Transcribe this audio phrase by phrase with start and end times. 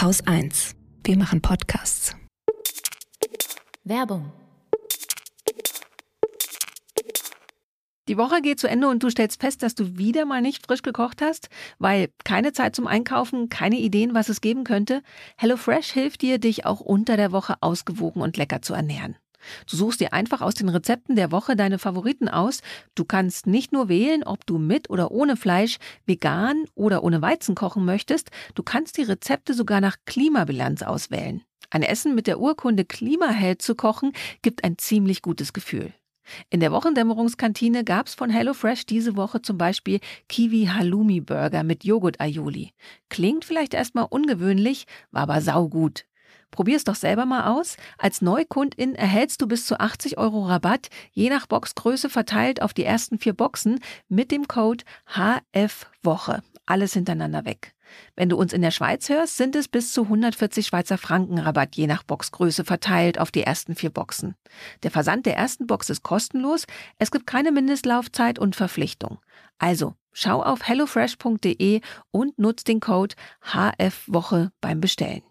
[0.00, 0.76] Haus 1.
[1.04, 2.16] Wir machen Podcasts.
[3.84, 4.32] Werbung.
[8.08, 10.80] Die Woche geht zu Ende und du stellst fest, dass du wieder mal nicht frisch
[10.80, 15.02] gekocht hast, weil keine Zeit zum Einkaufen, keine Ideen, was es geben könnte.
[15.36, 19.16] HelloFresh hilft dir, dich auch unter der Woche ausgewogen und lecker zu ernähren.
[19.68, 22.60] Du suchst dir einfach aus den Rezepten der Woche deine Favoriten aus.
[22.94, 27.54] Du kannst nicht nur wählen, ob du mit oder ohne Fleisch, vegan oder ohne Weizen
[27.54, 31.42] kochen möchtest, du kannst die Rezepte sogar nach Klimabilanz auswählen.
[31.70, 35.92] Ein Essen mit der Urkunde Klimaheld zu kochen, gibt ein ziemlich gutes Gefühl.
[36.48, 42.20] In der Wochendämmerungskantine gab's von HelloFresh diese Woche zum Beispiel Kiwi Halloumi Burger mit Joghurt
[42.20, 42.72] Aioli.
[43.08, 46.06] Klingt vielleicht erstmal ungewöhnlich, war aber saugut.
[46.50, 47.76] Probier's doch selber mal aus.
[47.98, 52.84] Als Neukundin erhältst du bis zu 80 Euro Rabatt, je nach Boxgröße verteilt auf die
[52.84, 56.42] ersten vier Boxen mit dem Code HFWOCHE.
[56.66, 57.74] Alles hintereinander weg.
[58.16, 61.76] Wenn du uns in der Schweiz hörst, sind es bis zu 140 Schweizer Franken Rabatt
[61.76, 64.34] je nach Boxgröße verteilt auf die ersten vier Boxen.
[64.82, 66.66] Der Versand der ersten Box ist kostenlos.
[66.98, 69.18] Es gibt keine Mindestlaufzeit und Verpflichtung.
[69.58, 71.80] Also, schau auf hellofresh.de
[72.10, 75.22] und nutz den Code HFWOCHE beim Bestellen.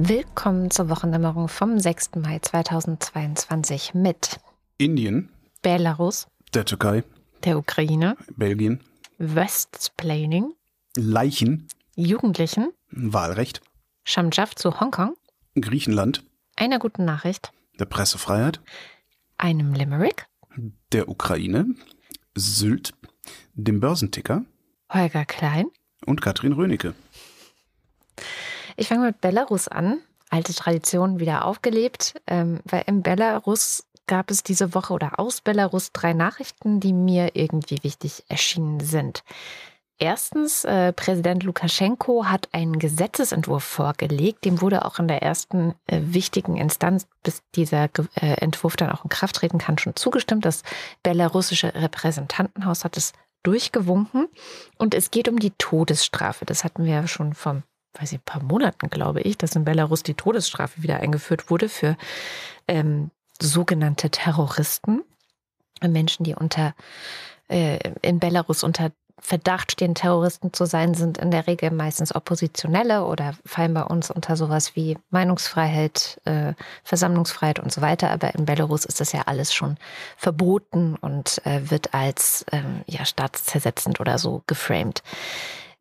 [0.00, 2.10] Willkommen zur Wochendämmerung vom 6.
[2.18, 4.38] Mai 2022 mit
[4.76, 5.28] Indien,
[5.60, 7.02] Belarus, der Türkei,
[7.42, 8.80] der Ukraine, Belgien,
[9.18, 10.54] Westsplaining,
[10.94, 13.60] Leichen, Jugendlichen, Wahlrecht,
[14.04, 15.16] Shamjaf zu Hongkong,
[15.60, 16.22] Griechenland,
[16.54, 18.60] einer guten Nachricht, der Pressefreiheit,
[19.36, 20.28] einem Limerick,
[20.92, 21.74] der Ukraine,
[22.36, 22.92] Sylt,
[23.54, 24.44] dem Börsenticker
[24.92, 25.66] Holger Klein.
[26.06, 26.94] und Katrin Rönecke.
[28.78, 29.98] Ich fange mit Belarus an.
[30.30, 35.90] Alte Tradition wieder aufgelebt, ähm, weil in Belarus gab es diese Woche oder aus Belarus
[35.92, 39.24] drei Nachrichten, die mir irgendwie wichtig erschienen sind.
[39.98, 44.44] Erstens, äh, Präsident Lukaschenko hat einen Gesetzesentwurf vorgelegt.
[44.44, 49.02] Dem wurde auch in der ersten äh, wichtigen Instanz, bis dieser äh, Entwurf dann auch
[49.02, 50.44] in Kraft treten kann, schon zugestimmt.
[50.44, 50.62] Das
[51.02, 53.12] belarussische Repräsentantenhaus hat es
[53.42, 54.28] durchgewunken.
[54.76, 56.44] Und es geht um die Todesstrafe.
[56.44, 57.64] Das hatten wir ja schon vom
[58.00, 61.68] weiß ich, ein paar Monaten, glaube ich, dass in Belarus die Todesstrafe wieder eingeführt wurde
[61.68, 61.96] für
[62.66, 63.10] ähm,
[63.40, 65.02] sogenannte Terroristen.
[65.80, 66.74] Menschen, die unter
[67.48, 73.04] äh, in Belarus unter Verdacht stehen, Terroristen zu sein, sind in der Regel meistens Oppositionelle
[73.04, 76.54] oder fallen bei uns unter sowas wie Meinungsfreiheit, äh,
[76.84, 78.10] Versammlungsfreiheit und so weiter.
[78.10, 79.76] Aber in Belarus ist das ja alles schon
[80.16, 85.02] verboten und äh, wird als ähm, ja, staatszersetzend oder so geframed.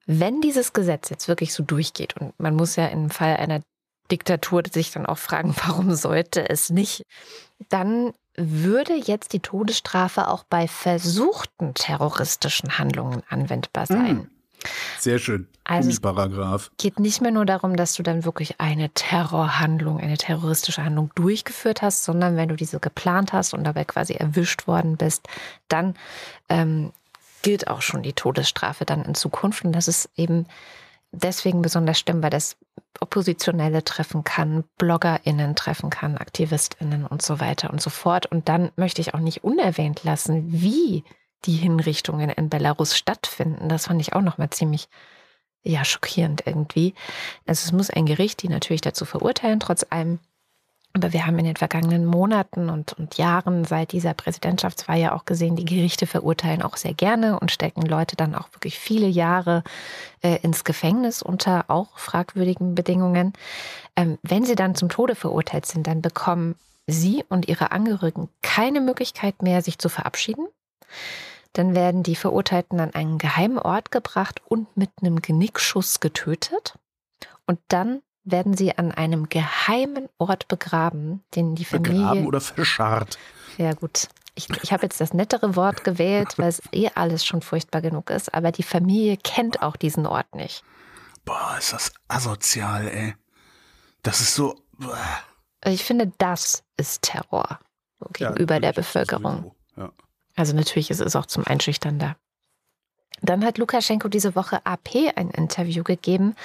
[0.08, 3.62] Wenn dieses Gesetz jetzt wirklich so durchgeht, und man muss ja im Fall einer
[4.10, 7.04] Diktatur sich dann auch fragen, warum sollte es nicht,
[7.70, 14.30] dann würde jetzt die Todesstrafe auch bei versuchten terroristischen Handlungen anwendbar sein.
[15.00, 15.48] Sehr schön.
[15.64, 16.72] Also es Paragraph.
[16.78, 21.82] geht nicht mehr nur darum, dass du dann wirklich eine Terrorhandlung, eine terroristische Handlung durchgeführt
[21.82, 25.28] hast, sondern wenn du diese geplant hast und dabei quasi erwischt worden bist,
[25.68, 25.96] dann
[26.50, 26.92] ähm,
[27.48, 29.64] gilt auch schon die Todesstrafe dann in Zukunft.
[29.64, 30.48] Und das ist eben
[31.14, 32.58] deswegen besonders schlimm, weil das
[33.00, 38.26] Oppositionelle treffen kann, BloggerInnen treffen kann, AktivistInnen und so weiter und so fort.
[38.26, 41.06] Und dann möchte ich auch nicht unerwähnt lassen, wie
[41.46, 43.70] die Hinrichtungen in Belarus stattfinden.
[43.70, 44.90] Das fand ich auch nochmal ziemlich
[45.64, 46.96] ja, schockierend irgendwie.
[47.46, 50.20] Also es muss ein Gericht die natürlich dazu verurteilen, trotz allem
[50.94, 55.26] aber wir haben in den vergangenen Monaten und, und Jahren seit dieser Präsidentschaftswahl ja auch
[55.26, 59.64] gesehen, die Gerichte verurteilen auch sehr gerne und stecken Leute dann auch wirklich viele Jahre
[60.24, 63.34] äh, ins Gefängnis unter auch fragwürdigen Bedingungen.
[63.96, 66.56] Ähm, wenn sie dann zum Tode verurteilt sind, dann bekommen
[66.88, 70.48] sie und ihre Angehörigen keine Möglichkeit mehr, sich zu verabschieden.
[71.54, 76.78] Dann werden die Verurteilten an einen geheimen Ort gebracht und mit einem Genickschuss getötet.
[77.46, 78.02] Und dann
[78.32, 81.98] werden sie an einem geheimen Ort begraben, den die Familie.
[81.98, 83.18] Begraben oder verscharrt.
[83.58, 84.08] Ja, gut.
[84.36, 88.12] Ich, ich habe jetzt das nettere Wort gewählt, weil es eh alles schon furchtbar genug
[88.12, 90.64] ist, aber die Familie kennt auch diesen Ort nicht.
[91.26, 93.16] Boah, ist das asozial, ey.
[94.04, 94.56] Das ist so.
[95.62, 97.60] Also ich finde, das ist Terror
[98.14, 99.56] gegenüber Ja, der Bevölkerung.
[99.76, 99.92] Ja.
[100.36, 102.16] Also natürlich ist es auch zum Einschüchtern da.
[103.22, 106.36] Dann hat Lukaschenko diese Woche AP ein Interview gegeben,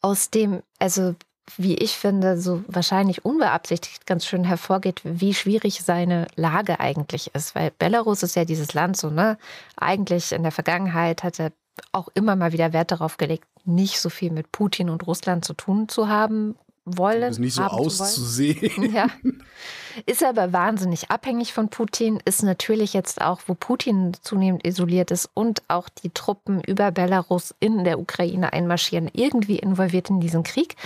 [0.00, 1.14] aus dem, also
[1.56, 7.54] wie ich finde, so wahrscheinlich unbeabsichtigt ganz schön hervorgeht, wie schwierig seine Lage eigentlich ist.
[7.54, 9.36] Weil Belarus ist ja dieses Land so, ne?
[9.76, 11.52] Eigentlich in der Vergangenheit hat er
[11.92, 15.54] auch immer mal wieder Wert darauf gelegt, nicht so viel mit Putin und Russland zu
[15.54, 17.20] tun zu haben wollen.
[17.20, 18.92] Das nicht so auszusehen.
[18.92, 19.06] Ja.
[20.06, 25.28] Ist aber wahnsinnig abhängig von Putin, ist natürlich jetzt auch, wo Putin zunehmend isoliert ist
[25.34, 30.76] und auch die Truppen über Belarus in der Ukraine einmarschieren, irgendwie involviert in diesen Krieg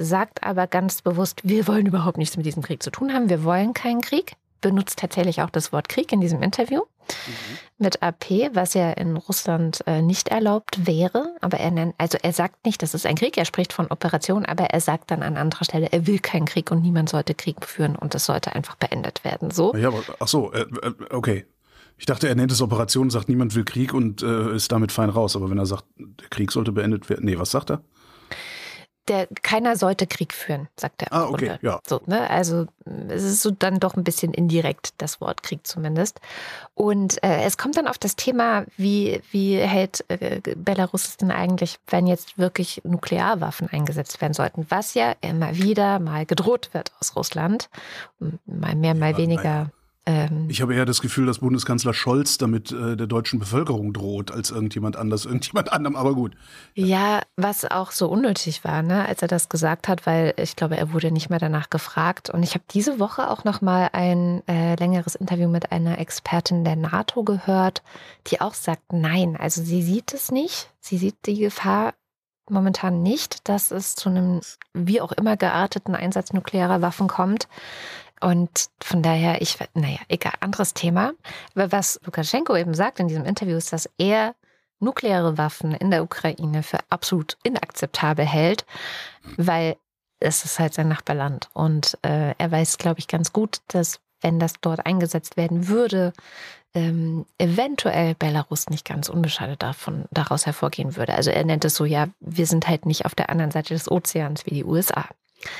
[0.00, 3.44] sagt aber ganz bewusst, wir wollen überhaupt nichts mit diesem Krieg zu tun haben, wir
[3.44, 7.58] wollen keinen Krieg, benutzt tatsächlich auch das Wort Krieg in diesem Interview mhm.
[7.78, 11.34] mit AP, was ja in Russland äh, nicht erlaubt wäre.
[11.40, 14.44] Aber er nennt, also er sagt nicht, das ist ein Krieg, er spricht von Operation,
[14.44, 17.64] aber er sagt dann an anderer Stelle, er will keinen Krieg und niemand sollte Krieg
[17.66, 19.50] führen und es sollte einfach beendet werden.
[19.50, 19.74] So.
[19.74, 21.46] Ja, aber, ach so, äh, äh okay.
[21.98, 25.10] Ich dachte, er nennt es Operation, sagt niemand will Krieg und äh, ist damit fein
[25.10, 25.36] raus.
[25.36, 27.82] Aber wenn er sagt, der Krieg sollte beendet werden, nee, was sagt er?
[29.10, 31.12] Der, keiner sollte Krieg führen, sagt er.
[31.12, 31.80] Ah, okay, ja.
[31.86, 32.30] So, ne?
[32.30, 32.66] Also
[33.08, 36.20] es ist so dann doch ein bisschen indirekt, das Wort Krieg zumindest.
[36.74, 41.32] Und äh, es kommt dann auf das Thema, wie, wie hält äh, Belarus es denn
[41.32, 46.92] eigentlich, wenn jetzt wirklich Nuklearwaffen eingesetzt werden sollten, was ja immer wieder mal gedroht wird
[47.00, 47.68] aus Russland,
[48.46, 49.42] mal mehr, mal ja, weniger.
[49.42, 49.72] Nein
[50.06, 54.30] ähm, ich habe eher das Gefühl, dass Bundeskanzler Scholz damit äh, der deutschen Bevölkerung droht,
[54.30, 56.34] als irgendjemand anders, irgendjemand anderem, aber gut.
[56.74, 60.76] Ja, was auch so unnötig war, ne, als er das gesagt hat, weil ich glaube,
[60.76, 62.30] er wurde nicht mehr danach gefragt.
[62.30, 66.64] Und ich habe diese Woche auch noch mal ein äh, längeres Interview mit einer Expertin
[66.64, 67.82] der NATO gehört,
[68.28, 70.70] die auch sagt, nein, also sie sieht es nicht.
[70.80, 71.94] Sie sieht die Gefahr
[72.48, 74.40] momentan nicht, dass es zu einem
[74.74, 77.48] wie auch immer gearteten Einsatz nuklearer Waffen kommt.
[78.20, 81.12] Und von daher, ich, naja, egal, anderes Thema.
[81.54, 84.34] Aber was Lukaschenko eben sagt in diesem Interview ist, dass er
[84.78, 88.64] nukleare Waffen in der Ukraine für absolut inakzeptabel hält,
[89.36, 89.76] weil
[90.18, 91.48] es ist halt sein Nachbarland.
[91.52, 96.12] Und äh, er weiß, glaube ich, ganz gut, dass wenn das dort eingesetzt werden würde,
[96.74, 101.14] ähm, eventuell Belarus nicht ganz unbeschadet davon daraus hervorgehen würde.
[101.14, 103.90] Also er nennt es so, ja, wir sind halt nicht auf der anderen Seite des
[103.90, 105.06] Ozeans wie die USA.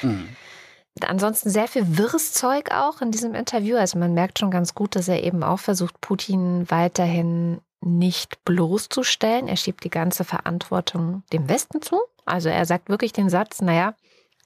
[0.02, 0.28] Mhm.
[1.02, 3.76] Ansonsten sehr viel wirres Zeug auch in diesem Interview.
[3.76, 9.48] Also man merkt schon ganz gut, dass er eben auch versucht, Putin weiterhin nicht bloßzustellen.
[9.48, 12.00] Er schiebt die ganze Verantwortung dem Westen zu.
[12.26, 13.94] Also er sagt wirklich den Satz, naja,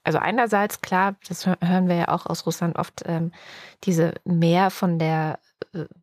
[0.03, 3.31] also einerseits klar, das hören wir ja auch aus Russland oft, ähm,
[3.83, 5.39] diese mehr von der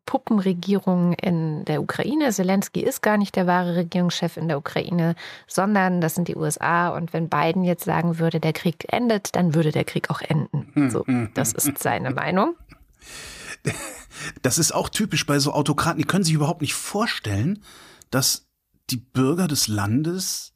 [0.05, 2.31] Puppenregierung in der Ukraine.
[2.31, 5.15] Zelensky ist gar nicht der wahre Regierungschef in der Ukraine,
[5.47, 6.89] sondern das sind die USA.
[6.89, 10.69] Und wenn Biden jetzt sagen würde, der Krieg endet, dann würde der Krieg auch enden.
[10.73, 11.57] Hm, so, hm, das hm.
[11.57, 12.55] ist seine Meinung.
[14.41, 15.97] Das ist auch typisch bei so Autokraten.
[15.97, 17.63] Die können sich überhaupt nicht vorstellen,
[18.11, 18.47] dass
[18.89, 20.52] die Bürger des Landes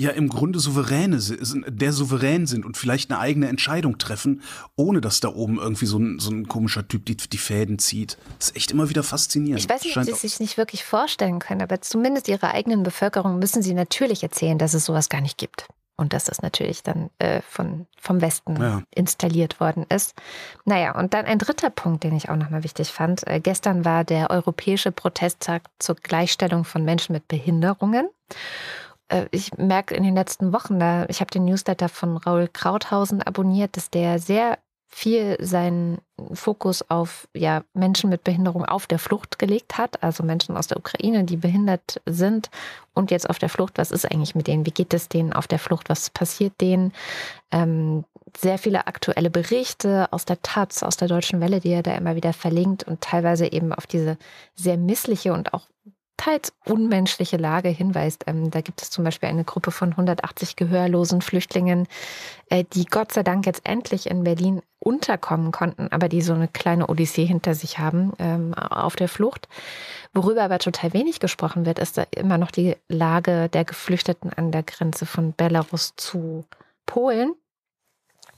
[0.00, 1.18] ja im Grunde Souveräne
[1.66, 4.42] der souverän sind und vielleicht eine eigene Entscheidung treffen,
[4.76, 8.18] ohne dass da oben irgendwie so ein, so ein komischer Typ die, die Fäden zieht.
[8.38, 9.62] Das ist echt immer wieder faszinierend.
[9.62, 12.82] Ich weiß nicht, ob Sie es sich nicht wirklich vorstellen können, aber zumindest Ihrer eigenen
[12.82, 15.66] Bevölkerung müssen Sie natürlich erzählen, dass es sowas gar nicht gibt.
[15.96, 18.82] Und dass das natürlich dann äh, von, vom Westen ja.
[18.90, 20.14] installiert worden ist.
[20.64, 23.24] Naja, und dann ein dritter Punkt, den ich auch nochmal wichtig fand.
[23.28, 28.08] Äh, gestern war der Europäische Protesttag zur Gleichstellung von Menschen mit Behinderungen.
[29.08, 33.22] Äh, ich merke in den letzten Wochen, da, ich habe den Newsletter von Raul Krauthausen
[33.22, 34.58] abonniert, dass der sehr
[34.94, 35.98] viel seinen
[36.34, 40.76] Fokus auf ja, Menschen mit Behinderung auf der Flucht gelegt hat, also Menschen aus der
[40.76, 42.48] Ukraine, die behindert sind
[42.94, 43.76] und jetzt auf der Flucht.
[43.76, 44.66] Was ist eigentlich mit denen?
[44.66, 45.88] Wie geht es denen auf der Flucht?
[45.88, 46.92] Was passiert denen?
[47.50, 48.04] Ähm,
[48.36, 52.14] sehr viele aktuelle Berichte aus der Taz, aus der Deutschen Welle, die er da immer
[52.14, 54.16] wieder verlinkt und teilweise eben auf diese
[54.54, 55.66] sehr missliche und auch
[56.16, 58.24] teils unmenschliche Lage hinweist.
[58.26, 61.86] Ähm, da gibt es zum Beispiel eine Gruppe von 180 gehörlosen Flüchtlingen,
[62.50, 66.48] äh, die Gott sei Dank jetzt endlich in Berlin unterkommen konnten, aber die so eine
[66.48, 69.48] kleine Odyssee hinter sich haben ähm, auf der Flucht.
[70.12, 74.52] Worüber aber total wenig gesprochen wird, ist da immer noch die Lage der Geflüchteten an
[74.52, 76.44] der Grenze von Belarus zu
[76.86, 77.34] Polen.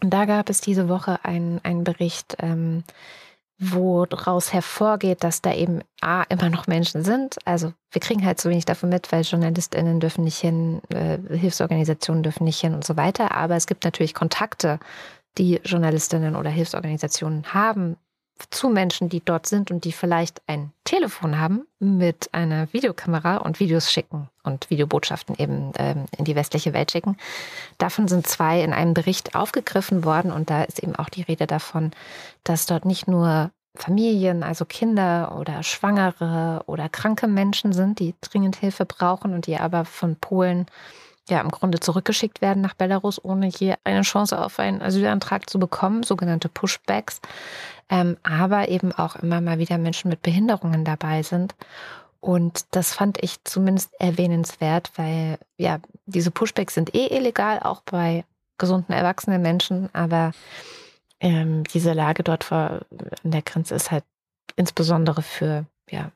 [0.02, 2.84] Und da gab es diese Woche einen, einen Bericht, ähm,
[3.58, 7.36] woraus hervorgeht, dass da eben A, immer noch Menschen sind.
[7.44, 12.22] Also wir kriegen halt so wenig davon mit, weil JournalistInnen dürfen nicht hin, äh, Hilfsorganisationen
[12.22, 13.32] dürfen nicht hin und so weiter.
[13.32, 14.78] Aber es gibt natürlich Kontakte,
[15.38, 17.96] die Journalistinnen oder Hilfsorganisationen haben
[18.50, 23.60] zu Menschen, die dort sind und die vielleicht ein Telefon haben mit einer Videokamera und
[23.60, 27.16] Videos schicken und Videobotschaften eben ähm, in die westliche Welt schicken.
[27.78, 31.46] Davon sind zwei in einem Bericht aufgegriffen worden und da ist eben auch die Rede
[31.46, 31.92] davon,
[32.44, 38.56] dass dort nicht nur Familien, also Kinder oder Schwangere oder kranke Menschen sind, die dringend
[38.56, 40.66] Hilfe brauchen und die aber von Polen
[41.28, 45.58] ja im Grunde zurückgeschickt werden nach Belarus, ohne je eine Chance auf einen Asylantrag zu
[45.58, 47.20] bekommen, sogenannte Pushbacks.
[47.88, 51.54] Ähm, aber eben auch immer mal wieder Menschen mit Behinderungen dabei sind.
[52.20, 58.24] Und das fand ich zumindest erwähnenswert, weil ja, diese Pushbacks sind eh illegal, auch bei
[58.58, 60.32] gesunden erwachsenen Menschen, aber
[61.20, 62.80] ähm, diese Lage dort vor,
[63.22, 64.04] an der Grenze ist halt
[64.56, 66.10] insbesondere für ja,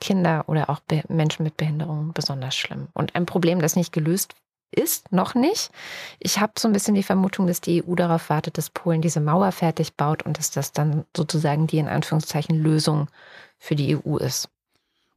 [0.00, 2.88] Kinder oder auch Be Menschen mit Behinderungen besonders schlimm.
[2.92, 4.34] Und ein Problem, das nicht gelöst
[4.74, 5.70] ist, noch nicht.
[6.18, 9.20] Ich habe so ein bisschen die Vermutung, dass die EU darauf wartet, dass Polen diese
[9.20, 13.08] Mauer fertig baut und dass das dann sozusagen die in Anführungszeichen Lösung
[13.58, 14.48] für die EU ist.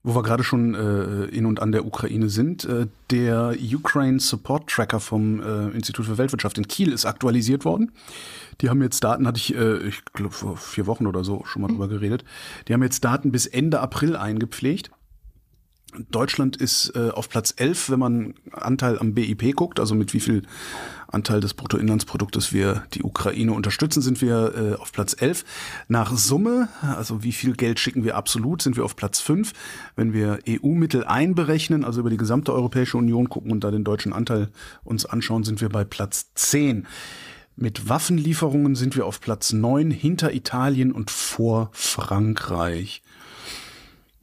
[0.03, 4.69] Wo wir gerade schon äh, in und an der Ukraine sind, äh, der Ukraine Support
[4.69, 7.91] Tracker vom äh, Institut für Weltwirtschaft in Kiel ist aktualisiert worden.
[8.61, 11.61] Die haben jetzt Daten, hatte ich, äh, ich glaube vor vier Wochen oder so schon
[11.61, 11.73] mal mhm.
[11.73, 12.23] drüber geredet.
[12.67, 14.91] Die haben jetzt Daten bis Ende April eingepflegt.
[16.11, 20.19] Deutschland ist äh, auf Platz 11, wenn man Anteil am BIP guckt, also mit wie
[20.19, 20.43] viel
[21.07, 25.45] Anteil des Bruttoinlandsproduktes wir die Ukraine unterstützen, sind wir äh, auf Platz 11.
[25.87, 29.53] Nach Summe, also wie viel Geld schicken wir absolut, sind wir auf Platz 5.
[29.95, 34.13] Wenn wir EU-Mittel einberechnen, also über die gesamte Europäische Union gucken und da den deutschen
[34.13, 34.49] Anteil
[34.83, 36.87] uns anschauen, sind wir bei Platz 10.
[37.55, 43.01] Mit Waffenlieferungen sind wir auf Platz 9 hinter Italien und vor Frankreich.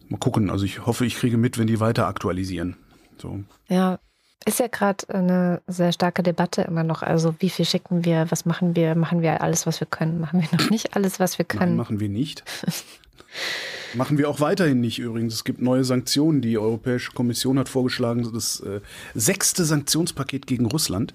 [0.08, 2.76] Mal gucken, also ich hoffe, ich kriege mit, wenn die weiter aktualisieren.
[3.18, 3.40] So.
[3.68, 3.98] Ja,
[4.46, 7.02] ist ja gerade eine sehr starke Debatte immer noch.
[7.02, 10.42] Also wie viel schicken wir, was machen wir, machen wir alles, was wir können, machen
[10.42, 11.72] wir noch nicht alles, was wir können.
[11.72, 12.44] Nein, machen wir nicht.
[13.94, 15.34] machen wir auch weiterhin nicht übrigens.
[15.34, 16.42] Es gibt neue Sanktionen.
[16.42, 18.80] Die Europäische Kommission hat vorgeschlagen, das äh,
[19.14, 21.14] sechste Sanktionspaket gegen Russland.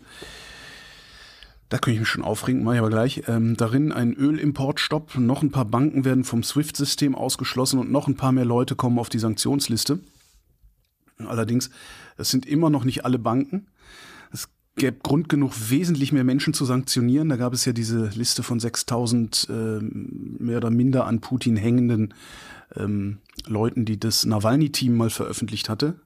[1.70, 3.24] Da könnte ich mich schon aufregen, mache ich aber gleich.
[3.28, 8.18] Ähm, darin ein Ölimportstopp, noch ein paar Banken werden vom SWIFT-System ausgeschlossen und noch ein
[8.18, 10.00] paar mehr Leute kommen auf die Sanktionsliste.
[11.20, 11.70] Allerdings,
[12.18, 13.68] es sind immer noch nicht alle Banken.
[14.32, 17.30] Es gäbe Grund genug, wesentlich mehr Menschen zu sanktionieren.
[17.30, 22.16] Da gab es ja diese Liste von 6000 äh, mehr oder minder an Putin hängenden
[22.76, 26.00] ähm, Leuten, die das Nawalny-Team mal veröffentlicht hatte.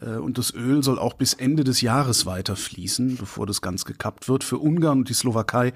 [0.00, 3.84] Äh, und das Öl soll auch bis Ende des Jahres weiter fließen, bevor das ganz
[3.84, 4.44] gekappt wird.
[4.44, 5.72] Für Ungarn und die Slowakei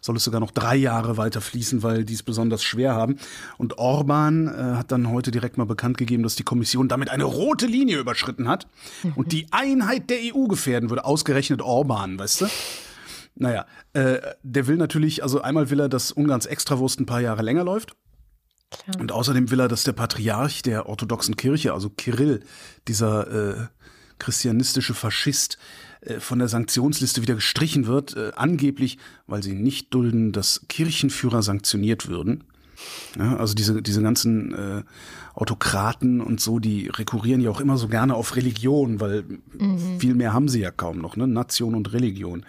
[0.00, 3.16] soll es sogar noch drei Jahre weiter fließen, weil die es besonders schwer haben.
[3.58, 7.24] Und Orban äh, hat dann heute direkt mal bekannt gegeben, dass die Kommission damit eine
[7.24, 8.66] rote Linie überschritten hat
[9.14, 11.04] und die Einheit der EU gefährden würde.
[11.04, 12.46] Ausgerechnet Orban, weißt du?
[13.34, 17.42] Naja, äh, der will natürlich, also einmal will er, dass Ungarns Extrawurst ein paar Jahre
[17.42, 17.96] länger läuft.
[18.84, 19.00] Klar.
[19.00, 22.40] Und außerdem will er, dass der Patriarch der orthodoxen Kirche, also Kirill,
[22.88, 23.66] dieser äh,
[24.18, 25.58] christianistische Faschist,
[26.02, 31.42] äh, von der Sanktionsliste wieder gestrichen wird, äh, angeblich, weil sie nicht dulden, dass Kirchenführer
[31.42, 32.44] sanktioniert würden.
[33.16, 34.82] Ja, also diese, diese ganzen äh,
[35.34, 39.24] Autokraten und so, die rekurrieren ja auch immer so gerne auf Religion, weil
[39.56, 40.00] mhm.
[40.00, 41.28] viel mehr haben sie ja kaum noch, ne?
[41.28, 42.44] Nation und Religion.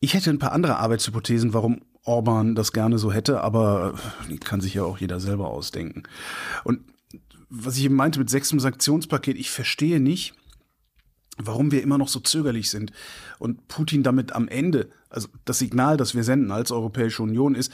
[0.00, 3.94] Ich hätte ein paar andere Arbeitshypothesen, warum Orban das gerne so hätte, aber
[4.28, 6.04] die kann sich ja auch jeder selber ausdenken.
[6.64, 6.80] Und
[7.48, 10.34] was ich eben meinte mit sechstem Sanktionspaket, ich verstehe nicht,
[11.36, 12.92] warum wir immer noch so zögerlich sind
[13.38, 17.72] und Putin damit am Ende, also das Signal, das wir senden als Europäische Union ist,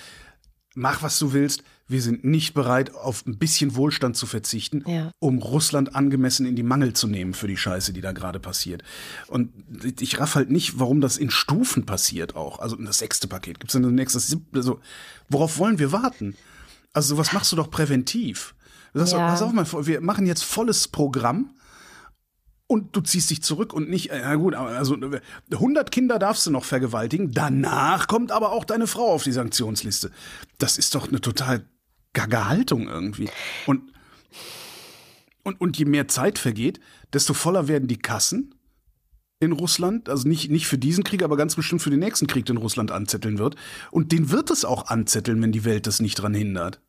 [0.75, 5.13] mach was du willst, wir sind nicht bereit, auf ein bisschen Wohlstand zu verzichten, ja.
[5.21, 8.83] um Russland angemessen in die Mangel zu nehmen für die Scheiße, die da gerade passiert.
[9.29, 9.53] Und
[10.01, 12.59] ich raff halt nicht, warum das in Stufen passiert auch.
[12.59, 13.61] Also das sechste Paket.
[13.61, 14.59] Gibt es dann ein nächstes siebte?
[14.59, 14.81] Also,
[15.29, 16.37] worauf wollen wir warten?
[16.93, 18.55] Also sowas machst du doch präventiv.
[18.93, 19.29] Du sagst, ja.
[19.29, 21.51] pass auf mal, wir machen jetzt volles Programm
[22.67, 24.97] und du ziehst dich zurück und nicht, na gut, also
[25.53, 30.11] 100 Kinder darfst du noch vergewaltigen, danach kommt aber auch deine Frau auf die Sanktionsliste.
[30.59, 31.65] Das ist doch eine total
[32.17, 33.29] gaga Haltung irgendwie.
[33.67, 33.93] Und,
[35.45, 36.81] und, und je mehr Zeit vergeht,
[37.13, 38.55] desto voller werden die Kassen
[39.39, 42.47] in Russland, also nicht, nicht für diesen Krieg, aber ganz bestimmt für den nächsten Krieg,
[42.47, 43.55] den Russland anzetteln wird.
[43.91, 46.81] Und den wird es auch anzetteln, wenn die Welt das nicht dran hindert.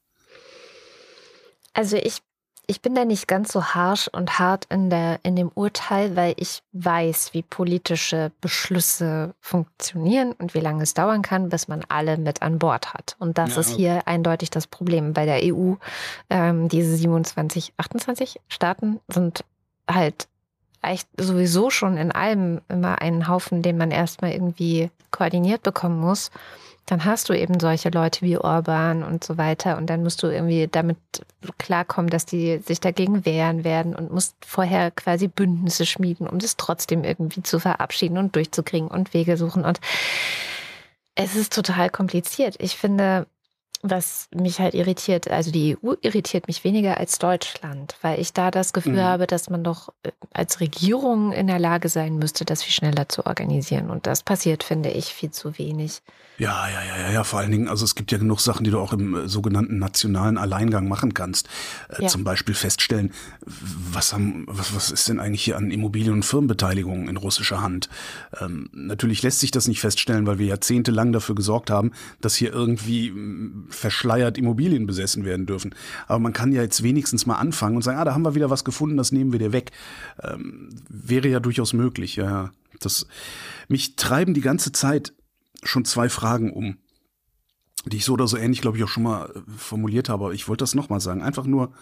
[1.73, 2.19] Also ich
[2.69, 6.33] ich bin da nicht ganz so harsch und hart in, der, in dem Urteil, weil
[6.35, 12.17] ich weiß, wie politische Beschlüsse funktionieren und wie lange es dauern kann, bis man alle
[12.17, 13.15] mit an Bord hat.
[13.19, 13.61] Und das ja.
[13.61, 15.75] ist hier eindeutig das Problem bei der EU.
[16.29, 19.45] Ähm, diese 27, 28 Staaten sind
[19.89, 20.27] halt
[20.81, 26.31] echt sowieso schon in allem immer einen Haufen, den man erstmal irgendwie koordiniert bekommen muss
[26.87, 30.27] dann hast du eben solche Leute wie Orban und so weiter und dann musst du
[30.27, 30.97] irgendwie damit
[31.59, 36.57] klarkommen, dass die sich dagegen wehren werden und musst vorher quasi Bündnisse schmieden, um das
[36.57, 39.79] trotzdem irgendwie zu verabschieden und durchzukriegen und Wege suchen und
[41.15, 42.55] es ist total kompliziert.
[42.59, 43.27] Ich finde,
[43.81, 48.51] was mich halt irritiert, also die EU irritiert mich weniger als Deutschland, weil ich da
[48.51, 49.01] das Gefühl Mhm.
[49.03, 53.09] habe, dass man doch äh, als Regierung in der Lage sein müsste, das viel schneller
[53.09, 53.89] zu organisieren.
[53.89, 56.01] Und das passiert, finde ich, viel zu wenig.
[56.39, 58.69] Ja, ja, ja, ja, ja, vor allen Dingen, also es gibt ja genug Sachen, die
[58.69, 61.47] du auch im äh, sogenannten nationalen Alleingang machen kannst.
[61.89, 62.07] Äh, Ja.
[62.09, 63.11] Zum Beispiel feststellen,
[63.43, 67.89] was haben, was, was ist denn eigentlich hier an Immobilien- und Firmenbeteiligungen in russischer Hand?
[68.39, 71.91] Ähm, natürlich lässt sich das nicht feststellen, weil wir jahrzehntelang dafür gesorgt haben,
[72.21, 75.73] dass hier irgendwie mm, verschleiert Immobilien besessen werden dürfen.
[76.07, 78.51] Aber man kann ja jetzt wenigstens mal anfangen und sagen, ah, da haben wir wieder
[78.51, 79.71] was gefunden, das nehmen wir dir weg.
[80.21, 82.25] Ähm, wäre ja durchaus möglich, ja.
[82.25, 82.51] ja.
[82.79, 83.07] Das,
[83.67, 85.13] mich treiben die ganze Zeit
[85.69, 86.77] schon zwei Fragen um,
[87.85, 90.33] die ich so oder so ähnlich, glaube ich, auch schon mal äh, formuliert habe.
[90.33, 91.21] Ich wollte das nochmal sagen.
[91.21, 91.73] Einfach nur,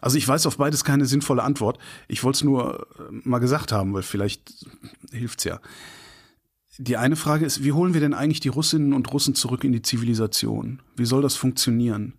[0.00, 1.78] also ich weiß auf beides keine sinnvolle Antwort.
[2.08, 4.66] Ich wollte es nur äh, mal gesagt haben, weil vielleicht
[5.10, 5.60] hilft's ja.
[6.78, 9.72] Die eine Frage ist, wie holen wir denn eigentlich die Russinnen und Russen zurück in
[9.72, 10.82] die Zivilisation?
[10.96, 12.14] Wie soll das funktionieren?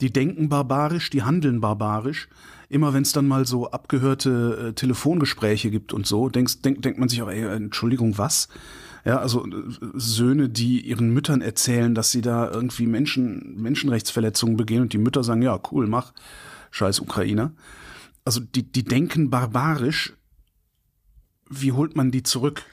[0.00, 2.28] Die denken barbarisch, die handeln barbarisch.
[2.68, 6.98] Immer wenn es dann mal so abgehörte äh, Telefongespräche gibt und so, denkst, denk, denkt
[6.98, 8.48] man sich auch, ey, Entschuldigung, was?
[9.08, 9.62] Ja, also äh,
[9.94, 15.24] Söhne, die ihren Müttern erzählen, dass sie da irgendwie Menschen, Menschenrechtsverletzungen begehen und die Mütter
[15.24, 16.12] sagen, ja, cool, mach,
[16.72, 17.54] scheiß Ukrainer.
[18.26, 20.12] Also die, die denken barbarisch.
[21.48, 22.66] Wie holt man die zurück?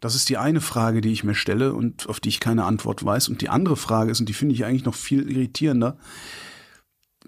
[0.00, 3.02] Das ist die eine Frage, die ich mir stelle und auf die ich keine Antwort
[3.02, 3.30] weiß.
[3.30, 5.96] Und die andere Frage ist, und die finde ich eigentlich noch viel irritierender,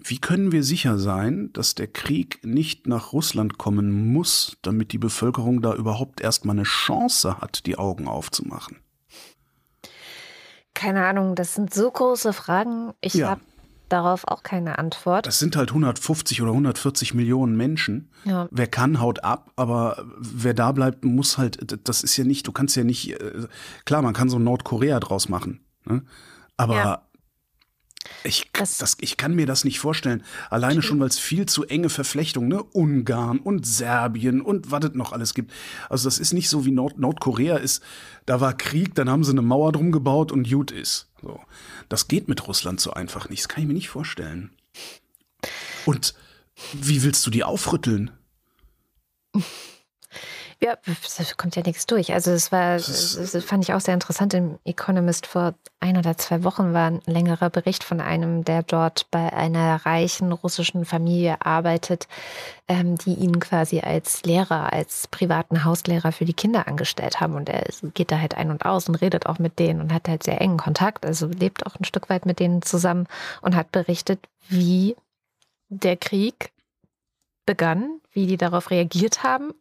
[0.01, 4.97] wie können wir sicher sein, dass der Krieg nicht nach Russland kommen muss, damit die
[4.99, 8.77] Bevölkerung da überhaupt erstmal eine Chance hat, die Augen aufzumachen?
[10.73, 12.93] Keine Ahnung, das sind so große Fragen.
[13.01, 13.31] Ich Ja.
[13.31, 13.41] habe
[13.89, 15.25] darauf auch keine Antwort.
[15.25, 18.11] Das sind halt 150 oder 140 Millionen Menschen.
[18.25, 18.47] Ja.
[18.51, 22.51] Wer kann, haut ab, aber wer da bleibt, muss halt, das ist ja nicht, du
[22.51, 23.47] kannst ja nicht, äh,
[23.85, 26.03] klar, man kann so Nordkorea draus machen, ne?
[26.57, 27.01] aber Ja.
[28.23, 30.23] Ich, Das- das, ich kann mir das nicht vorstellen.
[30.49, 32.63] Alleine schon, weil es viel zu enge Verflechtungen, ne?
[32.63, 35.51] Ungarn und Serbien und was es noch alles gibt.
[35.89, 37.81] Also das ist nicht so wie Nord Nordkorea ist,
[38.25, 41.07] da war Krieg, dann haben sie eine Mauer drum gebaut und gut ist.
[41.21, 41.39] So.
[41.89, 43.41] Das geht mit Russland so einfach nicht.
[43.43, 44.51] Das kann ich mir nicht vorstellen.
[45.85, 46.13] Und
[46.73, 48.11] wie willst du die aufrütteln?
[50.59, 52.13] Ja, das kommt ja nichts durch.
[52.13, 54.33] Also es war, Das fand ich auch sehr interessant.
[54.33, 59.05] Im Economist vor ein oder zwei Wochen war ein längerer Bericht von einem, der dort
[59.11, 62.07] bei einer reichen russischen Familie arbeitet,
[62.67, 67.35] ähm, die ihn quasi als Lehrer, als privaten Hauslehrer für die Kinder angestellt haben.
[67.35, 70.07] Und er geht da halt ein und aus und redet auch mit denen und hat
[70.07, 73.05] halt sehr engen Kontakt, also lebt auch ein Stück weit mit denen zusammen
[73.41, 74.95] und hat berichtet, wie
[75.69, 76.51] der Krieg
[77.45, 79.53] begann, wie die darauf reagiert haben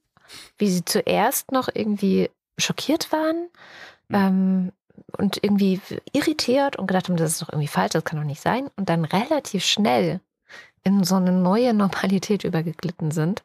[0.58, 3.48] wie sie zuerst noch irgendwie schockiert waren
[4.12, 4.72] ähm,
[5.16, 5.80] und irgendwie
[6.12, 8.68] irritiert und gedacht haben, das ist doch irgendwie falsch, das kann doch nicht sein.
[8.76, 10.20] Und dann relativ schnell
[10.84, 13.42] in so eine neue Normalität übergeglitten sind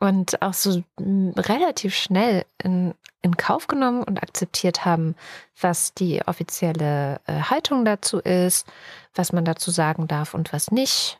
[0.00, 5.14] und auch so mm, relativ schnell in, in Kauf genommen und akzeptiert haben,
[5.60, 8.66] was die offizielle äh, Haltung dazu ist,
[9.14, 11.19] was man dazu sagen darf und was nicht.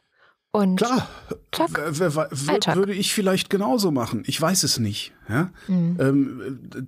[0.53, 1.09] Und Klar,
[1.53, 1.79] Zack.
[1.79, 2.77] Alltag.
[2.77, 4.25] würde ich vielleicht genauso machen.
[4.27, 5.13] Ich weiß es nicht.
[5.31, 5.51] Ja?
[5.69, 5.97] Mhm.
[6.01, 6.41] Ähm,
[6.75, 6.81] äh,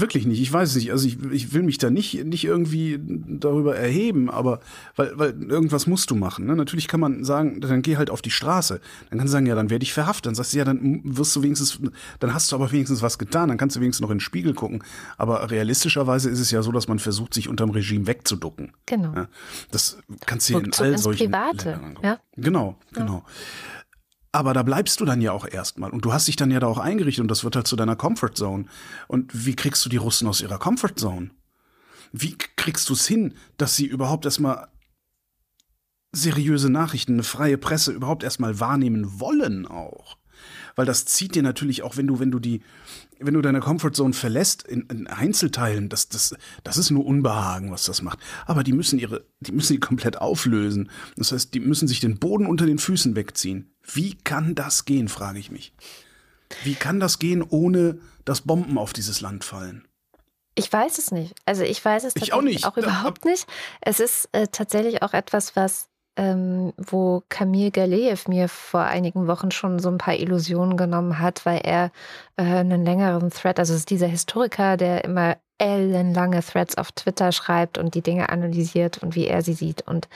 [0.00, 0.40] wirklich nicht.
[0.40, 0.92] Ich weiß es nicht.
[0.92, 4.60] Also ich, ich will mich da nicht, nicht irgendwie darüber erheben, aber
[4.96, 6.46] weil, weil irgendwas musst du machen.
[6.46, 6.54] Ne?
[6.56, 8.80] Natürlich kann man sagen, dann geh halt auf die Straße.
[9.08, 10.26] Dann kannst du sagen, ja, dann werde ich verhaftet.
[10.26, 11.80] Dann sagst du, ja, dann wirst du wenigstens,
[12.18, 13.48] dann hast du aber wenigstens was getan.
[13.48, 14.82] Dann kannst du wenigstens noch in den Spiegel gucken.
[15.16, 18.72] Aber realistischerweise ist es ja so, dass man versucht, sich unterm Regime wegzuducken.
[18.86, 19.14] genau.
[19.14, 19.28] Ja?
[19.70, 22.18] Das kannst du in all solchen Private, ja.
[22.36, 23.24] Genau, genau.
[24.32, 25.90] Aber da bleibst du dann ja auch erstmal.
[25.90, 27.96] Und du hast dich dann ja da auch eingerichtet und das wird halt zu deiner
[27.96, 28.66] Comfort Zone.
[29.08, 31.30] Und wie kriegst du die Russen aus ihrer Comfort Zone?
[32.12, 34.68] Wie kriegst du es hin, dass sie überhaupt erstmal
[36.12, 40.16] seriöse Nachrichten, eine freie Presse überhaupt erstmal wahrnehmen wollen auch?
[40.76, 42.62] Weil das zieht dir natürlich auch, wenn du, wenn du die,
[43.18, 47.84] wenn du deine Comfortzone verlässt in, in Einzelteilen, das, das, das ist nur Unbehagen, was
[47.84, 48.18] das macht.
[48.46, 50.90] Aber die müssen ihre, die müssen die komplett auflösen.
[51.16, 53.70] Das heißt, die müssen sich den Boden unter den Füßen wegziehen.
[53.94, 55.72] Wie kann das gehen, frage ich mich.
[56.64, 59.86] Wie kann das gehen, ohne dass Bomben auf dieses Land fallen?
[60.54, 61.34] Ich weiß es nicht.
[61.46, 62.66] Also ich weiß es Ich auch tatsächlich nicht.
[62.66, 63.46] auch überhaupt nicht.
[63.80, 69.52] Es ist äh, tatsächlich auch etwas, was ähm, wo Kamil Galeev mir vor einigen Wochen
[69.52, 71.92] schon so ein paar Illusionen genommen hat, weil er
[72.36, 77.32] äh, einen längeren Thread, also es ist dieser Historiker, der immer ellenlange Threads auf Twitter
[77.32, 79.82] schreibt und die Dinge analysiert und wie er sie sieht.
[79.86, 80.08] Und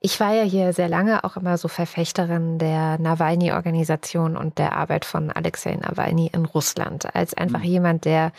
[0.00, 5.04] ich war ja hier sehr lange auch immer so Verfechterin der Nawalny-Organisation und der Arbeit
[5.04, 7.64] von Alexei Nawalny in Russland, als einfach mhm.
[7.64, 8.32] jemand, der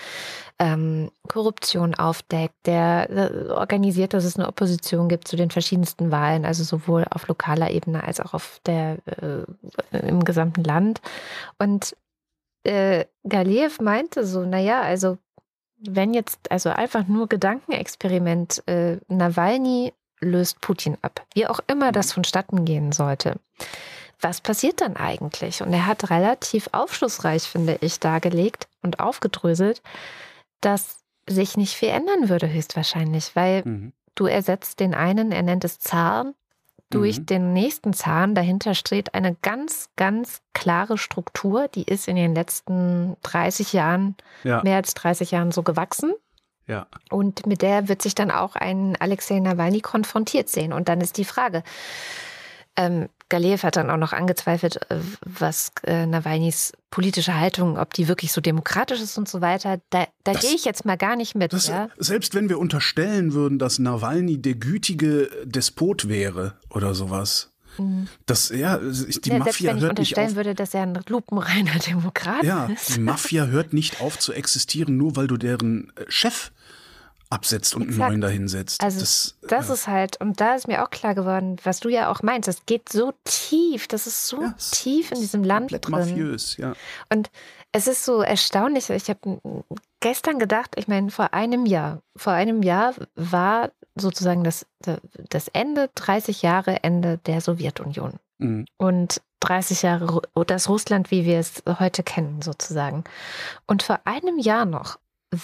[0.57, 6.45] ähm, Korruption aufdeckt, der äh, organisiert, dass es eine Opposition gibt zu den verschiedensten Wahlen,
[6.45, 11.01] also sowohl auf lokaler Ebene als auch auf der äh, im gesamten Land.
[11.59, 11.97] Und
[12.63, 15.17] äh, Galiev meinte so, naja, also
[15.77, 22.09] wenn jetzt also einfach nur Gedankenexperiment, äh, Nawalny löst Putin ab, wie auch immer das
[22.09, 22.13] mhm.
[22.13, 23.39] vonstatten gehen sollte.
[24.21, 25.61] Was passiert dann eigentlich?
[25.61, 29.81] Und er hat relativ aufschlussreich, finde ich, dargelegt und aufgedröselt,
[30.61, 33.93] dass sich nicht viel ändern würde, höchstwahrscheinlich, weil mhm.
[34.15, 36.33] du ersetzt den einen, er nennt es Zahn,
[36.89, 37.25] durch mhm.
[37.25, 38.35] den nächsten Zahn.
[38.35, 44.61] Dahinter steht eine ganz, ganz klare Struktur, die ist in den letzten 30 Jahren, ja.
[44.63, 46.13] mehr als 30 Jahren so gewachsen.
[46.67, 46.87] Ja.
[47.09, 50.73] Und mit der wird sich dann auch ein Alexei Nawalny konfrontiert sehen.
[50.73, 51.63] Und dann ist die Frage,
[52.75, 58.07] ähm, Galiev hat dann auch noch angezweifelt, äh, was äh, Nawalnys politische Haltung, ob die
[58.07, 59.81] wirklich so demokratisch ist und so weiter.
[59.89, 61.51] Da, da gehe ich jetzt mal gar nicht mit.
[61.51, 61.89] Das, ja?
[61.97, 67.51] Selbst wenn wir unterstellen würden, dass Nawalny der gütige Despot wäre oder sowas.
[67.77, 68.07] Mhm.
[68.25, 70.35] Das, ja, die ja, Mafia selbst wenn ich hört unterstellen nicht auf.
[70.35, 72.95] würde, dass er ein lupenreiner Demokrat ja, ist.
[72.95, 76.51] Die Mafia hört nicht auf zu existieren, nur weil du deren äh, Chef
[77.29, 78.01] absetzt und Exakt.
[78.01, 78.83] einen neuen dahinsetzt.
[78.83, 79.73] Also das, das ja.
[79.73, 82.65] ist halt, und da ist mir auch klar geworden, was du ja auch meinst, das
[82.65, 85.91] geht so tief, das ist so ja, tief in diesem Land drin.
[85.91, 86.73] mafiös, ja.
[87.09, 87.29] Und
[87.71, 89.41] es ist so erstaunlich, ich habe
[89.99, 94.65] gestern gedacht, ich meine, vor einem Jahr, vor einem Jahr war sozusagen das,
[95.29, 98.13] das Ende, 30 Jahre Ende der Sowjetunion.
[98.37, 98.65] Mhm.
[98.77, 103.03] Und 30 Jahre das Russland, wie wir es heute kennen, sozusagen.
[103.67, 104.97] Und vor einem Jahr noch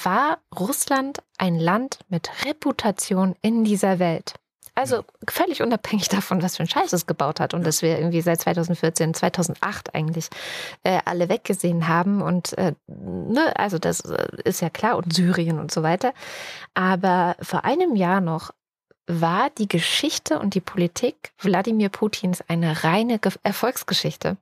[0.04, 4.36] war Russland ein Land mit Reputation in dieser Welt.
[4.74, 8.22] Also völlig unabhängig davon, was für ein Scheiß es gebaut hat und dass wir irgendwie
[8.22, 10.30] seit 2014, 2008 eigentlich
[10.84, 15.60] äh, alle weggesehen haben und äh, ne, also das äh, ist ja klar und Syrien
[15.60, 16.14] und so weiter.
[16.74, 18.52] Aber vor einem Jahr noch
[19.08, 24.38] war die Geschichte und die Politik Wladimir Putins eine reine Erfolgsgeschichte.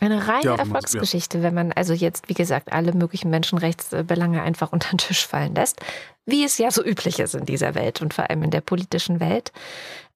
[0.00, 4.90] Eine reine ja, Erfolgsgeschichte, wenn man also jetzt, wie gesagt, alle möglichen Menschenrechtsbelange einfach unter
[4.90, 5.80] den Tisch fallen lässt,
[6.26, 9.20] wie es ja so üblich ist in dieser Welt und vor allem in der politischen
[9.20, 9.52] Welt.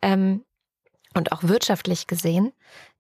[0.03, 0.43] Ähm,
[1.15, 2.53] und auch wirtschaftlich gesehen,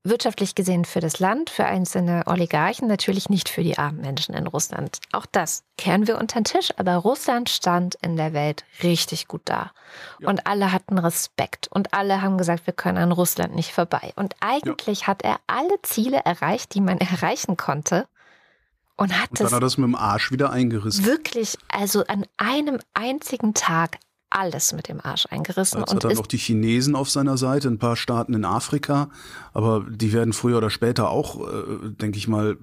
[0.03, 4.47] wirtschaftlich gesehen für das Land, für einzelne Oligarchen, natürlich nicht für die armen Menschen in
[4.47, 4.99] Russland.
[5.13, 9.43] Auch das kehren wir unter den Tisch, aber Russland stand in der Welt richtig gut
[9.45, 9.73] da.
[10.19, 10.29] Ja.
[10.29, 14.13] Und alle hatten Respekt und alle haben gesagt, wir können an Russland nicht vorbei.
[14.17, 15.07] Und eigentlich ja.
[15.09, 18.07] hat er alle Ziele erreicht, die man erreichen konnte.
[18.97, 21.07] Und hat und dann hat er das mit dem Arsch wieder eingerissen.
[21.07, 23.99] Wirklich, also an einem einzigen Tag
[24.31, 25.81] alles mit dem Arsch eingerissen.
[25.81, 29.11] Jetzt und hat er noch die Chinesen auf seiner Seite, ein paar Staaten in Afrika,
[29.53, 32.57] aber die werden früher oder später auch, äh, denke ich mal,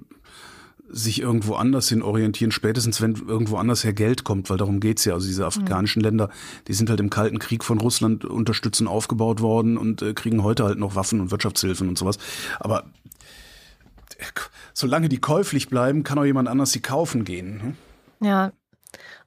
[0.90, 5.06] sich irgendwo anders hin orientieren, spätestens wenn irgendwo anders her Geld kommt, weil darum geht's
[5.06, 5.14] ja.
[5.14, 6.06] Also diese afrikanischen mhm.
[6.06, 6.30] Länder,
[6.68, 10.64] die sind halt im Kalten Krieg von Russland unterstützend aufgebaut worden und äh, kriegen heute
[10.64, 12.18] halt noch Waffen und Wirtschaftshilfen und sowas.
[12.60, 12.86] Aber
[14.18, 14.24] äh,
[14.74, 17.76] solange die käuflich bleiben, kann auch jemand anders sie kaufen gehen.
[18.20, 18.28] Ne?
[18.28, 18.52] Ja,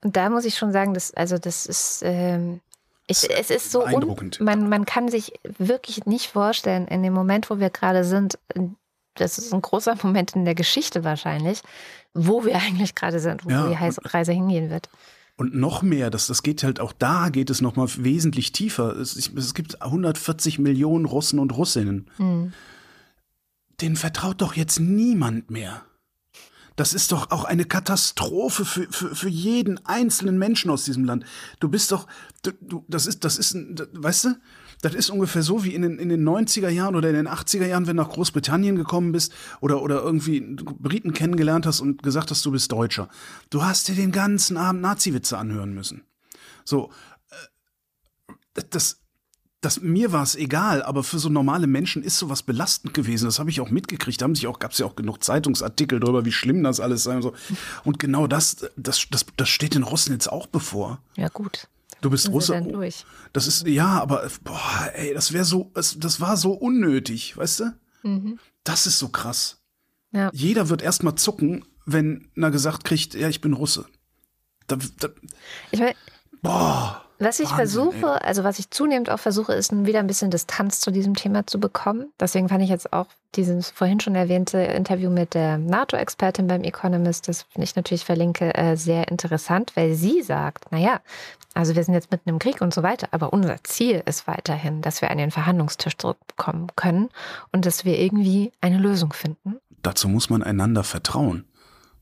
[0.02, 2.60] und da muss ich schon sagen, dass, also das ist, ähm,
[3.06, 7.50] ich, es ist so, un, man, man kann sich wirklich nicht vorstellen, in dem Moment,
[7.50, 8.38] wo wir gerade sind,
[9.14, 11.62] das ist ein großer Moment in der Geschichte wahrscheinlich,
[12.14, 14.88] wo wir eigentlich gerade sind, wo ja, die Reise hingehen wird.
[15.36, 18.94] Und noch mehr, das, das geht halt auch da, geht es nochmal wesentlich tiefer.
[18.96, 22.10] Es, es, gibt 140 Millionen Russen und Russinnen.
[22.18, 22.52] Mhm.
[23.80, 25.82] Denen vertraut doch jetzt niemand mehr.
[26.80, 31.26] Das ist doch auch eine Katastrophe für, für, für jeden einzelnen Menschen aus diesem Land.
[31.58, 32.06] Du bist doch,
[32.42, 33.54] du, du, das ist, das ist,
[33.92, 34.28] weißt du,
[34.80, 37.66] das ist ungefähr so wie in den, in den 90er Jahren oder in den 80er
[37.66, 42.30] Jahren, wenn du nach Großbritannien gekommen bist oder, oder irgendwie Briten kennengelernt hast und gesagt
[42.30, 43.10] hast, du bist Deutscher.
[43.50, 46.04] Du hast dir den ganzen Abend Nazi-Witze anhören müssen.
[46.64, 46.90] So,
[47.28, 48.99] äh, das,
[49.60, 53.26] das, mir war es egal, aber für so normale Menschen ist sowas belastend gewesen.
[53.26, 54.20] Das habe ich auch mitgekriegt.
[54.20, 57.02] Da haben sich auch, gab es ja auch genug Zeitungsartikel darüber, wie schlimm das alles
[57.02, 57.34] sei und so.
[57.84, 61.02] Und genau das, das, das, das steht den Russen jetzt auch bevor.
[61.16, 61.68] Ja, gut.
[62.00, 62.62] Du bist Russe.
[63.34, 67.60] Das ist, ja, aber, boah, ey, das wäre so, das, das war so unnötig, weißt
[67.60, 67.74] du?
[68.02, 68.38] Mhm.
[68.64, 69.58] Das ist so krass.
[70.12, 70.30] Ja.
[70.32, 73.84] Jeder wird erstmal zucken, wenn er gesagt kriegt, ja, ich bin Russe.
[74.66, 75.08] Da, da,
[75.70, 75.94] ich mein,
[76.40, 80.30] boah Was ich Wahnsinn, versuche, also was ich zunehmend auch versuche, ist wieder ein bisschen
[80.30, 82.10] Distanz zu diesem Thema zu bekommen.
[82.18, 87.28] Deswegen fand ich jetzt auch dieses vorhin schon erwähnte Interview mit der NATO-Expertin beim Economist,
[87.28, 91.00] das ich natürlich verlinke, äh, sehr interessant, weil sie sagt, naja,
[91.52, 94.80] also wir sind jetzt mitten im Krieg und so weiter, aber unser Ziel ist weiterhin,
[94.80, 97.10] dass wir an den Verhandlungstisch zurückkommen können
[97.52, 99.56] und dass wir irgendwie eine Lösung finden.
[99.82, 101.44] Dazu muss man einander vertrauen.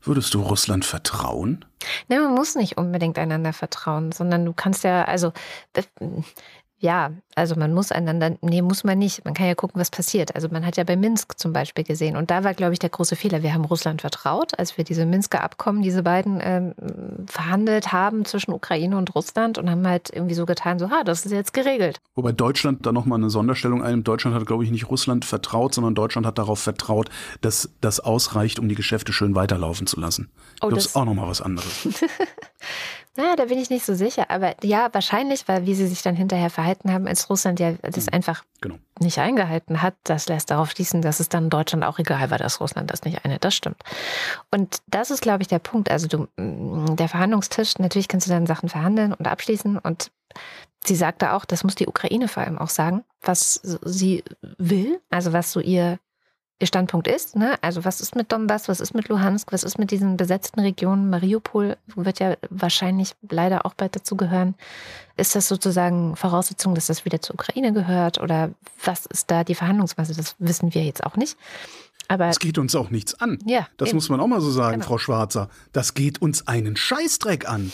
[0.09, 1.65] Würdest du Russland vertrauen?
[2.07, 5.33] Ne, man muss nicht unbedingt einander vertrauen, sondern du kannst ja, also
[6.81, 9.25] ja, also man muss einander, nee, muss man nicht.
[9.25, 10.33] Man kann ja gucken, was passiert.
[10.35, 12.15] Also man hat ja bei Minsk zum Beispiel gesehen.
[12.15, 13.43] Und da war, glaube ich, der große Fehler.
[13.43, 16.73] Wir haben Russland vertraut, als wir diese Minsker Abkommen, diese beiden ähm,
[17.27, 21.25] verhandelt haben zwischen Ukraine und Russland und haben halt irgendwie so getan, so, ha, das
[21.25, 21.99] ist jetzt geregelt.
[22.15, 24.07] Wobei Deutschland da nochmal eine Sonderstellung einnimmt.
[24.07, 27.09] Deutschland hat, glaube ich, nicht Russland vertraut, sondern Deutschland hat darauf vertraut,
[27.41, 30.31] dass das ausreicht, um die Geschäfte schön weiterlaufen zu lassen.
[30.61, 31.87] Oh, das das- ist auch nochmal was anderes.
[33.17, 34.29] Na, da bin ich nicht so sicher.
[34.29, 38.07] Aber ja, wahrscheinlich, weil wie sie sich dann hinterher verhalten haben, als Russland ja das
[38.07, 38.75] einfach Genau.
[38.99, 42.61] nicht eingehalten hat, das lässt darauf schließen, dass es dann Deutschland auch egal war, dass
[42.61, 43.43] Russland das nicht einhält.
[43.43, 43.81] Das stimmt.
[44.51, 45.89] Und das ist, glaube ich, der Punkt.
[45.91, 49.77] Also du, mm, der Verhandlungstisch, natürlich kannst du dann Sachen verhandeln und abschließen.
[49.79, 50.11] Und
[50.85, 54.23] sie sagte auch, das muss die Ukraine vor allem auch sagen, was sie
[54.57, 55.99] will, also was so ihr
[56.59, 57.35] ihr Standpunkt ist.
[57.37, 57.57] Ne?
[57.61, 61.09] Also was ist mit Donbass, was ist mit Luhansk, was ist mit diesen besetzten Regionen?
[61.09, 64.55] Mariupol wird ja wahrscheinlich leider auch bald dazu gehören.
[65.15, 68.19] Ist das sozusagen Voraussetzung, dass das wieder zur Ukraine gehört?
[68.19, 68.51] Oder
[68.83, 70.15] was ist da die Verhandlungsmasse?
[70.15, 71.37] Das wissen wir jetzt auch nicht.
[72.09, 73.37] Aber Das geht uns auch nichts an.
[73.45, 73.97] ja, Das eben.
[73.97, 74.85] muss man auch mal so sagen, Genau.
[74.87, 75.49] Frau Schwarzer.
[75.73, 77.71] Das geht uns einen Scheißdreck an.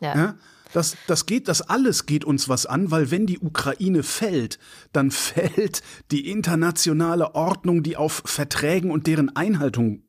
[0.00, 0.14] ja.
[0.16, 0.34] Ja?
[0.72, 4.58] Das, das geht, das alles geht uns was an, weil wenn die Ukraine fällt,
[4.92, 10.02] dann fällt die internationale Ordnung, die auf Verträgen und deren Einhaltung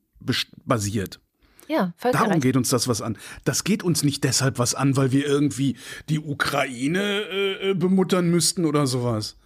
[0.64, 1.20] basiert.
[1.68, 3.18] ja, Darum geht uns das was an.
[3.44, 5.76] Das geht uns nicht deshalb was an, weil wir irgendwie
[6.08, 9.36] die Ukraine äh, äh, bemuttern müssten oder sowas.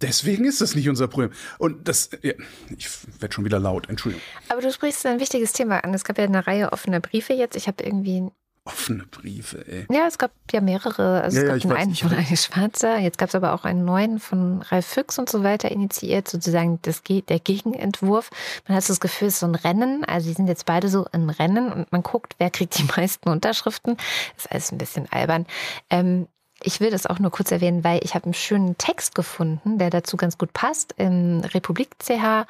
[0.00, 1.30] Deswegen ist das nicht unser Problem.
[1.58, 2.32] Und das, ja,
[2.76, 2.88] ich
[3.20, 4.22] werde schon wieder laut, Entschuldigung.
[4.48, 5.94] Aber du sprichst ein wichtiges Thema an.
[5.94, 7.56] Es gab ja eine Reihe offener Briefe jetzt.
[7.56, 8.28] Ich habe irgendwie
[8.64, 9.86] Offene Briefe, ey.
[9.90, 11.22] Ja, es gab ja mehrere.
[11.22, 12.12] Also Ja, es ja, gab ich einen, weiß, einen von.
[12.18, 15.72] Alice Schwarzer, jetzt gab es aber auch einen neuen von Ralf Füchs und so weiter
[15.72, 18.30] initiiert, sozusagen das, der Gegenentwurf.
[18.68, 20.04] Man hat so das Gefühl, es ist so ein Rennen.
[20.04, 23.28] Also die sind jetzt beide so im Rennen und man guckt, wer kriegt die meisten
[23.30, 23.96] Unterschriften.
[24.36, 25.46] Das ist alles ein bisschen albern.
[25.90, 26.28] Ähm,
[26.64, 29.90] ich will das auch nur kurz erwähnen, weil ich habe einen schönen Text gefunden, der
[29.90, 32.46] dazu ganz gut passt, im Republik CH.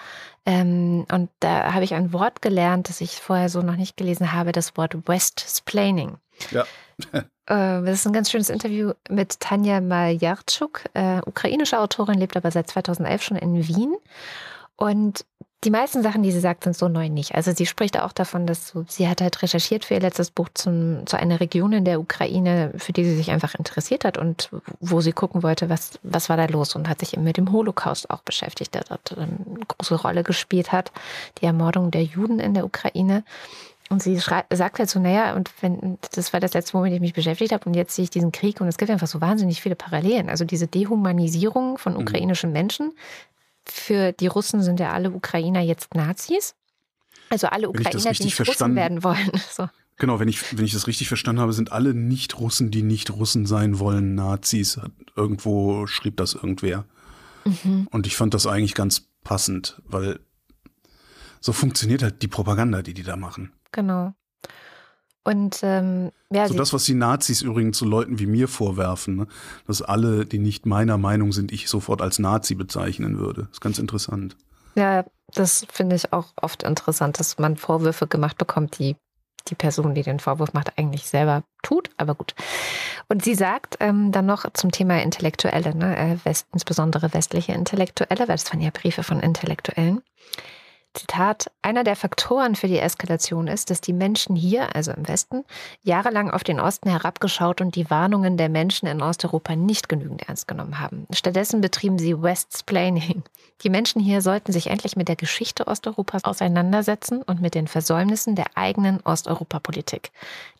[0.46, 4.32] Ähm, und da habe ich ein Wort gelernt, das ich vorher so noch nicht gelesen
[4.32, 6.16] habe, das Wort Westsplaining.
[6.50, 6.64] Ja.
[7.46, 12.52] Äh, Das ist ein ganz schönes Interview mit Tanja Maljarczuk, äh, ukrainische Autorin, lebt aber
[12.52, 13.96] seit 2011 schon in Wien.
[14.76, 15.24] Und
[15.64, 17.34] die meisten Sachen, die sie sagt, sind so neu nicht.
[17.34, 20.48] Also sie spricht auch davon, dass so, sie hat halt recherchiert für ihr letztes Buch
[20.54, 24.50] zum, zu einer Region in der Ukraine, für die sie sich einfach interessiert hat und
[24.80, 27.52] wo sie gucken wollte, was, was war da los und hat sich eben mit dem
[27.52, 30.90] Holocaust auch beschäftigt, der dort eine große Rolle gespielt hat,
[31.40, 33.22] die Ermordung der Juden in der Ukraine.
[33.88, 37.12] Und sie sagt halt so, naja, und wenn, das war das letzte, womit ich mich
[37.12, 39.76] beschäftigt habe, und jetzt sehe ich diesen Krieg und es gibt einfach so wahnsinnig viele
[39.76, 40.30] Parallelen.
[40.30, 42.92] Also diese Dehumanisierung von ukrainischen Menschen.
[43.64, 46.54] Für die Russen sind ja alle Ukrainer jetzt Nazis.
[47.30, 49.30] Also alle Ukrainer, die nicht Russen verstanden- werden wollen.
[49.50, 49.68] So.
[49.98, 53.46] Genau, wenn ich, wenn ich das richtig verstanden habe, sind alle Nicht-Russen, die nicht Russen
[53.46, 54.80] sein wollen, Nazis.
[55.14, 56.86] Irgendwo schrieb das irgendwer.
[57.44, 57.86] Mhm.
[57.90, 60.18] Und ich fand das eigentlich ganz passend, weil
[61.40, 63.52] so funktioniert halt die Propaganda, die die da machen.
[63.70, 64.14] Genau.
[65.24, 69.26] Und ähm, ja, So das, was die Nazis übrigens zu Leuten wie mir vorwerfen, ne?
[69.66, 73.48] dass alle, die nicht meiner Meinung sind, ich sofort als Nazi bezeichnen würde.
[73.52, 74.36] ist ganz interessant.
[74.74, 75.04] ja,
[75.34, 78.96] das finde ich auch oft interessant, dass man Vorwürfe gemacht bekommt, die
[79.48, 81.90] die Person, die den Vorwurf macht, eigentlich selber tut.
[81.96, 82.34] Aber gut.
[83.08, 88.20] Und sie sagt ähm, dann noch zum Thema Intellektuelle, ne, äh, West, insbesondere westliche Intellektuelle,
[88.20, 90.02] weil das waren ja Briefe von Intellektuellen.
[90.94, 95.44] Zitat, einer der Faktoren für die Eskalation ist, dass die Menschen hier, also im Westen,
[95.82, 100.46] jahrelang auf den Osten herabgeschaut und die Warnungen der Menschen in Osteuropa nicht genügend ernst
[100.46, 101.06] genommen haben.
[101.12, 103.22] Stattdessen betrieben sie Westsplaining.
[103.62, 108.36] Die Menschen hier sollten sich endlich mit der Geschichte Osteuropas auseinandersetzen und mit den Versäumnissen
[108.36, 110.10] der eigenen Osteuropapolitik.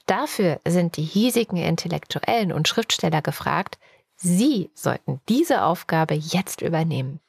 [0.06, 3.78] Dafür sind die hiesigen Intellektuellen und Schriftsteller gefragt,
[4.16, 7.20] sie sollten diese Aufgabe jetzt übernehmen.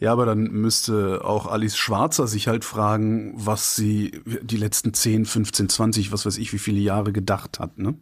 [0.00, 5.26] Ja, aber dann müsste auch Alice Schwarzer sich halt fragen, was sie die letzten 10,
[5.26, 7.94] 15, 20, was weiß ich, wie viele Jahre gedacht hat, ne?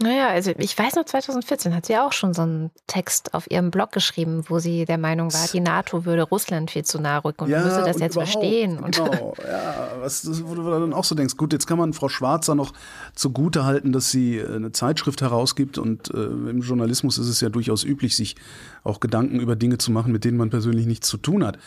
[0.00, 3.72] Naja, also ich weiß noch, 2014 hat sie auch schon so einen Text auf ihrem
[3.72, 7.44] Blog geschrieben, wo sie der Meinung war, die NATO würde Russland viel zu nahe rücken
[7.44, 8.78] und ja, müsse das jetzt verstehen.
[8.78, 12.08] Und genau, ja, was, wo du dann auch so denkst, gut, jetzt kann man Frau
[12.08, 12.72] Schwarzer noch
[13.16, 17.48] zugute halten, dass sie äh, eine Zeitschrift herausgibt und äh, im Journalismus ist es ja
[17.48, 18.36] durchaus üblich, sich
[18.84, 21.58] auch Gedanken über Dinge zu machen, mit denen man persönlich nichts zu tun hat.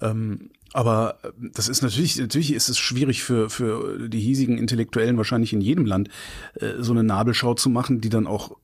[0.00, 5.16] Ähm, aber äh, das ist natürlich, natürlich ist es schwierig für, für die hiesigen Intellektuellen
[5.16, 6.08] wahrscheinlich in jedem Land,
[6.54, 8.56] äh, so eine Nabelschau zu machen, die dann auch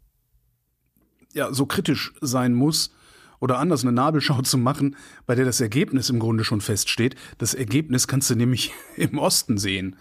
[1.33, 2.95] ja, so kritisch sein muss.
[3.41, 7.15] Oder anders, eine Nabelschau zu machen, bei der das Ergebnis im Grunde schon feststeht.
[7.37, 9.97] Das Ergebnis kannst du nämlich im Osten sehen.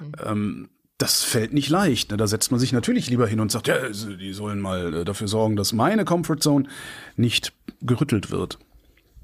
[0.00, 0.12] Mhm.
[0.24, 2.10] Ähm, das fällt nicht leicht.
[2.10, 2.16] Ne?
[2.16, 5.28] Da setzt man sich natürlich lieber hin und sagt, ja, die sollen mal äh, dafür
[5.28, 6.68] sorgen, dass meine Comfortzone
[7.16, 8.58] nicht gerüttelt wird.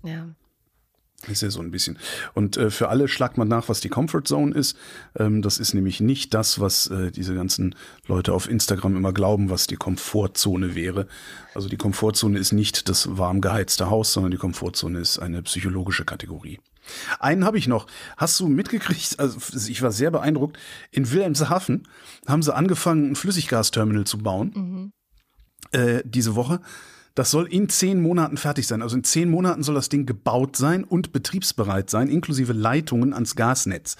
[0.02, 0.28] Ja.
[1.28, 1.98] Ist ja so ein bisschen.
[2.34, 4.76] Und äh, für alle schlagt man nach, was die Comfort Zone ist.
[5.18, 7.74] Ähm, das ist nämlich nicht das, was äh, diese ganzen
[8.06, 11.06] Leute auf Instagram immer glauben, was die Komfortzone wäre.
[11.54, 16.04] Also die Komfortzone ist nicht das warm geheizte Haus, sondern die Komfortzone ist eine psychologische
[16.04, 16.60] Kategorie.
[17.18, 17.86] Einen habe ich noch.
[18.16, 19.18] Hast du mitgekriegt?
[19.18, 20.58] Also ich war sehr beeindruckt.
[20.90, 21.88] In Wilhelmshaven
[22.26, 24.52] haben sie angefangen, ein Flüssiggasterminal zu bauen.
[24.54, 24.92] Mhm.
[25.72, 26.60] Äh, diese Woche.
[27.16, 28.82] Das soll in zehn Monaten fertig sein.
[28.82, 33.34] Also in zehn Monaten soll das Ding gebaut sein und betriebsbereit sein, inklusive Leitungen ans
[33.34, 33.96] Gasnetz.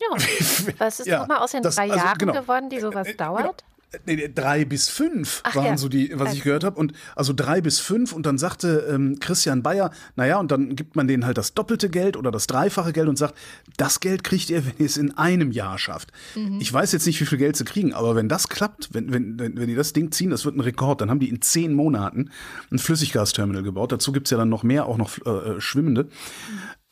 [0.00, 0.08] Ja,
[0.78, 2.32] was ist ja, nochmal aus den das, drei also, Jahren genau.
[2.32, 3.36] geworden, die sowas äh, genau.
[3.36, 3.64] dauert?
[4.06, 5.76] Nee, drei bis fünf Ach waren ja.
[5.76, 6.78] so die, was ich gehört habe.
[6.78, 10.94] Und also drei bis fünf und dann sagte ähm, Christian Bayer, naja, und dann gibt
[10.94, 13.34] man denen halt das doppelte Geld oder das dreifache Geld und sagt,
[13.76, 16.12] das Geld kriegt ihr, wenn ihr es in einem Jahr schafft.
[16.36, 16.58] Mhm.
[16.60, 19.38] Ich weiß jetzt nicht, wie viel Geld sie kriegen, aber wenn das klappt, wenn, wenn,
[19.40, 21.74] wenn, wenn die das Ding ziehen, das wird ein Rekord, dann haben die in zehn
[21.74, 22.30] Monaten
[22.70, 23.90] ein Flüssiggasterminal gebaut.
[23.90, 26.04] Dazu gibt's ja dann noch mehr, auch noch äh, äh schwimmende.
[26.04, 26.10] Mhm.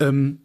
[0.00, 0.38] Ähm,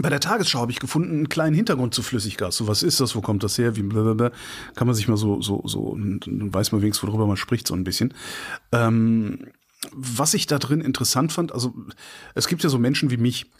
[0.00, 2.56] bei der Tagesschau habe ich gefunden einen kleinen Hintergrund zu Flüssiggas.
[2.56, 3.16] So, was ist das?
[3.16, 3.76] Wo kommt das her?
[3.76, 4.30] Wie blablabla.
[4.74, 7.74] kann man sich mal so, so, so, dann weiß man wenigstens, worüber man spricht, so
[7.74, 8.14] ein bisschen.
[8.72, 9.48] Ähm,
[9.92, 11.74] was ich da drin interessant fand, also
[12.34, 13.50] es gibt ja so Menschen wie mich.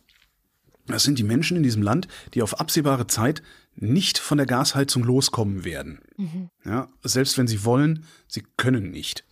[0.86, 3.42] Das sind die Menschen in diesem Land, die auf absehbare Zeit
[3.74, 6.00] nicht von der Gasheizung loskommen werden.
[6.16, 6.50] Mhm.
[6.64, 9.24] Ja, selbst wenn sie wollen, sie können nicht.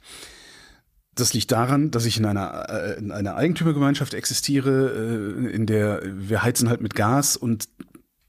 [1.16, 6.02] Das liegt daran, dass ich in einer, äh, in einer Eigentümergemeinschaft existiere, äh, in der
[6.04, 7.68] wir heizen halt mit Gas und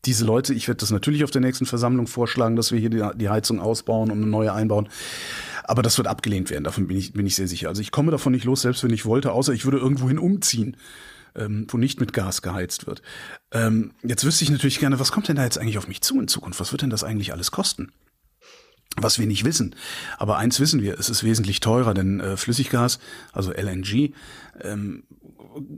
[0.06, 3.30] diese Leute, ich werde das natürlich auf der nächsten Versammlung vorschlagen, dass wir hier die,
[3.30, 4.88] Heizung ausbauen und eine neue einbauen.
[5.66, 7.68] Aber das wird abgelehnt werden, davon bin ich, bin ich sehr sicher.
[7.68, 10.78] Also ich komme davon nicht los, selbst wenn ich wollte, außer ich würde irgendwohin umziehen,
[11.36, 13.02] ähm, wo nicht mit Gas geheizt wird.
[13.52, 16.22] Ähm, jetzt wüsste ich natürlich gerne, was kommt denn da jetzt eigentlich auf mich zu
[16.22, 16.62] in Zukunft?
[16.62, 17.92] Was wird denn das eigentlich alles kosten?
[19.00, 19.76] Was wir nicht wissen.
[20.18, 23.00] Aber eins wissen wir, es ist wesentlich teurer, denn äh, Flüssiggas,
[23.32, 24.14] also LNG,
[24.62, 25.04] ähm,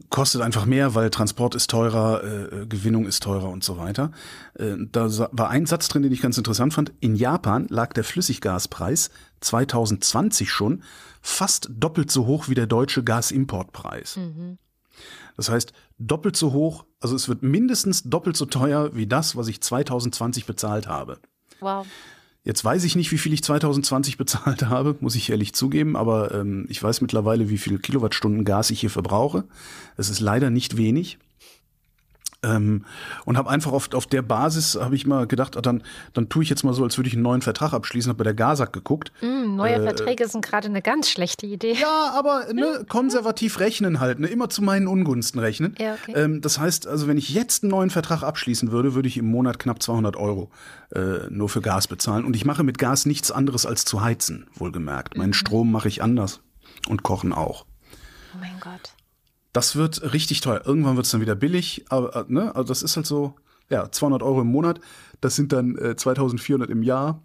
[0.10, 4.12] kostet einfach mehr, weil Transport ist teurer, äh, Gewinnung ist teurer und so weiter.
[4.56, 6.92] Äh, da war ein Satz drin, den ich ganz interessant fand.
[7.00, 9.10] In Japan lag der Flüssiggaspreis
[9.42, 10.84] 2020 schon
[11.22, 14.18] fast doppelt so hoch wie der deutsche Gasimportpreis.
[14.18, 14.58] Mhm.
[15.38, 19.48] Das heißt, doppelt so hoch, also es wird mindestens doppelt so teuer wie das, was
[19.48, 21.20] ich 2020 bezahlt habe.
[21.62, 21.86] Wow.
[22.44, 26.34] Jetzt weiß ich nicht, wie viel ich 2020 bezahlt habe, muss ich ehrlich zugeben, aber
[26.34, 29.44] ähm, ich weiß mittlerweile, wie viel Kilowattstunden Gas ich hier verbrauche.
[29.98, 31.20] Es ist leider nicht wenig.
[32.42, 32.86] Ähm,
[33.26, 36.44] und habe einfach auf, auf der Basis, habe ich mal gedacht, ah, dann, dann tue
[36.44, 38.72] ich jetzt mal so, als würde ich einen neuen Vertrag abschließen, habe bei der Gasak
[38.72, 39.12] geguckt.
[39.22, 41.74] Mm, neue äh, Verträge sind gerade eine ganz schlechte Idee.
[41.74, 45.76] Ja, aber ne, konservativ rechnen halt, ne, immer zu meinen Ungunsten rechnen.
[45.80, 46.14] Ja, okay.
[46.16, 49.30] ähm, das heißt, also wenn ich jetzt einen neuen Vertrag abschließen würde, würde ich im
[49.30, 50.50] Monat knapp 200 Euro
[50.96, 52.24] äh, nur für Gas bezahlen.
[52.24, 55.18] Und ich mache mit Gas nichts anderes als zu heizen, wohlgemerkt.
[55.18, 55.34] Meinen mhm.
[55.34, 56.40] Strom mache ich anders
[56.88, 57.66] und kochen auch.
[58.34, 58.94] Oh mein Gott.
[59.60, 60.62] Das wird richtig teuer.
[60.64, 63.36] Irgendwann wird es dann wieder billig, aber äh, ne, also das ist halt so,
[63.70, 64.80] ja, 200 Euro im Monat.
[65.20, 67.22] Das sind dann äh, 2400 im Jahr.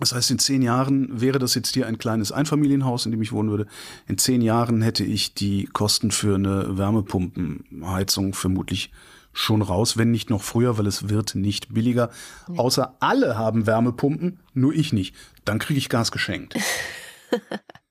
[0.00, 3.32] Das heißt, in zehn Jahren wäre das jetzt hier ein kleines Einfamilienhaus, in dem ich
[3.32, 3.66] wohnen würde.
[4.06, 8.90] In zehn Jahren hätte ich die Kosten für eine Wärmepumpenheizung vermutlich
[9.34, 12.08] schon raus, wenn nicht noch früher, weil es wird nicht billiger.
[12.48, 12.60] Ja.
[12.60, 15.14] Außer alle haben Wärmepumpen, nur ich nicht.
[15.44, 16.56] Dann kriege ich Gas geschenkt.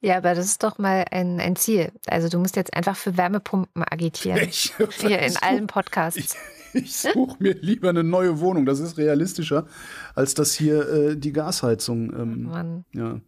[0.00, 1.92] Ja, aber das ist doch mal ein, ein Ziel.
[2.06, 4.40] Also du musst jetzt einfach für Wärmepumpen agitieren.
[4.48, 6.18] Ich, Hier in such, allen Podcasts.
[6.18, 6.28] Ich,
[6.74, 8.66] ich suche mir lieber eine neue Wohnung.
[8.66, 9.66] Das ist realistischer,
[10.14, 12.12] als das hier äh, die Gasheizung.
[12.12, 12.84] Ähm, Mann.
[12.92, 13.20] Ja.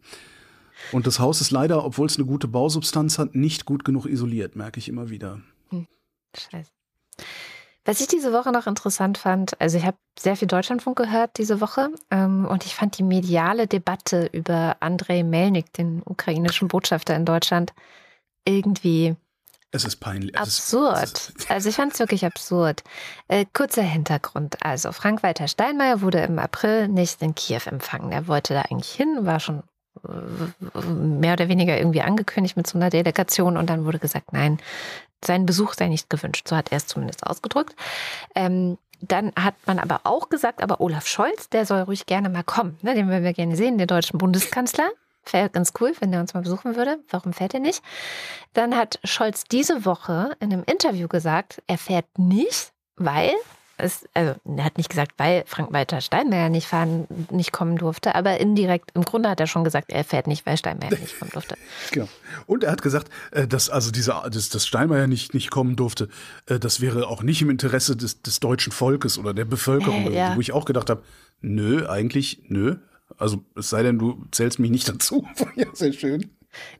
[0.91, 4.55] Und das Haus ist leider, obwohl es eine gute Bausubstanz hat, nicht gut genug isoliert,
[4.55, 5.41] merke ich immer wieder.
[5.69, 5.87] Hm.
[6.37, 6.71] Scheiße.
[7.85, 11.59] Was ich diese Woche noch interessant fand, also ich habe sehr viel Deutschlandfunk gehört diese
[11.59, 17.25] Woche ähm, und ich fand die mediale Debatte über Andrei Melnik, den ukrainischen Botschafter in
[17.25, 17.73] Deutschland,
[18.47, 19.15] irgendwie
[19.71, 20.37] Es ist peinlich.
[20.37, 21.33] Absurd.
[21.49, 22.83] Also ich fand es wirklich absurd.
[23.27, 24.63] Äh, kurzer Hintergrund.
[24.63, 28.13] Also Frank-Walter Steinmeier wurde im April nicht in Kiew empfangen.
[28.13, 29.63] Er wollte da eigentlich hin, war schon
[30.01, 34.59] mehr oder weniger irgendwie angekündigt mit so einer Delegation und dann wurde gesagt, nein,
[35.23, 36.47] sein Besuch sei nicht gewünscht.
[36.47, 37.75] So hat er es zumindest ausgedrückt.
[38.35, 42.43] Ähm, dann hat man aber auch gesagt, aber Olaf Scholz, der soll ruhig gerne mal
[42.43, 42.77] kommen.
[42.81, 44.89] Ne, den würden wir gerne sehen, den deutschen Bundeskanzler.
[45.31, 46.99] Wäre ganz cool, wenn der uns mal besuchen würde.
[47.09, 47.81] Warum fährt er nicht?
[48.53, 53.33] Dann hat Scholz diese Woche in einem Interview gesagt, er fährt nicht, weil
[53.83, 58.39] es, also er hat nicht gesagt, weil Frank-Walter Steinmeier nicht fahren, nicht kommen durfte, aber
[58.39, 61.55] indirekt, im Grunde hat er schon gesagt, er fährt nicht, weil Steinmeier nicht kommen durfte.
[61.91, 62.07] genau.
[62.47, 66.07] Und er hat gesagt, äh, dass also dieser, dass, dass Steinmeier nicht, nicht kommen durfte,
[66.47, 70.15] äh, das wäre auch nicht im Interesse des, des deutschen Volkes oder der Bevölkerung, Äh,
[70.15, 70.35] ja.
[70.35, 71.03] wo ich auch gedacht habe,
[71.41, 72.77] nö, eigentlich, nö.
[73.17, 75.27] Also es sei denn, du zählst mich nicht dazu.
[75.55, 76.31] ja, sehr schön.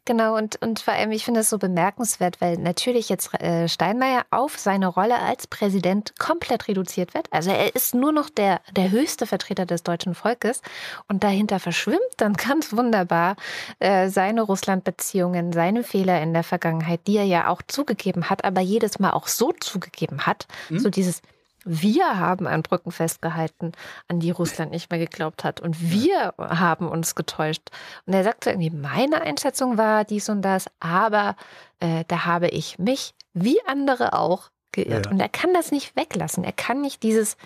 [0.05, 4.25] Genau, und, und vor allem, ich finde das so bemerkenswert, weil natürlich jetzt äh, Steinmeier
[4.31, 7.27] auf seine Rolle als Präsident komplett reduziert wird.
[7.31, 10.61] Also er ist nur noch der, der höchste Vertreter des deutschen Volkes
[11.07, 13.35] und dahinter verschwimmt dann ganz wunderbar
[13.79, 18.61] äh, seine Russland-Beziehungen, seine Fehler in der Vergangenheit, die er ja auch zugegeben hat, aber
[18.61, 20.47] jedes Mal auch so zugegeben hat.
[20.69, 21.21] So dieses,
[21.65, 23.71] wir haben an Brücken festgehalten,
[24.07, 25.61] an die Russland nicht mehr geglaubt hat.
[25.61, 27.69] Und wir haben uns getäuscht.
[28.05, 31.35] Und er sagte irgendwie, meine Einschätzung war dies und das, aber
[31.79, 35.05] äh, da habe ich mich, wie andere auch, geirrt.
[35.05, 35.11] Ja.
[35.11, 36.43] Und er kann das nicht weglassen.
[36.43, 37.37] Er kann nicht dieses,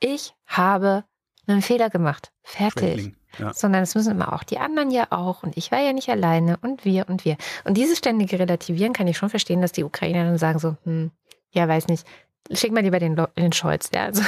[0.00, 1.04] ich habe
[1.46, 2.32] einen Fehler gemacht.
[2.42, 3.14] Fertig.
[3.38, 3.52] Ja.
[3.52, 5.42] Sondern es müssen immer auch die anderen ja auch.
[5.42, 7.36] Und ich war ja nicht alleine und wir und wir.
[7.64, 11.10] Und dieses ständige Relativieren kann ich schon verstehen, dass die Ukrainer dann sagen so, hm,
[11.50, 12.06] ja, weiß nicht,
[12.52, 13.90] schick mal lieber den, den Scholz.
[13.94, 14.22] Ja, also,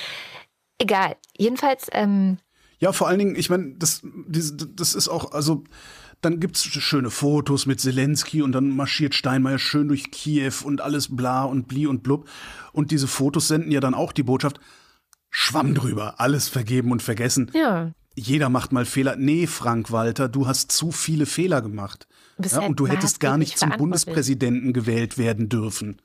[0.78, 1.16] egal.
[1.36, 2.38] Jedenfalls, ähm,
[2.78, 5.64] Ja, vor allen Dingen, ich meine, das, das ist auch, also
[6.20, 11.14] dann gibt's schöne Fotos mit Zelensky und dann marschiert Steinmeier schön durch Kiew und alles
[11.14, 12.28] bla und bli und blub.
[12.72, 14.58] Und diese Fotos senden ja dann auch die Botschaft,
[15.30, 17.50] Schwamm drüber, alles vergeben und vergessen.
[17.54, 19.16] ja, Jeder macht mal Fehler.
[19.16, 22.08] Nee, Frank Walter, du hast zu viele Fehler gemacht.
[22.42, 23.70] Ja, und du hättest gar nicht zum.
[23.70, 26.00] Bundespräsidenten gewählt werden dürfen.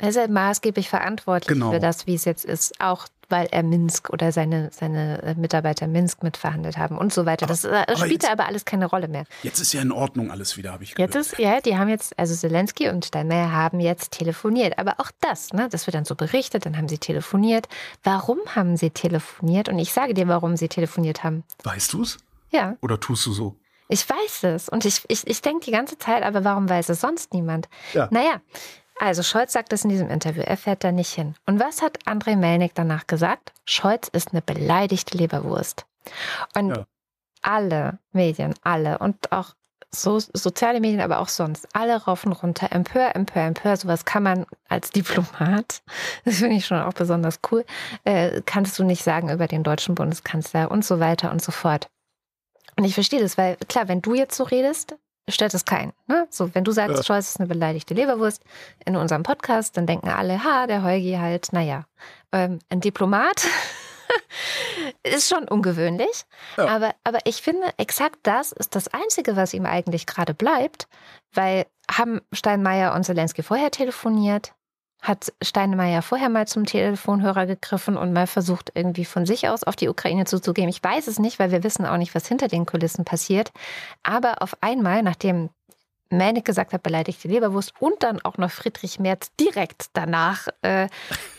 [0.00, 1.72] Ja, er ist halt maßgeblich verantwortlich Genau.
[1.72, 2.80] für das, wie es jetzt ist.
[2.80, 7.44] Auch weil er Minsk oder seine, seine äh, Mitarbeiter Minsk mitverhandelt haben und so weiter.
[7.46, 9.24] Das äh, aber spielt jetzt- aber alles keine Rolle mehr.
[9.42, 11.14] Jetzt ist ja in Ordnung alles wieder, habe ich gehört.
[11.14, 14.78] Jetzt ist, ja, die haben jetzt, also Zelensky und Steinmeier haben jetzt telefoniert.
[14.78, 17.68] Aber auch das, ne, das wird dann so berichtet, dann haben sie telefoniert.
[18.02, 19.68] Warum haben sie telefoniert?
[19.68, 21.44] Und ich sage dir, warum sie telefoniert haben.
[21.64, 22.16] Weißt du's?
[22.50, 23.56] Ja, Oder tust du so?
[23.90, 24.68] ich weiß es.
[24.70, 27.68] Und ich, ich, ich denke die ganze Zeit, aber warum weiß es sonst niemand?
[27.92, 28.08] Ja.
[28.10, 28.40] Naja,
[29.00, 31.34] also Scholz sagt es in diesem Interview, er fährt da nicht hin.
[31.46, 33.52] Und was hat Andrei Melnik danach gesagt?
[33.64, 35.86] Scholz ist eine beleidigte Leberwurst.
[36.54, 36.86] Und Ja.
[37.42, 39.54] alle Medien, alle und auch
[39.90, 43.76] so, soziale Medien, aber auch sonst, alle raufen runter, empör, empör, empör.
[43.76, 45.82] Sowas kann man als Diplomat,
[46.24, 47.64] das finde ich schon auch besonders cool,
[48.04, 51.88] äh, kannst du nicht sagen über den deutschen Bundeskanzler und so weiter und so fort.
[52.76, 54.94] Und ich verstehe das, weil klar, wenn du jetzt so redest,
[55.28, 55.92] stört es keinen.
[56.06, 56.26] Ne?
[56.30, 57.02] So, wenn du sagst, Ja.
[57.02, 58.42] Scholz ist eine beleidigte Leberwurst
[58.84, 61.84] in unserem Podcast, dann denken alle, ha, der Heugi halt, naja,
[62.32, 63.46] ähm, ein Diplomat
[65.02, 66.24] ist schon ungewöhnlich.
[66.56, 66.68] Ja.
[66.68, 70.88] Aber, aber ich finde, exakt das ist das Einzige, was ihm eigentlich gerade bleibt,
[71.32, 74.52] weil haben Steinmeier und Zelensky vorher telefoniert?
[75.00, 79.76] Hat Steinmeier vorher mal zum Telefonhörer gegriffen und mal versucht, irgendwie von sich aus auf
[79.76, 80.68] die Ukraine zuzugehen?
[80.68, 83.52] Ich weiß es nicht, weil wir wissen auch nicht, was hinter den Kulissen passiert.
[84.02, 85.50] Aber auf einmal, nachdem
[86.10, 90.88] Mänik gesagt hat, beleidigte Leberwurst und dann auch noch Friedrich Merz direkt danach äh,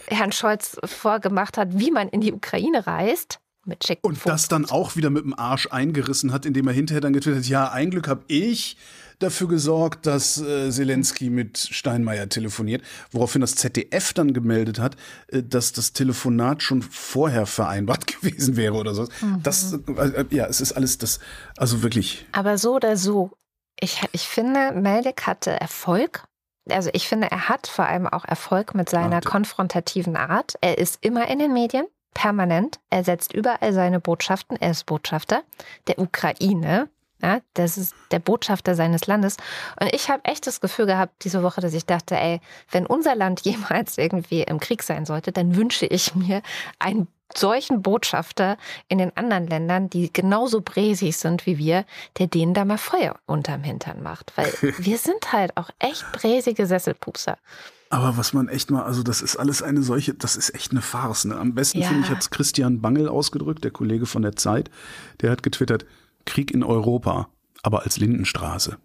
[0.08, 3.40] Herrn Scholz vorgemacht hat, wie man in die Ukraine reist.
[3.66, 7.14] Mit Und das dann auch wieder mit dem Arsch eingerissen hat, indem er hinterher dann
[7.14, 8.78] getwittert hat, ja, ein Glück habe ich
[9.20, 14.96] dafür gesorgt, dass äh, Zelensky mit Steinmeier telefoniert, woraufhin das ZDF dann gemeldet hat,
[15.28, 19.08] äh, dass das Telefonat schon vorher vereinbart gewesen wäre oder so.
[19.44, 21.20] Das, äh, ja, es ist alles das,
[21.58, 23.32] also wirklich, Aber so oder so,
[23.80, 26.24] ich, ich finde, Meldik hatte Erfolg.
[26.70, 29.30] Also ich finde, er hat vor allem auch Erfolg mit seiner Warte.
[29.30, 30.56] konfrontativen Art.
[30.62, 32.80] Er ist immer in den Medien, permanent.
[32.90, 34.58] Er setzt überall seine Botschaften.
[34.58, 35.44] Er ist Botschafter
[35.88, 36.90] der Ukraine.
[37.22, 39.38] Ja, das ist der Botschafter seines Landes.
[39.80, 42.40] Und ich habe echt das Gefühl gehabt diese Woche, dass ich dachte, ey,
[42.72, 46.42] wenn unser Land jemals irgendwie im Krieg sein sollte, dann wünsche ich mir
[46.80, 48.58] einen solchen Botschafter
[48.88, 51.86] in den anderen Ländern, die genauso bräsig sind wie wir,
[52.18, 54.34] der denen da mal Feuer unterm Hintern macht.
[54.36, 57.38] Weil wir sind halt auch echt bräsige Sesselpupser.
[57.92, 60.82] Aber was man echt mal, also das ist alles eine solche, das ist echt eine
[60.82, 61.26] Farce.
[61.26, 61.36] Ne?
[61.36, 61.88] Am besten Ja.
[61.88, 64.70] finde ich, hat es Christian Bangel ausgedrückt, der Kollege von der Zeit.
[65.22, 65.86] Der hat getwittert,
[66.30, 67.30] Krieg in Europa,
[67.64, 68.78] aber als Lindenstraße.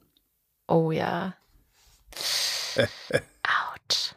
[0.67, 1.35] Oh ja.
[3.43, 4.15] Autsch.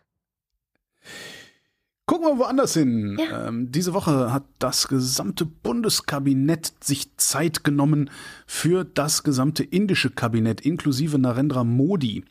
[2.06, 3.18] Gucken wir woanders hin.
[3.20, 3.50] Ja.
[3.50, 8.10] Ähm, diese Woche hat das gesamte Bundeskabinett sich Zeit genommen
[8.46, 12.24] für das gesamte indische Kabinett, inklusive Narendra Modi.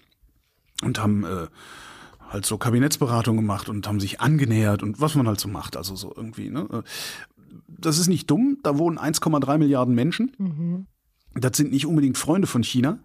[0.82, 1.48] Und haben äh,
[2.30, 5.76] halt so Kabinettsberatung gemacht und haben sich angenähert und was man halt so macht.
[5.76, 6.48] Also so irgendwie.
[6.48, 6.82] Ne?
[7.68, 8.58] Das ist nicht dumm.
[8.62, 10.32] Da wohnen 1,3 Milliarden Menschen.
[10.38, 10.86] Mhm.
[11.34, 12.98] Das sind nicht unbedingt Freunde von China.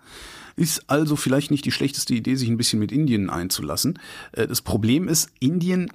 [0.56, 4.00] Ist also vielleicht nicht die schlechteste Idee, sich ein bisschen mit Indien einzulassen.
[4.32, 5.92] Äh, das Problem ist, Indien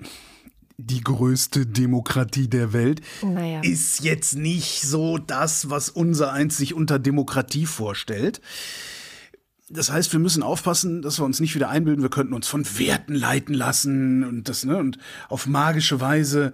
[0.78, 3.60] die größte Demokratie der Welt, naja.
[3.62, 8.40] ist jetzt nicht so das, was unser eins sich unter Demokratie vorstellt.
[9.68, 12.64] Das heißt, wir müssen aufpassen, dass wir uns nicht wieder einbilden, wir könnten uns von
[12.78, 14.98] Werten leiten lassen und das, ne, und
[15.28, 16.52] auf magische Weise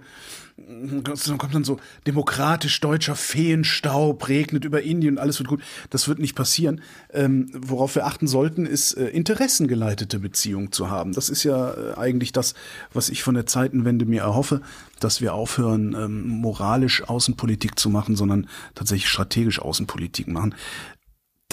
[0.55, 5.63] dann kommt dann so demokratisch deutscher Feenstaub, regnet über Indien und alles wird gut.
[5.89, 6.81] Das wird nicht passieren.
[7.11, 11.13] Ähm, worauf wir achten sollten, ist äh, interessengeleitete Beziehungen zu haben.
[11.13, 12.53] Das ist ja äh, eigentlich das,
[12.93, 14.61] was ich von der Zeitenwende mir erhoffe,
[14.99, 20.53] dass wir aufhören, ähm, moralisch Außenpolitik zu machen, sondern tatsächlich strategisch Außenpolitik machen.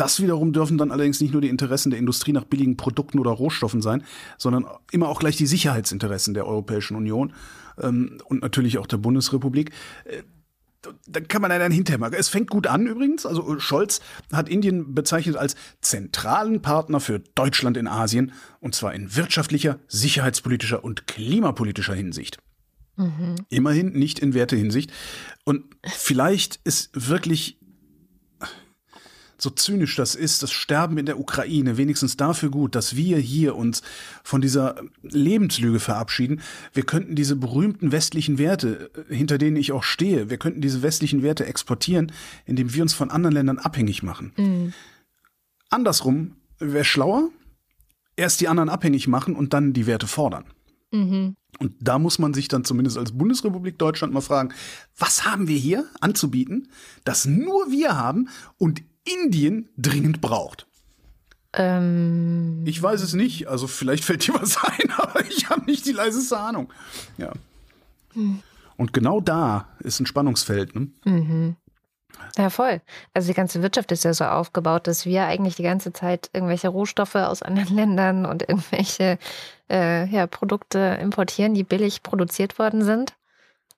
[0.00, 3.32] Das wiederum dürfen dann allerdings nicht nur die Interessen der Industrie nach billigen Produkten oder
[3.32, 4.02] Rohstoffen sein,
[4.38, 7.34] sondern immer auch gleich die Sicherheitsinteressen der Europäischen Union
[7.78, 9.72] ähm, und natürlich auch der Bundesrepublik.
[10.04, 10.22] Äh,
[11.06, 12.14] da kann man hinterher mal.
[12.14, 13.26] Es fängt gut an übrigens.
[13.26, 14.00] Also Scholz
[14.32, 20.82] hat Indien bezeichnet als zentralen Partner für Deutschland in Asien und zwar in wirtschaftlicher, sicherheitspolitischer
[20.82, 22.38] und klimapolitischer Hinsicht.
[22.96, 23.34] Mhm.
[23.50, 24.90] Immerhin nicht in Wertehinsicht.
[25.44, 27.59] Und vielleicht ist wirklich
[29.40, 33.56] so zynisch das ist, das Sterben in der Ukraine, wenigstens dafür gut, dass wir hier
[33.56, 33.82] uns
[34.22, 36.40] von dieser Lebenslüge verabschieden.
[36.72, 40.82] Wir könnten diese berühmten westlichen Werte, äh, hinter denen ich auch stehe, wir könnten diese
[40.82, 42.12] westlichen Werte exportieren,
[42.44, 44.32] indem wir uns von anderen Ländern abhängig machen.
[44.36, 44.72] Mhm.
[45.70, 47.30] Andersrum wäre schlauer,
[48.16, 50.44] erst die anderen abhängig machen und dann die Werte fordern.
[50.92, 51.36] Mhm.
[51.58, 54.52] Und da muss man sich dann zumindest als Bundesrepublik Deutschland mal fragen,
[54.96, 56.68] was haben wir hier anzubieten,
[57.04, 58.28] das nur wir haben
[58.58, 58.82] und
[59.14, 60.66] Indien dringend braucht?
[61.52, 62.62] Ähm.
[62.64, 63.48] Ich weiß es nicht.
[63.48, 66.72] Also vielleicht fällt dir was ein, aber ich habe nicht die leiseste Ahnung.
[67.18, 67.32] Ja.
[68.12, 68.42] Hm.
[68.76, 70.74] Und genau da ist ein Spannungsfeld.
[70.74, 70.88] Ne?
[71.04, 71.56] Mhm.
[72.36, 72.80] Ja, voll.
[73.14, 76.68] Also die ganze Wirtschaft ist ja so aufgebaut, dass wir eigentlich die ganze Zeit irgendwelche
[76.68, 79.18] Rohstoffe aus anderen Ländern und irgendwelche
[79.70, 83.14] äh, ja, Produkte importieren, die billig produziert worden sind.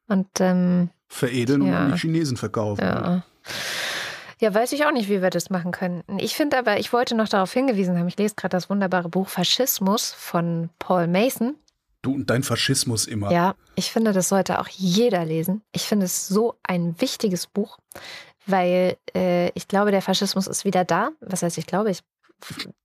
[0.09, 1.68] Und ähm, veredeln ja.
[1.68, 2.83] und an die Chinesen verkaufen.
[2.83, 3.22] Ja.
[4.43, 6.18] Ja, weiß ich auch nicht, wie wir das machen könnten.
[6.18, 9.28] Ich finde aber, ich wollte noch darauf hingewiesen haben, ich lese gerade das wunderbare Buch
[9.28, 11.55] Faschismus von Paul Mason.
[12.03, 13.30] Du und dein Faschismus immer.
[13.30, 15.62] Ja, ich finde, das sollte auch jeder lesen.
[15.70, 17.78] Ich finde es so ein wichtiges Buch,
[18.45, 21.11] weil äh, ich glaube, der Faschismus ist wieder da.
[21.20, 22.01] Was heißt, ich glaube, ich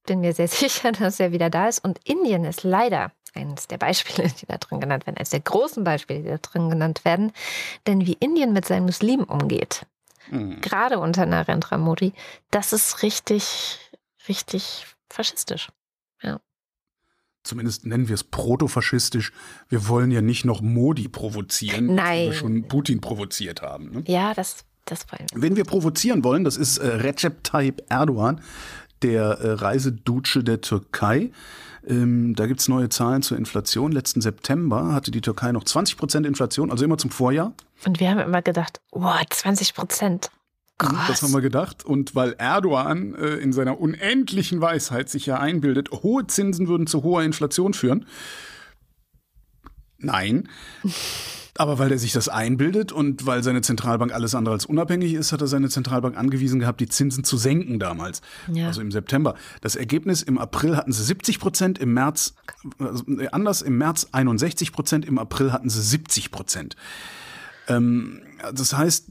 [0.05, 1.83] bin mir sehr sicher, dass er wieder da ist.
[1.83, 5.83] Und Indien ist leider eines der Beispiele, die da drin genannt werden, eines der großen
[5.83, 7.31] Beispiele, die da drin genannt werden.
[7.87, 9.87] Denn wie Indien mit seinen Muslimen umgeht,
[10.29, 10.61] mhm.
[10.61, 12.13] gerade unter Narendra Modi,
[12.51, 13.79] das ist richtig,
[14.27, 15.69] richtig faschistisch.
[16.21, 16.39] Ja.
[17.43, 19.31] Zumindest nennen wir es protofaschistisch.
[19.69, 22.27] Wir wollen ja nicht noch Modi provozieren, Nein.
[22.27, 23.91] wir schon Putin provoziert haben.
[23.91, 24.03] Ne?
[24.07, 25.41] Ja, das, das wollen wir.
[25.41, 28.41] Wen wir provozieren wollen, das ist äh, Recep Tayyip Erdogan,
[29.01, 31.31] der äh, Reisedutsche der Türkei.
[31.87, 33.91] Ähm, da es neue Zahlen zur Inflation.
[33.91, 37.53] Letzten September hatte die Türkei noch 20 Prozent Inflation, also immer zum Vorjahr.
[37.85, 40.29] Und wir haben immer gedacht, wow, 20 Prozent.
[40.77, 40.91] Krass.
[40.91, 41.85] Mhm, das haben wir gedacht.
[41.85, 47.03] Und weil Erdogan äh, in seiner unendlichen Weisheit sich ja einbildet, hohe Zinsen würden zu
[47.03, 48.05] hoher Inflation führen.
[49.97, 50.49] Nein.
[51.57, 55.31] Aber weil er sich das einbildet und weil seine Zentralbank alles andere als unabhängig ist,
[55.31, 58.21] hat er seine Zentralbank angewiesen gehabt, die Zinsen zu senken damals.
[58.51, 58.67] Ja.
[58.67, 59.35] Also im September.
[59.61, 62.35] Das Ergebnis im April hatten sie 70 Prozent, im März,
[62.79, 66.75] also anders, im März 61 Prozent, im April hatten sie 70 Prozent.
[67.67, 68.21] Ähm,
[68.53, 69.07] das heißt,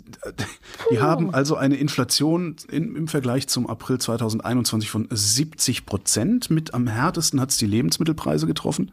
[0.91, 6.51] die haben also eine Inflation in, im Vergleich zum April 2021 von 70 Prozent.
[6.51, 8.93] Mit am härtesten hat es die Lebensmittelpreise getroffen.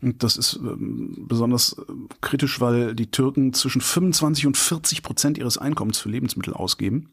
[0.00, 5.38] Und das ist ähm, besonders äh, kritisch, weil die Türken zwischen 25 und 40 Prozent
[5.38, 7.10] ihres Einkommens für Lebensmittel ausgeben.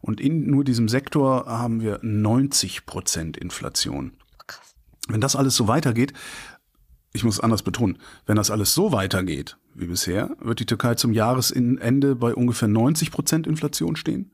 [0.00, 4.12] Und in nur diesem Sektor haben wir 90 Prozent Inflation.
[5.08, 6.14] Wenn das alles so weitergeht,
[7.14, 11.12] ich muss anders betonen, wenn das alles so weitergeht wie bisher, wird die Türkei zum
[11.12, 14.30] Jahresende bei ungefähr 90 Prozent Inflation stehen.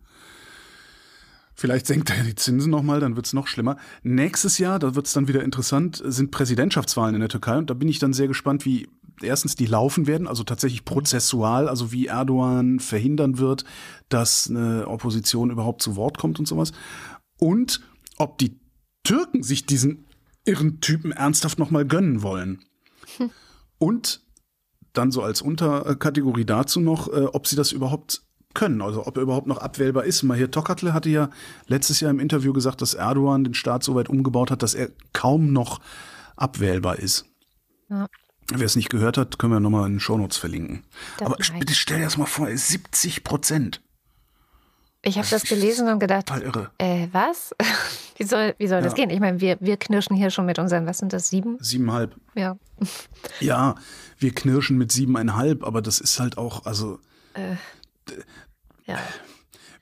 [1.54, 3.76] Vielleicht senkt er die Zinsen nochmal, dann wird es noch schlimmer.
[4.02, 7.74] Nächstes Jahr, da wird es dann wieder interessant, sind Präsidentschaftswahlen in der Türkei und da
[7.74, 8.88] bin ich dann sehr gespannt, wie
[9.20, 13.66] erstens die laufen werden, also tatsächlich prozessual, also wie Erdogan verhindern wird,
[14.08, 16.72] dass eine Opposition überhaupt zu Wort kommt und sowas.
[17.38, 17.82] Und
[18.16, 18.58] ob die
[19.04, 20.06] Türken sich diesen
[20.46, 22.64] irren Typen ernsthaft nochmal gönnen wollen.
[23.16, 23.30] Hm.
[23.78, 24.20] Und
[24.92, 28.22] dann so als Unterkategorie dazu noch, äh, ob sie das überhaupt
[28.54, 30.22] können, also ob er überhaupt noch abwählbar ist.
[30.22, 31.30] Mahir Tokatle hatte ja
[31.66, 34.90] letztes Jahr im Interview gesagt, dass Erdogan den Staat so weit umgebaut hat, dass er
[35.12, 35.80] kaum noch
[36.36, 37.26] abwählbar ist.
[37.88, 38.06] Ja.
[38.52, 40.82] Wer es nicht gehört hat, können wir nochmal in den Shownotes verlinken.
[41.18, 43.80] Das Aber bitte stell dir das mal vor, 70 Prozent.
[45.02, 46.70] Ich habe das, gelesen und gedacht, total irre.
[46.78, 47.54] Äh, was?
[48.18, 48.84] wie soll, wie soll ja.
[48.84, 49.08] das gehen?
[49.10, 51.56] Ich meine, wir, wir knirschen hier schon mit unseren, was sind das, sieben?
[51.60, 52.14] Siebeneinhalb.
[52.34, 52.56] Ja.
[53.40, 53.76] Ja,
[54.18, 56.98] wir knirschen mit siebeneinhalb, aber das ist halt auch, also.
[57.34, 57.56] Äh,
[58.86, 58.98] ja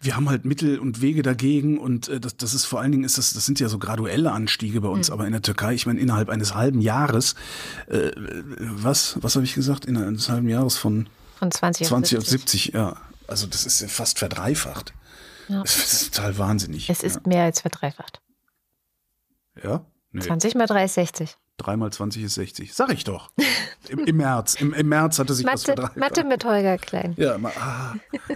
[0.01, 3.05] wir haben halt Mittel und Wege dagegen und äh, das, das ist vor allen Dingen
[3.05, 5.15] ist das, das sind ja so graduelle Anstiege bei uns, mhm.
[5.15, 7.35] aber in der Türkei, ich meine, innerhalb eines halben Jahres,
[7.89, 8.11] äh,
[8.59, 11.09] was, was habe ich gesagt, innerhalb eines halben Jahres von,
[11.39, 12.19] von 20 auf 20 70.
[12.19, 12.97] auf 70, ja.
[13.27, 14.95] Also das ist ja fast verdreifacht.
[15.49, 15.63] Ja.
[15.63, 16.91] Das ist total wahnsinnig.
[16.91, 17.23] Es ist ja.
[17.27, 18.21] mehr als verdreifacht.
[19.63, 19.85] Ja?
[20.13, 20.21] Nee.
[20.21, 21.37] 20 mal 3 ist 60.
[21.59, 22.75] 3 mal 20 ist 60.
[22.75, 23.31] Sag ich doch.
[23.89, 24.55] Im, im März.
[24.55, 25.97] Im, Im März hatte sich Mathe, das verdreifacht.
[25.97, 27.15] Mathe mit Holger Klein.
[27.17, 27.95] Ja, ma, ah.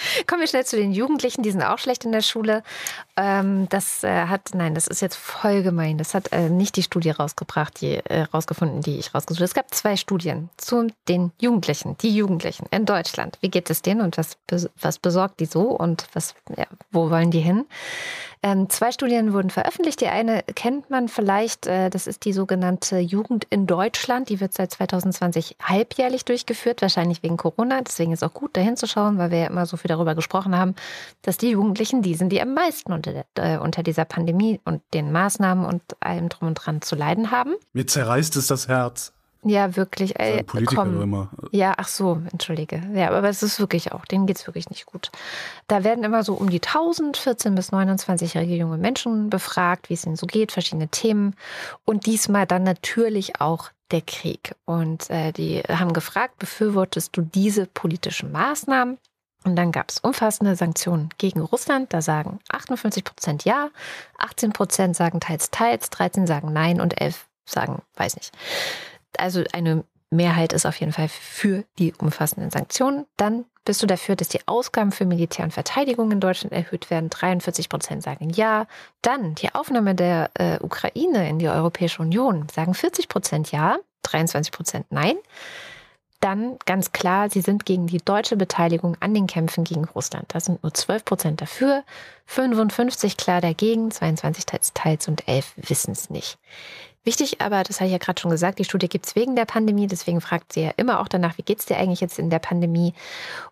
[0.26, 2.62] Kommen wir schnell zu den Jugendlichen, die sind auch schlecht in der Schule.
[3.20, 5.98] Ähm, das äh, hat, nein, das ist jetzt voll gemein.
[5.98, 9.46] Das hat äh, nicht die Studie rausgebracht, die äh, rausgefunden, die ich rausgesucht habe.
[9.46, 13.36] Es gab zwei Studien zu den Jugendlichen, die Jugendlichen in Deutschland.
[13.40, 14.38] Wie geht es denen und was,
[14.80, 17.66] was besorgt die so und was, ja, wo wollen die hin?
[18.42, 20.00] Ähm, zwei Studien wurden veröffentlicht.
[20.00, 24.28] Die eine kennt man vielleicht, äh, das ist die sogenannte Jugend in Deutschland.
[24.28, 27.80] Die wird seit 2020 halbjährlich durchgeführt, wahrscheinlich wegen Corona.
[27.80, 30.76] Deswegen ist auch gut, da hinzuschauen, weil wir ja immer so viel darüber gesprochen haben,
[31.22, 35.12] dass die Jugendlichen die sind, die am meisten unter, äh, unter dieser Pandemie und den
[35.12, 37.54] Maßnahmen und allem drum und dran zu leiden haben.
[37.72, 39.12] Mir zerreißt es das Herz.
[39.44, 40.18] Ja, wirklich.
[40.18, 41.00] Ey, Politiker komm.
[41.00, 41.30] immer.
[41.52, 42.82] Ja, ach so, entschuldige.
[42.92, 45.12] Ja, aber es ist wirklich auch, denen geht es wirklich nicht gut.
[45.68, 50.04] Da werden immer so um die 1000 14- bis 29-jährige junge Menschen befragt, wie es
[50.04, 51.36] ihnen so geht, verschiedene Themen.
[51.84, 54.54] Und diesmal dann natürlich auch der Krieg.
[54.64, 58.98] Und äh, die haben gefragt, befürwortest du diese politischen Maßnahmen?
[59.44, 61.92] Und dann gab es umfassende Sanktionen gegen Russland.
[61.92, 63.70] Da sagen 58 Prozent ja,
[64.18, 68.32] 18 Prozent sagen teils, teils, 13 sagen nein und 11 sagen weiß nicht
[69.16, 73.04] also eine Mehrheit ist auf jeden Fall für die umfassenden Sanktionen.
[73.18, 77.10] Dann bist du dafür, dass die Ausgaben für Militär und Verteidigung in Deutschland erhöht werden.
[77.10, 78.66] 43 Prozent sagen ja.
[79.02, 84.50] Dann die Aufnahme der äh, Ukraine in die Europäische Union sagen 40 Prozent ja, 23
[84.50, 85.16] Prozent nein.
[86.20, 90.26] Dann ganz klar, sie sind gegen die deutsche Beteiligung an den Kämpfen gegen Russland.
[90.34, 91.84] Da sind nur 12 Prozent dafür,
[92.26, 96.38] 55 klar dagegen, 22 teils, teils und 11 wissen es nicht.
[97.04, 99.46] Wichtig aber, das habe ich ja gerade schon gesagt, die Studie gibt es wegen der
[99.46, 99.86] Pandemie.
[99.86, 102.40] Deswegen fragt sie ja immer auch danach, wie geht es dir eigentlich jetzt in der
[102.40, 102.92] Pandemie?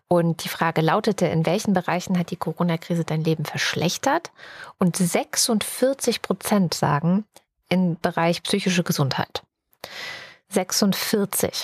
[0.07, 4.31] Und die Frage lautete, in welchen Bereichen hat die Corona-Krise dein Leben verschlechtert?
[4.77, 7.25] Und 46 Prozent sagen
[7.69, 9.41] im Bereich psychische Gesundheit.
[10.49, 11.63] 46.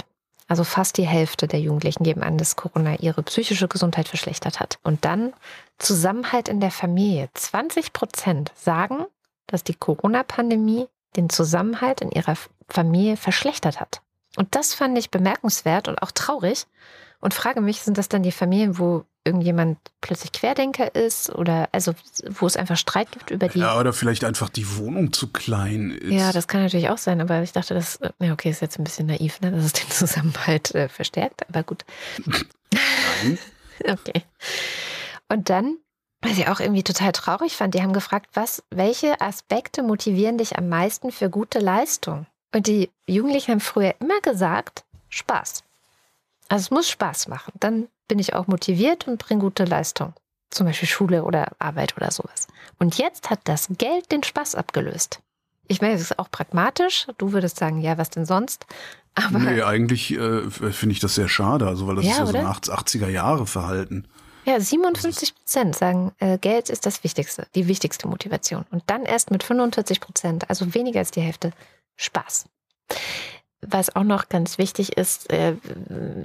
[0.53, 4.77] Also fast die Hälfte der Jugendlichen geben an, dass Corona ihre psychische Gesundheit verschlechtert hat.
[4.83, 5.33] Und dann
[5.79, 7.31] Zusammenhalt in der Familie.
[7.33, 9.07] 20 Prozent sagen,
[9.47, 10.85] dass die Corona-Pandemie
[11.15, 12.35] den Zusammenhalt in ihrer
[12.69, 14.03] Familie verschlechtert hat.
[14.35, 16.67] Und das fand ich bemerkenswert und auch traurig
[17.19, 21.93] und frage mich, sind das dann die Familien, wo irgendjemand plötzlich Querdenker ist oder also
[22.29, 23.59] wo es einfach Streit gibt über die.
[23.59, 26.11] Ja, oder vielleicht einfach die Wohnung zu klein ist.
[26.11, 28.83] Ja, das kann natürlich auch sein, aber ich dachte, das, ja, okay, ist jetzt ein
[28.83, 31.85] bisschen naiv, ne, dass es den Zusammenhalt äh, verstärkt, aber gut.
[32.25, 33.37] Nein.
[33.87, 34.23] okay.
[35.29, 35.77] Und dann
[36.23, 40.57] was ich auch irgendwie total traurig fand, die haben gefragt, was, welche Aspekte motivieren dich
[40.57, 42.25] am meisten für gute Leistung?
[42.55, 45.63] Und die Jugendlichen haben früher immer gesagt, Spaß.
[46.47, 47.51] Also es muss Spaß machen.
[47.59, 50.13] Dann bin ich auch motiviert und bringe gute Leistung.
[50.49, 52.47] Zum Beispiel Schule oder Arbeit oder sowas.
[52.79, 55.21] Und jetzt hat das Geld den Spaß abgelöst.
[55.67, 57.07] Ich meine, es ist auch pragmatisch.
[57.17, 58.65] Du würdest sagen, ja, was denn sonst?
[59.15, 62.25] Aber nee, eigentlich äh, finde ich das sehr schade, also weil das ja, ist ja
[62.25, 64.07] so ein 80er Jahre Verhalten.
[64.45, 68.65] Ja, 57 Prozent sagen, äh, Geld ist das Wichtigste, die wichtigste Motivation.
[68.71, 71.51] Und dann erst mit 45 Prozent, also weniger als die Hälfte,
[71.95, 72.45] Spaß.
[73.67, 75.55] Was auch noch ganz wichtig ist, äh,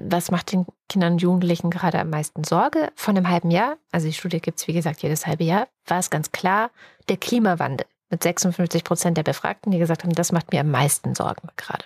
[0.09, 2.91] was macht den Kindern und Jugendlichen gerade am meisten Sorge?
[2.95, 5.99] Von einem halben Jahr, also die Studie gibt es wie gesagt jedes halbe Jahr, war
[5.99, 6.71] es ganz klar,
[7.09, 7.87] der Klimawandel.
[8.11, 11.85] Mit 56 Prozent der Befragten, die gesagt haben, das macht mir am meisten Sorgen gerade.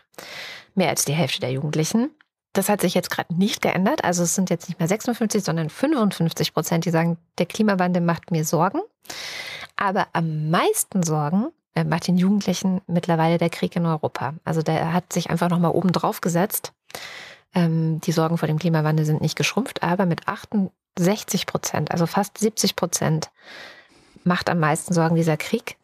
[0.74, 2.10] Mehr als die Hälfte der Jugendlichen.
[2.52, 4.04] Das hat sich jetzt gerade nicht geändert.
[4.04, 8.30] Also es sind jetzt nicht mehr 56, sondern 55 Prozent, die sagen, der Klimawandel macht
[8.30, 8.80] mir Sorgen.
[9.74, 11.48] Aber am meisten Sorgen
[11.84, 14.34] macht den Jugendlichen mittlerweile der Krieg in Europa.
[14.44, 16.72] Also der hat sich einfach nochmal oben drauf gesetzt.
[17.54, 22.38] Ähm, die Sorgen vor dem Klimawandel sind nicht geschrumpft, aber mit 68 Prozent, also fast
[22.38, 23.30] 70 Prozent,
[24.24, 25.76] macht am meisten Sorgen dieser Krieg.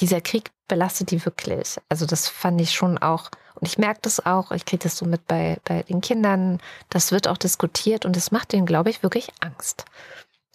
[0.00, 1.78] dieser Krieg belastet die wirklich.
[1.90, 5.04] Also das fand ich schon auch, und ich merke das auch, ich kriege das so
[5.04, 9.02] mit bei, bei den Kindern, das wird auch diskutiert und es macht denen, glaube ich,
[9.02, 9.84] wirklich Angst,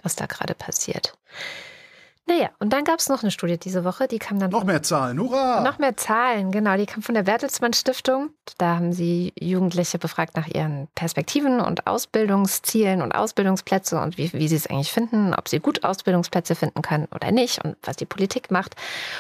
[0.01, 1.15] was da gerade passiert.
[2.28, 4.51] Naja, und dann gab es noch eine Studie diese Woche, die kam dann.
[4.51, 5.61] Noch mehr Zahlen, hurra!
[5.61, 6.75] Noch mehr Zahlen, genau.
[6.75, 8.32] Die kam von der Bertelsmann Stiftung.
[8.57, 14.47] Da haben sie Jugendliche befragt nach ihren Perspektiven und Ausbildungszielen und Ausbildungsplätze und wie, wie
[14.49, 18.05] sie es eigentlich finden, ob sie gut Ausbildungsplätze finden können oder nicht und was die
[18.05, 18.75] Politik macht.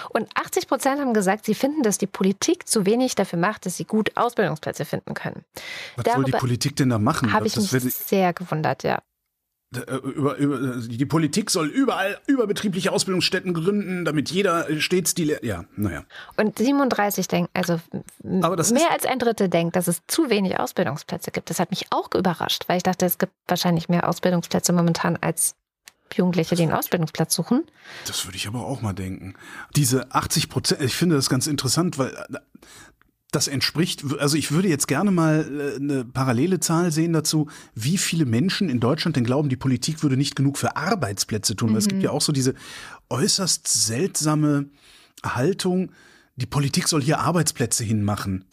[0.09, 3.77] Und 80 Prozent haben gesagt, sie finden, dass die Politik zu wenig dafür macht, dass
[3.77, 5.45] sie gut Ausbildungsplätze finden können.
[5.95, 7.31] Was Darüber soll die Politik denn da machen?
[7.31, 8.99] Habe ich mich sehr gewundert, ja.
[9.75, 15.25] Äh, über, über, die Politik soll überall überbetriebliche Ausbildungsstätten gründen, damit jeder stets die.
[15.25, 16.05] Le ja, naja.
[16.37, 17.79] Und 37 denken, also
[18.23, 21.49] mehr als ein Drittel denkt, dass es zu wenig Ausbildungsplätze gibt.
[21.49, 25.55] Das hat mich auch überrascht, weil ich dachte, es gibt wahrscheinlich mehr Ausbildungsplätze momentan als
[26.13, 27.65] Jugendliche, die einen Ausbildungsplatz suchen.
[28.05, 29.33] Das würde ich aber auch mal denken.
[29.75, 32.15] Diese 80 Prozent, ich finde das ganz interessant, weil
[33.31, 37.97] das entspricht, also ich würde jetzt gerne mal äh, eine parallele Zahl sehen dazu, wie
[37.97, 41.69] viele Menschen in Deutschland denn glauben, die Politik würde nicht genug für Arbeitsplätze tun.
[41.69, 41.73] Mhm.
[41.73, 42.05] Weil es gibt mhm.
[42.05, 42.53] ja auch so diese
[43.09, 44.69] äußerst seltsame
[45.23, 45.91] Haltung,
[46.37, 48.45] die Politik soll hier Arbeitsplätze hinmachen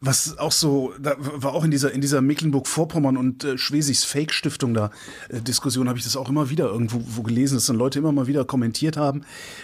[0.00, 4.72] was auch so, da war auch in dieser, in dieser Mecklenburg-Vorpommern und äh, Schwesigs Fake-Stiftung
[4.72, 4.90] da
[5.28, 8.10] äh, Diskussion, habe ich das auch immer wieder irgendwo wo gelesen, dass dann Leute immer
[8.10, 9.22] mal wieder kommentiert haben.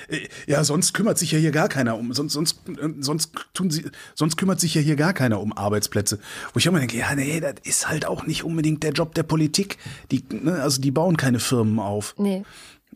[0.08, 3.70] Äh, ja, sonst kümmert sich ja hier gar keiner um, sonst, sonst, äh, sonst tun
[3.70, 6.18] sie, sonst kümmert sich ja hier gar keiner um Arbeitsplätze.
[6.52, 9.22] Wo ich immer denke, ja, nee, das ist halt auch nicht unbedingt der Job der
[9.22, 9.78] Politik.
[10.10, 12.14] Die, ne, also die bauen keine Firmen auf.
[12.18, 12.44] Nee.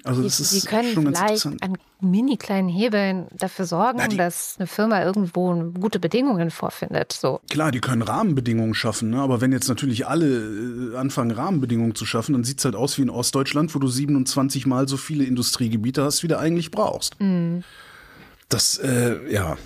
[0.05, 4.09] Also das die, ist die können schon vielleicht an mini kleinen Hebeln dafür sorgen, Na,
[4.09, 7.13] die, dass eine Firma irgendwo gute Bedingungen vorfindet.
[7.13, 7.41] So.
[7.51, 9.21] Klar, die können Rahmenbedingungen schaffen, ne?
[9.21, 12.97] aber wenn jetzt natürlich alle äh, anfangen, Rahmenbedingungen zu schaffen, dann sieht es halt aus
[12.99, 17.21] wie in Ostdeutschland, wo du 27 mal so viele Industriegebiete hast, wie du eigentlich brauchst.
[17.21, 17.63] Mhm.
[18.49, 19.57] Das, äh, ja,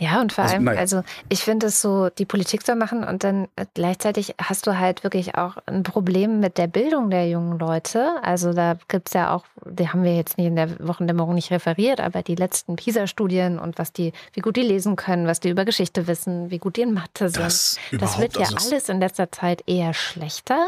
[0.00, 0.80] ja, und vor also, allem, naja.
[0.80, 5.04] also ich finde es so, die Politik soll machen und dann gleichzeitig hast du halt
[5.04, 8.14] wirklich auch ein Problem mit der Bildung der jungen Leute.
[8.22, 11.50] Also da gibt es ja auch, die haben wir jetzt nicht in der Wochendämmerung nicht
[11.50, 15.50] referiert, aber die letzten PISA-Studien und was die, wie gut die lesen können, was die
[15.50, 17.44] über Geschichte wissen, wie gut die in Mathe sind.
[17.44, 20.66] Das, das wird ja also alles in letzter Zeit eher schlechter.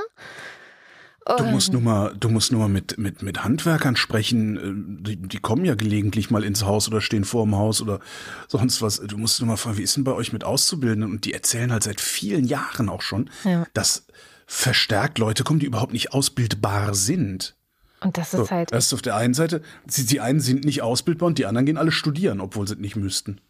[1.25, 4.57] Du musst nur mal, du musst nur mal mit, mit, mit Handwerkern sprechen.
[4.57, 8.01] Äh, die, die kommen ja gelegentlich mal ins Haus oder stehen vor dem Haus oder
[8.49, 8.97] sonst was.
[8.97, 11.12] Du musst nur mal fragen, wie ist denn bei euch mit Auszubildenden?
[11.12, 13.66] Und die erzählen halt seit vielen Jahren auch schon, ja.
[13.73, 14.07] dass
[14.47, 17.55] verstärkt Leute kommen, die überhaupt nicht ausbildbar sind.
[18.01, 18.73] Und das ist so, halt.
[18.73, 21.66] Das ist auf der einen Seite, die, die einen sind nicht ausbildbar und die anderen
[21.66, 23.41] gehen alle studieren, obwohl sie nicht müssten.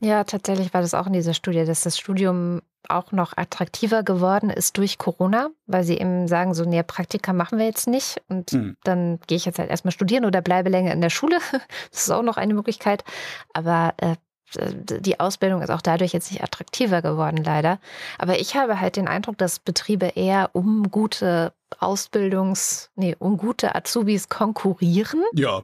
[0.00, 4.50] Ja, tatsächlich war das auch in dieser Studie, dass das Studium auch noch attraktiver geworden
[4.50, 8.50] ist durch Corona, weil sie eben sagen, so, nee, Praktika machen wir jetzt nicht und
[8.50, 8.76] hm.
[8.84, 11.38] dann gehe ich jetzt halt erstmal studieren oder bleibe länger in der Schule.
[11.90, 13.04] Das ist auch noch eine Möglichkeit.
[13.52, 14.16] Aber äh,
[15.00, 17.78] die Ausbildung ist auch dadurch jetzt nicht attraktiver geworden, leider.
[18.18, 23.74] Aber ich habe halt den Eindruck, dass Betriebe eher um gute Ausbildungs-, nee, um gute
[23.74, 25.22] Azubis konkurrieren.
[25.34, 25.62] Ja.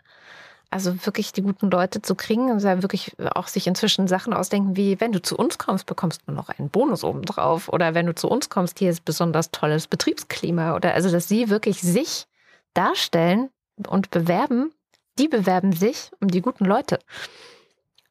[0.68, 5.00] Also wirklich die guten Leute zu kriegen und wirklich auch sich inzwischen Sachen ausdenken, wie
[5.00, 7.68] wenn du zu uns kommst, bekommst du noch einen Bonus obendrauf.
[7.68, 10.74] Oder wenn du zu uns kommst, hier ist besonders tolles Betriebsklima.
[10.74, 12.26] Oder also, dass sie wirklich sich
[12.74, 13.50] darstellen
[13.88, 14.72] und bewerben,
[15.18, 16.98] die bewerben sich um die guten Leute.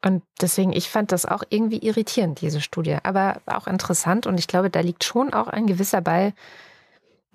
[0.04, 4.28] Und deswegen, ich fand das auch irgendwie irritierend, diese Studie, aber auch interessant.
[4.28, 6.34] Und ich glaube, da liegt schon auch ein gewisser Ball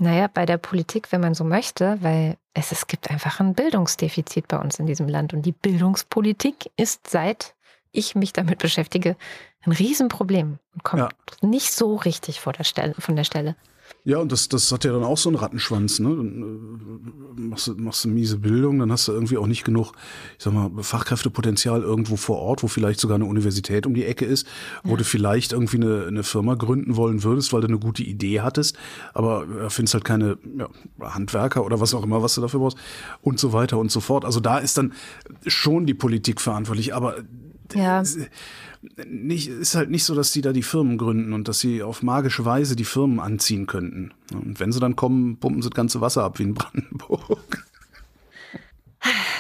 [0.01, 4.49] naja, bei der Politik, wenn man so möchte, weil es, es gibt einfach ein Bildungsdefizit
[4.49, 5.33] bei uns in diesem Land.
[5.33, 7.55] Und die Bildungspolitik ist, seit
[7.93, 9.17] ich mich damit beschäftige,
[9.63, 11.49] ein Riesenproblem und kommt ja.
[11.49, 13.57] nicht so richtig vor der Stelle, von der Stelle.
[14.05, 16.09] Ja, und das, das hat ja dann auch so einen Rattenschwanz, ne?
[16.09, 17.03] Dann
[17.37, 19.93] äh, machst du, machst du miese Bildung, dann hast du irgendwie auch nicht genug,
[20.39, 24.25] ich sag mal, Fachkräftepotenzial irgendwo vor Ort, wo vielleicht sogar eine Universität um die Ecke
[24.25, 24.47] ist,
[24.85, 24.97] wo ja.
[24.97, 28.79] du vielleicht irgendwie eine, eine Firma gründen wollen würdest, weil du eine gute Idee hattest,
[29.13, 30.69] aber äh, findest halt keine ja,
[31.01, 32.79] Handwerker oder was auch immer, was du dafür brauchst
[33.21, 34.25] und so weiter und so fort.
[34.25, 34.95] Also da ist dann
[35.47, 37.17] schon die Politik verantwortlich, aber
[37.75, 38.03] ja
[39.07, 42.03] nicht, ist halt nicht so, dass die da die Firmen gründen und dass sie auf
[42.03, 44.13] magische Weise die Firmen anziehen könnten.
[44.33, 47.67] Und wenn sie dann kommen, pumpen sie das ganze Wasser ab wie in Brandenburg.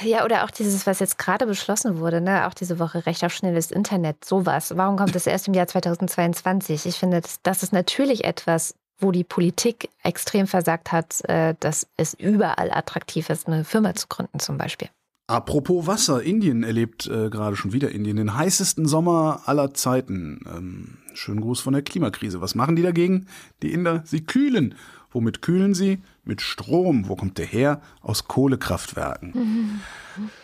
[0.02, 2.46] Ja, oder auch dieses, was jetzt gerade beschlossen wurde, ne?
[2.46, 4.74] auch diese Woche Recht auf schnelles Internet, sowas.
[4.74, 6.86] Warum kommt das erst im Jahr 2022?
[6.86, 11.86] Ich finde, das, das ist natürlich etwas, wo die Politik extrem versagt hat, äh, dass
[11.96, 14.88] es überall attraktiv ist, eine Firma zu gründen zum Beispiel.
[15.30, 20.40] Apropos Wasser, Indien erlebt äh, gerade schon wieder Indien den heißesten Sommer aller Zeiten.
[20.52, 22.40] Ähm, schönen Gruß von der Klimakrise.
[22.40, 23.28] Was machen die dagegen?
[23.62, 24.74] Die Inder, sie kühlen.
[25.12, 26.02] Womit kühlen sie?
[26.24, 27.08] Mit Strom.
[27.08, 27.80] Wo kommt der her?
[28.00, 29.80] Aus Kohlekraftwerken.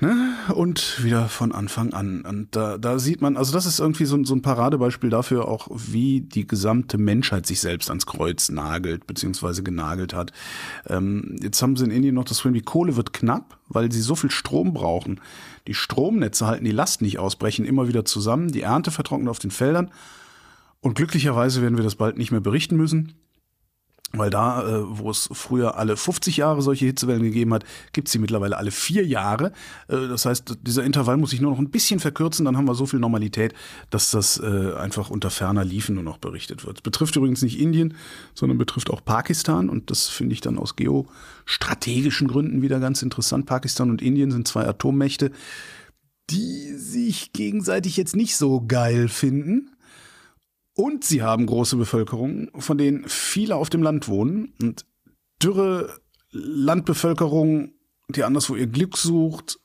[0.00, 0.34] Ne?
[0.54, 2.20] Und wieder von Anfang an.
[2.22, 5.68] Und da, da sieht man, also das ist irgendwie so, so ein Paradebeispiel dafür auch,
[5.70, 10.32] wie die gesamte Menschheit sich selbst ans Kreuz nagelt, beziehungsweise genagelt hat.
[10.86, 14.02] Ähm, jetzt haben sie in Indien noch das Problem, die Kohle wird knapp, weil sie
[14.02, 15.20] so viel Strom brauchen.
[15.66, 19.38] Die Stromnetze halten die Last nicht aus, brechen immer wieder zusammen, die Ernte vertrocknet auf
[19.38, 19.90] den Feldern.
[20.80, 23.14] Und glücklicherweise werden wir das bald nicht mehr berichten müssen.
[24.18, 28.12] Weil da, äh, wo es früher alle 50 Jahre solche Hitzewellen gegeben hat, gibt es
[28.12, 29.52] sie mittlerweile alle vier Jahre.
[29.88, 32.74] Äh, das heißt, dieser Intervall muss sich nur noch ein bisschen verkürzen, dann haben wir
[32.74, 33.54] so viel Normalität,
[33.90, 36.82] dass das äh, einfach unter ferner Liefen nur noch berichtet wird.
[36.82, 37.94] Betrifft übrigens nicht Indien,
[38.34, 43.46] sondern betrifft auch Pakistan und das finde ich dann aus geostrategischen Gründen wieder ganz interessant.
[43.46, 45.30] Pakistan und Indien sind zwei Atommächte,
[46.30, 49.75] die sich gegenseitig jetzt nicht so geil finden.
[50.76, 54.52] Und sie haben große Bevölkerungen, von denen viele auf dem Land wohnen.
[54.60, 54.84] Und
[55.42, 55.98] dürre
[56.30, 57.72] Landbevölkerung,
[58.10, 59.58] die anderswo ihr Glück sucht,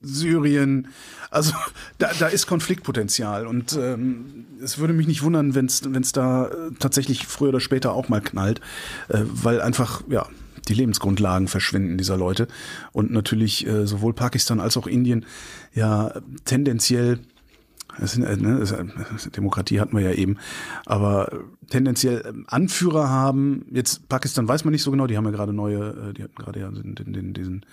[0.00, 0.88] Syrien.
[1.30, 1.52] Also
[1.98, 3.48] da, da ist Konfliktpotenzial.
[3.48, 7.92] Und ähm, es würde mich nicht wundern, wenn es da äh, tatsächlich früher oder später
[7.92, 8.60] auch mal knallt,
[9.08, 10.28] äh, weil einfach, ja,
[10.68, 12.46] die Lebensgrundlagen verschwinden dieser Leute.
[12.92, 15.26] Und natürlich äh, sowohl Pakistan als auch Indien
[15.74, 17.20] ja tendenziell
[17.98, 20.36] das, ne, das, Demokratie hatten wir ja eben.
[20.84, 21.30] Aber
[21.68, 25.52] tendenziell ähm, Anführer haben, jetzt Pakistan weiß man nicht so genau, die haben ja gerade
[25.52, 27.66] neue, äh, die hatten gerade ja den, den, diesen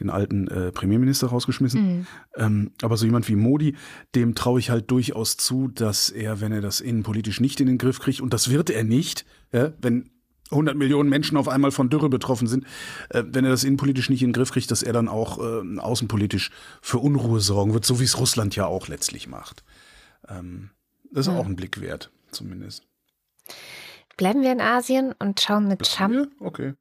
[0.00, 1.98] den alten äh, Premierminister rausgeschmissen.
[1.98, 2.06] Mhm.
[2.36, 3.76] Ähm, aber so jemand wie Modi,
[4.14, 7.78] dem traue ich halt durchaus zu, dass er, wenn er das innenpolitisch nicht in den
[7.78, 10.10] Griff kriegt, und das wird er nicht, ja, wenn
[10.50, 12.64] 100 Millionen Menschen auf einmal von Dürre betroffen sind,
[13.10, 15.78] äh, wenn er das innenpolitisch nicht in den Griff kriegt, dass er dann auch äh,
[15.78, 19.64] außenpolitisch für Unruhe sorgen wird, so wie es Russland ja auch letztlich macht.
[20.28, 20.70] Ähm,
[21.10, 21.38] das ist ja.
[21.38, 22.82] auch ein Blick wert, zumindest.
[24.16, 26.74] Bleiben wir in Asien und schauen mit Cham okay.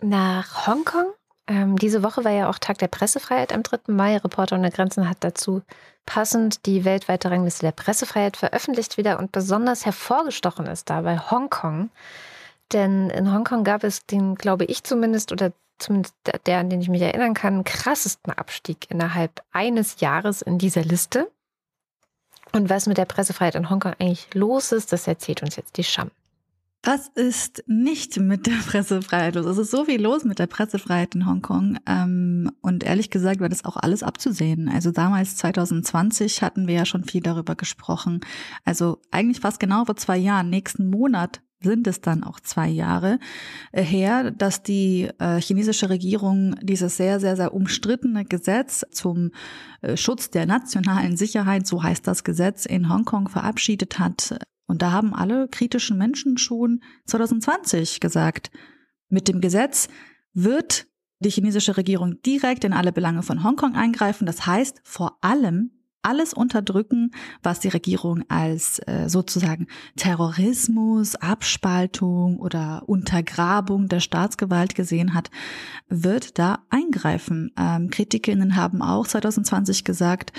[0.00, 1.12] nach Hongkong.
[1.46, 3.92] Ähm, diese Woche war ja auch Tag der Pressefreiheit am 3.
[3.92, 4.16] Mai.
[4.16, 5.62] Reporter ohne Grenzen hat dazu
[6.06, 11.90] passend die weltweite Rangliste der Pressefreiheit veröffentlicht wieder und besonders hervorgestochen ist dabei Hongkong.
[12.72, 16.14] Denn in Hongkong gab es den, glaube ich zumindest, oder zumindest
[16.46, 21.30] der, an den ich mich erinnern kann, krassesten Abstieg innerhalb eines Jahres in dieser Liste.
[22.52, 25.84] Und was mit der Pressefreiheit in Hongkong eigentlich los ist, das erzählt uns jetzt die
[25.84, 26.10] Scham.
[26.82, 29.44] Was ist nicht mit der Pressefreiheit los?
[29.44, 31.78] Es ist so viel los mit der Pressefreiheit in Hongkong.
[31.86, 34.68] Ähm, und ehrlich gesagt war das auch alles abzusehen.
[34.68, 38.20] Also damals 2020 hatten wir ja schon viel darüber gesprochen.
[38.64, 40.48] Also eigentlich fast genau vor zwei Jahren.
[40.48, 43.18] Nächsten Monat sind es dann auch zwei Jahre
[43.72, 49.32] äh, her, dass die äh, chinesische Regierung dieses sehr, sehr, sehr umstrittene Gesetz zum
[49.82, 54.38] äh, Schutz der nationalen Sicherheit, so heißt das Gesetz, in Hongkong verabschiedet hat.
[54.66, 58.50] Und da haben alle kritischen Menschen schon 2020 gesagt,
[59.08, 59.88] mit dem Gesetz
[60.32, 60.86] wird
[61.18, 64.26] die chinesische Regierung direkt in alle Belange von Hongkong eingreifen.
[64.26, 72.84] Das heißt vor allem alles unterdrücken, was die Regierung als äh, sozusagen Terrorismus, Abspaltung oder
[72.86, 75.30] Untergrabung der Staatsgewalt gesehen hat,
[75.88, 77.52] wird da eingreifen.
[77.58, 80.32] Ähm, Kritikerinnen haben auch 2020 gesagt,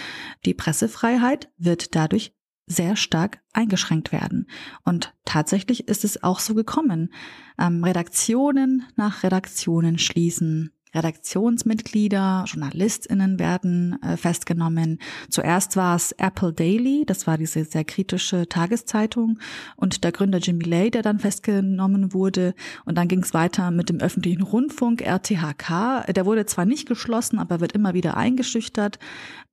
[0.45, 2.33] die Pressefreiheit wird dadurch
[2.67, 4.47] sehr stark eingeschränkt werden.
[4.83, 7.13] Und tatsächlich ist es auch so gekommen.
[7.59, 10.71] Ähm, Redaktionen nach Redaktionen schließen.
[10.93, 14.99] Redaktionsmitglieder, JournalistInnen werden äh, festgenommen.
[15.29, 19.39] Zuerst war es Apple Daily, das war diese sehr kritische Tageszeitung
[19.75, 22.53] und der Gründer Jimmy Lay, der dann festgenommen wurde.
[22.85, 26.11] Und dann ging es weiter mit dem öffentlichen Rundfunk, RTHK.
[26.13, 28.99] Der wurde zwar nicht geschlossen, aber wird immer wieder eingeschüchtert.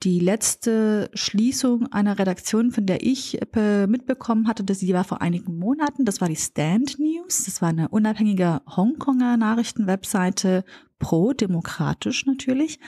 [0.03, 5.59] Die letzte Schließung einer Redaktion, von der ich äh, mitbekommen hatte, das, war vor einigen
[5.59, 7.45] Monaten, das war die Stand News.
[7.45, 10.65] Das war eine unabhängige Hongkonger Nachrichtenwebseite
[10.99, 12.79] pro-demokratisch natürlich,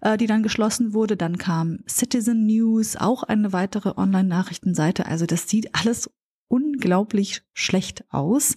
[0.00, 1.16] äh, die dann geschlossen wurde.
[1.16, 5.06] Dann kam Citizen News, auch eine weitere Online-Nachrichtenseite.
[5.06, 6.10] Also das sieht alles
[6.48, 8.56] unglaublich schlecht aus.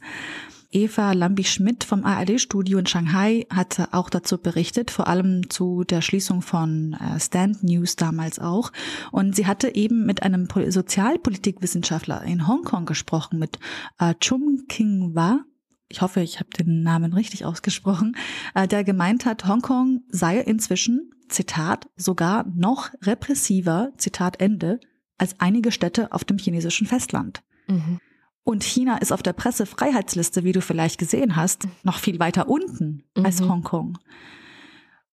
[0.74, 6.42] Eva Lambi-Schmidt vom ARD-Studio in Shanghai hatte auch dazu berichtet, vor allem zu der Schließung
[6.42, 8.72] von äh, Stand News damals auch.
[9.12, 13.60] Und sie hatte eben mit einem Sozialpolitikwissenschaftler in Hongkong gesprochen, mit
[14.00, 15.42] äh, Chum King Wa
[15.90, 18.16] ich hoffe, ich habe den Namen richtig ausgesprochen,
[18.56, 24.80] äh, der gemeint hat, Hongkong sei inzwischen, Zitat, sogar noch repressiver, Zitat Ende,
[25.18, 27.44] als einige Städte auf dem chinesischen Festland.
[27.68, 28.00] Mhm.
[28.44, 33.04] Und China ist auf der Pressefreiheitsliste, wie du vielleicht gesehen hast, noch viel weiter unten
[33.16, 33.26] mhm.
[33.26, 33.98] als Hongkong.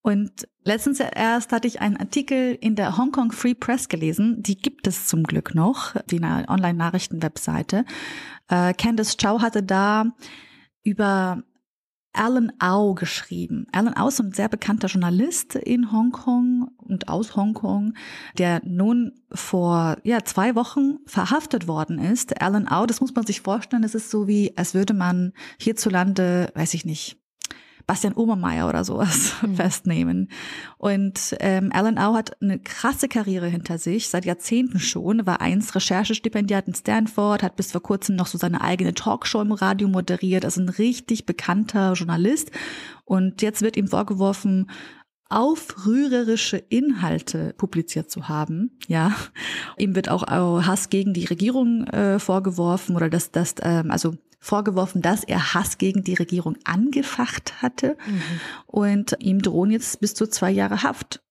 [0.02, 4.42] Und letztens erst hatte ich einen Artikel in der Hong Kong Free Press gelesen.
[4.42, 7.84] Die gibt es zum Glück noch, die Online-Nachrichten-Webseite.
[8.48, 10.06] Äh, Candice Chow hatte da
[10.82, 11.42] über
[12.12, 13.66] Alan Au geschrieben.
[13.72, 17.94] Alan Au ist ein sehr bekannter Journalist in Hongkong und aus Hongkong,
[18.36, 22.40] der nun vor ja, zwei Wochen verhaftet worden ist.
[22.42, 26.50] Alan Au, das muss man sich vorstellen, das ist so wie, als würde man hierzulande,
[26.54, 27.19] weiß ich nicht,
[27.86, 29.56] Bastian Obermeier oder sowas mhm.
[29.56, 30.28] festnehmen.
[30.78, 35.74] Und ähm, Alan Au hat eine krasse Karriere hinter sich, seit Jahrzehnten schon, war einst
[35.74, 40.44] Recherchestipendiat in Stanford, hat bis vor kurzem noch so seine eigene Talkshow im Radio moderiert,
[40.44, 42.50] also ein richtig bekannter Journalist.
[43.04, 44.66] Und jetzt wird ihm vorgeworfen,
[45.30, 48.76] aufrührerische Inhalte publiziert zu haben.
[48.88, 49.14] Ja,
[49.78, 55.02] ihm wird auch Hass gegen die Regierung äh, vorgeworfen oder dass das ähm, also vorgeworfen,
[55.02, 57.96] dass er Hass gegen die Regierung angefacht hatte.
[58.06, 58.22] Mhm.
[58.66, 61.22] Und ihm drohen jetzt bis zu zwei Jahre Haft.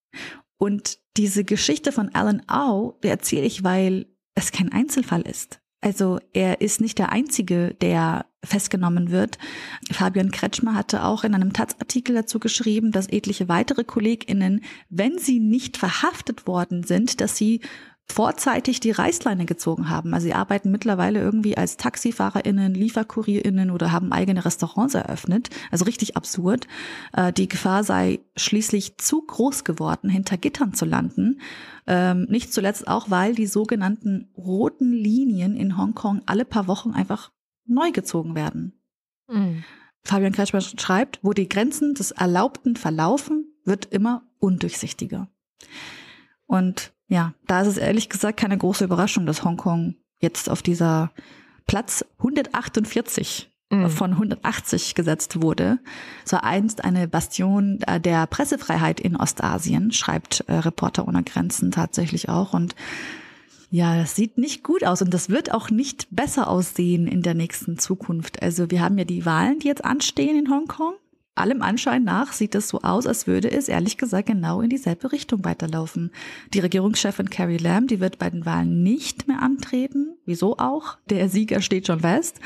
[0.58, 5.60] Und diese Geschichte von Alan Au, die erzähle ich, weil es kein Einzelfall ist.
[5.82, 9.38] Also er ist nicht der Einzige, der festgenommen wird.
[9.90, 15.40] Fabian Kretschmer hatte auch in einem Taz-Artikel dazu geschrieben, dass etliche weitere KollegInnen, wenn sie
[15.40, 17.60] nicht verhaftet worden sind, dass sie
[18.10, 20.12] vorzeitig die Reißleine gezogen haben.
[20.14, 25.50] Also sie arbeiten mittlerweile irgendwie als TaxifahrerInnen, LieferkurierInnen oder haben eigene Restaurants eröffnet.
[25.70, 26.66] Also richtig absurd.
[27.12, 31.40] Äh, die Gefahr sei schließlich zu groß geworden, hinter Gittern zu landen.
[31.86, 37.30] Ähm, nicht zuletzt auch, weil die sogenannten roten Linien in Hongkong alle paar Wochen einfach
[37.66, 38.80] neu gezogen werden.
[39.28, 39.64] Mhm.
[40.02, 45.28] Fabian Kretschmer schreibt, wo die Grenzen des Erlaubten verlaufen, wird immer undurchsichtiger.
[46.46, 51.10] Und ja, da ist es ehrlich gesagt keine große Überraschung, dass Hongkong jetzt auf dieser
[51.66, 53.90] Platz 148 mhm.
[53.90, 55.80] von 180 gesetzt wurde.
[56.24, 61.72] Es war einst eine Bastion äh, der Pressefreiheit in Ostasien, schreibt äh, Reporter ohne Grenzen
[61.72, 62.54] tatsächlich auch.
[62.54, 62.76] Und
[63.70, 67.34] ja, das sieht nicht gut aus und das wird auch nicht besser aussehen in der
[67.34, 68.40] nächsten Zukunft.
[68.40, 70.94] Also wir haben ja die Wahlen, die jetzt anstehen in Hongkong
[71.34, 75.12] allem Anschein nach sieht es so aus, als würde es ehrlich gesagt genau in dieselbe
[75.12, 76.10] Richtung weiterlaufen.
[76.52, 80.16] Die Regierungschefin Carrie Lam, die wird bei den Wahlen nicht mehr antreten.
[80.26, 80.98] Wieso auch?
[81.08, 82.40] Der Sieger steht schon fest.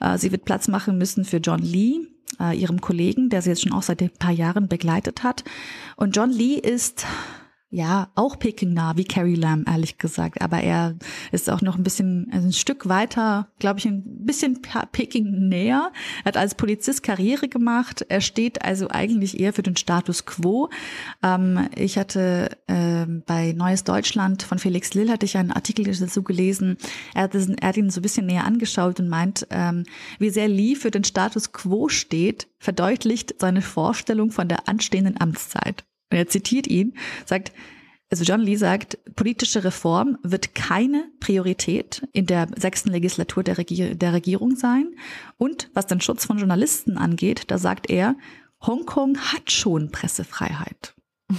[0.00, 2.00] Äh, sie wird Platz machen müssen für John Lee,
[2.40, 5.44] äh, ihrem Kollegen, der sie jetzt schon auch seit ein paar Jahren begleitet hat.
[5.96, 7.06] Und John Lee ist
[7.70, 10.40] ja, auch Peking nah, wie Carrie Lam, ehrlich gesagt.
[10.40, 10.96] Aber er
[11.32, 15.92] ist auch noch ein bisschen, also ein Stück weiter, glaube ich, ein bisschen Peking näher.
[16.20, 18.06] Er hat als Polizist Karriere gemacht.
[18.08, 20.70] Er steht also eigentlich eher für den Status quo.
[21.22, 26.22] Ähm, ich hatte äh, bei Neues Deutschland von Felix Lill hatte ich einen Artikel dazu
[26.22, 26.78] gelesen.
[27.14, 29.84] Er hat, das, er hat ihn so ein bisschen näher angeschaut und meint, ähm,
[30.18, 35.84] wie sehr Lee für den Status quo steht, verdeutlicht seine Vorstellung von der anstehenden Amtszeit.
[36.10, 36.94] Und er zitiert ihn,
[37.24, 37.52] sagt,
[38.10, 43.94] also John Lee sagt, politische Reform wird keine Priorität in der sechsten Legislatur der, Regier
[43.94, 44.94] der Regierung sein.
[45.36, 48.16] Und was den Schutz von Journalisten angeht, da sagt er,
[48.66, 50.94] Hongkong hat schon Pressefreiheit.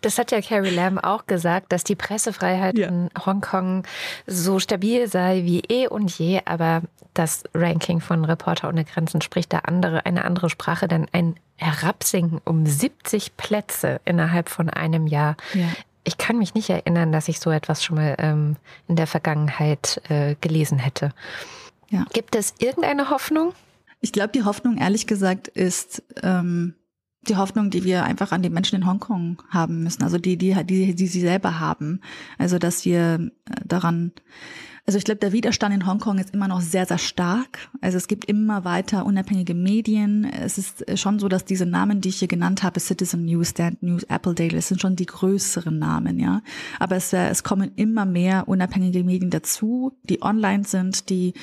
[0.00, 2.88] Das hat ja Carrie Lam auch gesagt, dass die Pressefreiheit ja.
[2.88, 3.84] in Hongkong
[4.26, 6.82] so stabil sei wie eh und je, aber
[7.14, 12.40] das Ranking von Reporter ohne Grenzen spricht da andere, eine andere Sprache, denn ein Herabsinken
[12.44, 15.36] um 70 Plätze innerhalb von einem Jahr.
[15.54, 15.66] Ja.
[16.04, 18.56] Ich kann mich nicht erinnern, dass ich so etwas schon mal ähm,
[18.86, 21.12] in der Vergangenheit äh, gelesen hätte.
[21.90, 22.04] Ja.
[22.12, 23.52] Gibt es irgendeine Hoffnung?
[24.00, 26.74] Ich glaube, die Hoffnung, ehrlich gesagt, ist, ähm,
[27.22, 30.54] die Hoffnung, die wir einfach an die Menschen in Hongkong haben müssen, also die, die,
[30.64, 32.00] die, die sie selber haben.
[32.38, 34.12] Also, dass wir äh, daran,
[34.88, 37.68] also ich glaube, der Widerstand in Hongkong ist immer noch sehr, sehr stark.
[37.82, 40.24] Also es gibt immer weiter unabhängige Medien.
[40.24, 43.82] Es ist schon so, dass diese Namen, die ich hier genannt habe, Citizen News, Stand
[43.82, 46.40] News, Apple Daily, das sind schon die größeren Namen, ja.
[46.78, 51.34] Aber es, äh, es kommen immer mehr unabhängige Medien dazu, die online sind, die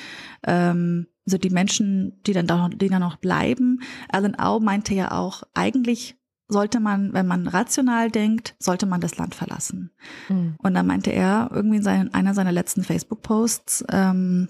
[0.44, 3.80] ähm, also die Menschen, die dann da, die dann noch bleiben.
[4.08, 6.16] Alan Au meinte ja auch, eigentlich
[6.48, 9.90] sollte man, wenn man rational denkt, sollte man das Land verlassen.
[10.28, 10.54] Mhm.
[10.58, 14.48] Und dann meinte er irgendwie in seinen, einer seiner letzten Facebook-Posts, ähm,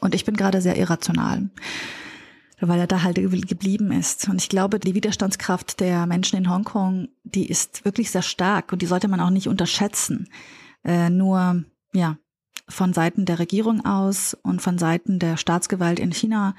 [0.00, 1.48] und ich bin gerade sehr irrational,
[2.60, 4.28] weil er da halt geblieben ist.
[4.28, 8.82] Und ich glaube, die Widerstandskraft der Menschen in Hongkong, die ist wirklich sehr stark und
[8.82, 10.28] die sollte man auch nicht unterschätzen.
[10.84, 12.18] Äh, nur, ja,
[12.68, 16.54] von Seiten der Regierung aus und von Seiten der Staatsgewalt in China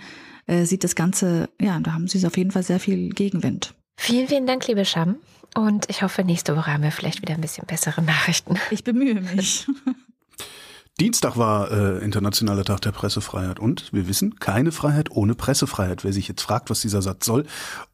[0.45, 3.75] äh, sieht das Ganze, ja, da haben sie auf jeden Fall sehr viel Gegenwind.
[3.97, 5.17] Vielen, vielen Dank, liebe Scham.
[5.55, 8.55] Und ich hoffe, nächste Woche haben wir vielleicht wieder ein bisschen bessere Nachrichten.
[8.69, 9.67] Ich bemühe mich.
[10.99, 16.03] Dienstag war äh, Internationaler Tag der Pressefreiheit und wir wissen, keine Freiheit ohne Pressefreiheit.
[16.03, 17.45] Wer sich jetzt fragt, was dieser Satz soll,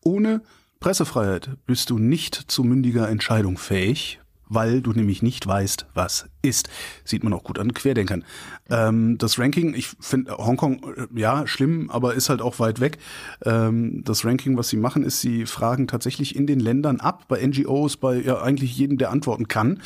[0.01, 0.41] ohne
[0.79, 4.19] Pressefreiheit bist du nicht zu mündiger Entscheidung fähig,
[4.49, 6.69] weil du nämlich nicht weißt, was ist.
[7.05, 8.23] Sieht man auch gut an Querdenkern.
[8.69, 12.97] Ähm, das Ranking, ich finde Hongkong, äh, ja, schlimm, aber ist halt auch weit weg.
[13.45, 17.45] Ähm, das Ranking, was sie machen, ist, sie fragen tatsächlich in den Ländern ab, bei
[17.45, 19.81] NGOs, bei ja, eigentlich jedem, der antworten kann,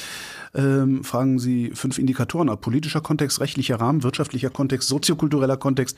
[0.55, 2.61] ähm, fragen sie fünf Indikatoren ab.
[2.61, 5.97] Politischer Kontext, rechtlicher Rahmen, wirtschaftlicher Kontext, soziokultureller Kontext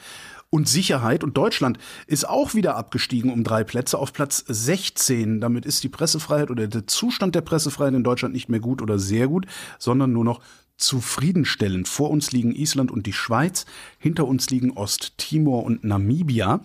[0.50, 1.24] und Sicherheit.
[1.24, 1.78] Und Deutschland
[2.08, 5.42] ist auch wieder abgestiegen um drei Plätze auf Platz 16.
[5.42, 9.00] Damit ist die Pressefreiheit oder der Zustand der Pressefreiheit in Deutschland nicht mehr gut oder
[9.00, 9.46] sehr gut,
[9.78, 10.42] sondern nur noch
[10.78, 11.88] zufriedenstellend.
[11.88, 13.66] Vor uns liegen Island und die Schweiz,
[14.00, 16.62] hinter uns liegen Osttimor und Namibia.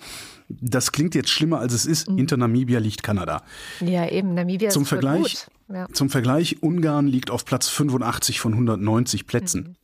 [0.49, 2.09] Das klingt jetzt schlimmer, als es ist.
[2.09, 2.19] Mhm.
[2.19, 3.43] Hinter Namibia liegt Kanada.
[3.81, 5.47] Ja, eben, Namibia zum ist Vergleich, gut.
[5.77, 5.89] Ja.
[5.93, 9.61] Zum Vergleich, Ungarn liegt auf Platz 85 von 190 Plätzen.
[9.63, 9.84] Mhm.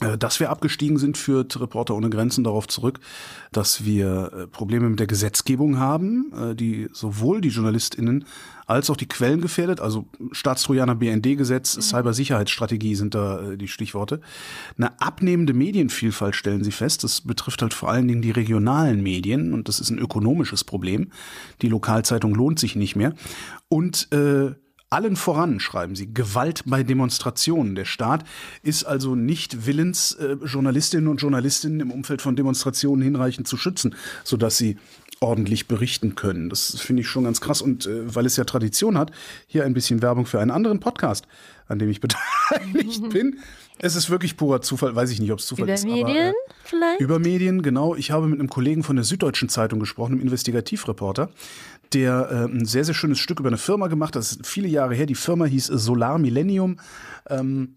[0.00, 2.98] Äh, dass wir abgestiegen sind, führt Reporter ohne Grenzen darauf zurück,
[3.52, 8.24] dass wir äh, Probleme mit der Gesetzgebung haben, äh, die sowohl die JournalistInnen
[8.66, 9.80] als auch die Quellen gefährdet.
[9.80, 11.82] Also Staatstrojaner BND-Gesetz, mhm.
[11.82, 14.20] Cybersicherheitsstrategie sind da die Stichworte.
[14.76, 17.04] Eine abnehmende Medienvielfalt stellen sie fest.
[17.04, 21.12] Das betrifft halt vor allen Dingen die regionalen Medien und das ist ein ökonomisches Problem.
[21.60, 23.12] Die Lokalzeitung lohnt sich nicht mehr.
[23.68, 24.54] Und äh,
[24.94, 27.74] allen voran, schreiben sie, Gewalt bei Demonstrationen.
[27.74, 28.24] Der Staat
[28.62, 33.96] ist also nicht willens, äh, Journalistinnen und Journalistinnen im Umfeld von Demonstrationen hinreichend zu schützen,
[34.22, 34.76] sodass sie
[35.18, 36.48] ordentlich berichten können.
[36.48, 37.60] Das finde ich schon ganz krass.
[37.60, 39.10] Und äh, weil es ja Tradition hat,
[39.48, 41.26] hier ein bisschen Werbung für einen anderen Podcast,
[41.66, 43.40] an dem ich beteiligt bin.
[43.78, 45.84] Es ist wirklich purer Zufall, weiß ich nicht, ob es Zufall über ist.
[45.84, 46.32] Über Medien aber, äh,
[46.62, 47.00] vielleicht?
[47.00, 47.96] Über Medien, genau.
[47.96, 51.30] Ich habe mit einem Kollegen von der Süddeutschen Zeitung gesprochen, einem Investigativreporter
[51.94, 54.16] der äh, ein sehr, sehr schönes Stück über eine Firma gemacht.
[54.16, 55.06] Das ist viele Jahre her.
[55.06, 56.78] Die Firma hieß Solar Millennium.
[57.28, 57.76] Ähm,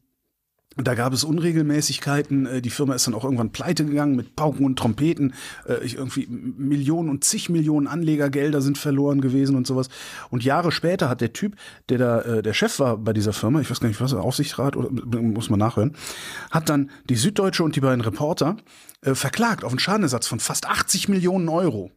[0.78, 2.46] da gab es Unregelmäßigkeiten.
[2.46, 5.34] Äh, die Firma ist dann auch irgendwann pleite gegangen mit Pauken und Trompeten.
[5.68, 9.90] Äh, irgendwie Millionen und zig Millionen Anlegergelder sind verloren gewesen und sowas.
[10.30, 11.56] Und Jahre später hat der Typ,
[11.90, 14.76] der da äh, der Chef war bei dieser Firma, ich weiß gar nicht, was, Aufsichtsrat
[14.76, 14.90] oder
[15.22, 15.96] muss man nachhören,
[16.52, 18.58] hat dann die Süddeutsche und die beiden Reporter
[19.02, 21.92] verklagt auf einen Schadenersatz von fast 80 Millionen Euro.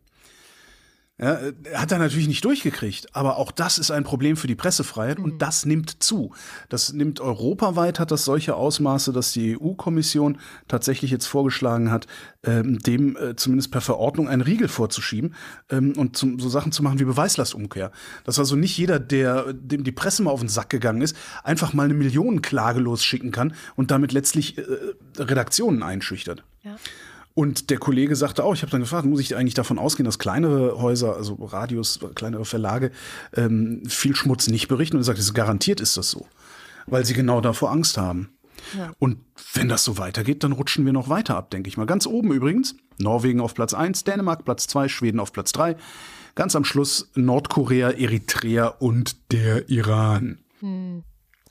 [1.23, 1.39] Ja,
[1.75, 5.25] hat er natürlich nicht durchgekriegt, aber auch das ist ein Problem für die Pressefreiheit mhm.
[5.25, 6.33] und das nimmt zu.
[6.71, 12.07] Das nimmt europaweit, hat das solche Ausmaße, dass die EU-Kommission tatsächlich jetzt vorgeschlagen hat,
[12.43, 15.35] ähm, dem äh, zumindest per Verordnung einen Riegel vorzuschieben
[15.69, 17.93] ähm, und zum, so Sachen zu machen wie Beweislastumkehr.
[18.25, 21.15] Dass also nicht jeder, der dem die Presse mal auf den Sack gegangen ist,
[21.45, 24.65] einfach mal eine Millionenklage losschicken kann und damit letztlich äh,
[25.19, 26.45] Redaktionen einschüchtert.
[26.63, 26.77] Ja.
[27.35, 30.19] Und der Kollege sagte auch, ich habe dann gefragt, muss ich eigentlich davon ausgehen, dass
[30.19, 32.91] kleinere Häuser, also Radios, kleinere Verlage,
[33.35, 34.97] ähm, viel Schmutz nicht berichten?
[34.97, 36.27] Und er sagte, garantiert ist das so,
[36.87, 38.31] weil sie genau davor Angst haben.
[38.77, 38.93] Ja.
[38.99, 39.19] Und
[39.55, 41.87] wenn das so weitergeht, dann rutschen wir noch weiter ab, denke ich mal.
[41.87, 45.77] Ganz oben übrigens, Norwegen auf Platz 1, Dänemark Platz 2, Schweden auf Platz 3.
[46.35, 50.39] Ganz am Schluss Nordkorea, Eritrea und der Iran.
[50.61, 51.03] Hm.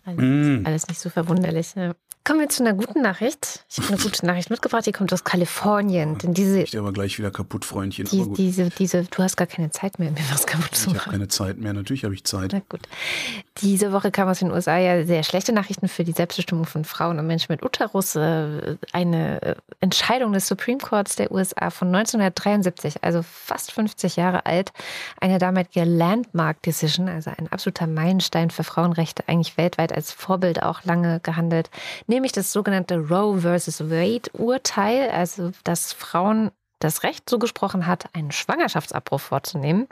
[0.03, 0.65] Alles, mm.
[0.65, 1.73] alles, nicht so verwunderlich.
[1.75, 1.93] Ja.
[2.29, 3.65] Kommen wir zu einer guten Nachricht.
[3.71, 6.19] Ich habe eine gute Nachricht mitgebracht, die kommt aus Kalifornien.
[6.19, 8.05] Denn diese, ich aber gleich wieder kaputt, Freundchen.
[8.05, 10.97] Die, diese, diese, du hast gar keine Zeit mehr, mir was kaputt zu machen.
[10.97, 12.51] Ich habe keine Zeit mehr, natürlich habe ich Zeit.
[12.53, 12.81] Na gut.
[13.61, 17.17] Diese Woche kam aus den USA ja sehr schlechte Nachrichten für die Selbstbestimmung von Frauen
[17.17, 18.15] und Menschen mit Uterus.
[18.15, 24.45] Äh, eine äh, Entscheidung des Supreme Courts der USA von 1973, also fast 50 Jahre
[24.45, 24.71] alt.
[25.19, 30.83] Eine damalige Landmark Decision, also ein absoluter Meilenstein für Frauenrechte, eigentlich weltweit als Vorbild auch
[30.83, 31.71] lange gehandelt
[32.19, 38.31] nämlich das sogenannte Roe versus Wade Urteil, also dass Frauen das Recht zugesprochen hat, einen
[38.31, 39.87] Schwangerschaftsabbruch vorzunehmen.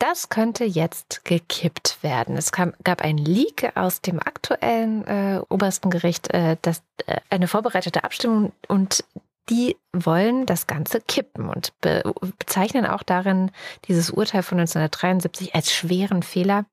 [0.00, 2.36] Das könnte jetzt gekippt werden.
[2.36, 7.46] Es kam, gab ein Leak aus dem aktuellen äh, obersten Gericht, äh, das, äh, eine
[7.46, 9.04] vorbereitete Abstimmung und
[9.50, 12.02] die wollen das Ganze kippen und be
[12.38, 13.50] bezeichnen auch darin
[13.86, 16.64] dieses Urteil von 1973 als schweren Fehler.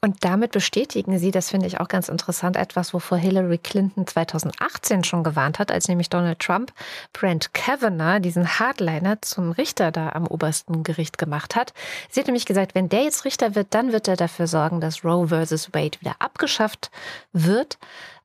[0.00, 5.04] Und damit bestätigen sie, das finde ich auch ganz interessant, etwas, wovor Hillary Clinton 2018
[5.04, 6.72] schon gewarnt hat, als nämlich Donald Trump
[7.12, 11.72] Brent Kavanaugh, diesen Hardliner, zum Richter da am obersten Gericht gemacht hat.
[12.10, 15.04] Sie hat nämlich gesagt, wenn der jetzt Richter wird, dann wird er dafür sorgen, dass
[15.04, 16.90] Roe versus Wade wieder abgeschafft
[17.32, 17.78] wird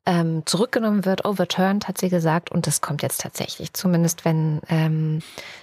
[0.05, 2.51] ähm, zurückgenommen wird, overturned, hat sie gesagt.
[2.51, 5.21] Und das kommt jetzt tatsächlich, zumindest wenn ähm,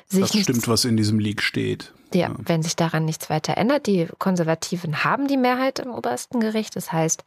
[0.08, 0.32] sich.
[0.32, 1.92] Das stimmt, was in diesem Leak steht.
[2.12, 3.86] Ja, ja, wenn sich daran nichts weiter ändert.
[3.86, 6.74] Die Konservativen haben die Mehrheit im obersten Gericht.
[6.74, 7.22] Das heißt,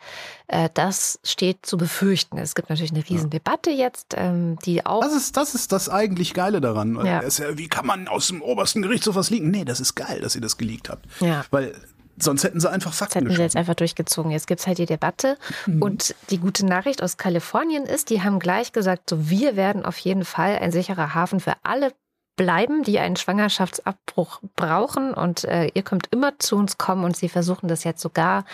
[0.47, 2.38] äh, das steht zu befürchten.
[2.38, 3.86] Es gibt natürlich eine Riesendebatte ja.
[3.86, 5.01] jetzt, ähm, die auch.
[5.01, 6.95] Das ist, das ist das eigentlich Geile daran.
[7.05, 7.22] Ja.
[7.53, 9.51] wie kann man aus dem obersten Gericht sowas liegen?
[9.51, 11.05] Nee, das ist geil, dass ihr das geleakt habt.
[11.22, 11.45] Ja.
[11.49, 11.74] Weil
[12.18, 14.32] Sonst hätten sie einfach Fakten Das hätten sie jetzt einfach durchgezogen.
[14.32, 15.38] Jetzt gibt es halt die Debatte.
[15.66, 15.82] Mhm.
[15.82, 19.97] Und die gute Nachricht aus Kalifornien ist, die haben gleich gesagt, so wir werden auf
[19.97, 21.91] jeden Fall ein sicherer Hafen für alle
[22.35, 27.30] bleiben, die einen Schwangerschaftsabbruch brauchen und äh, ihr könnt immer zu uns kommen und sie
[27.30, 28.45] versuchen das jetzt sogar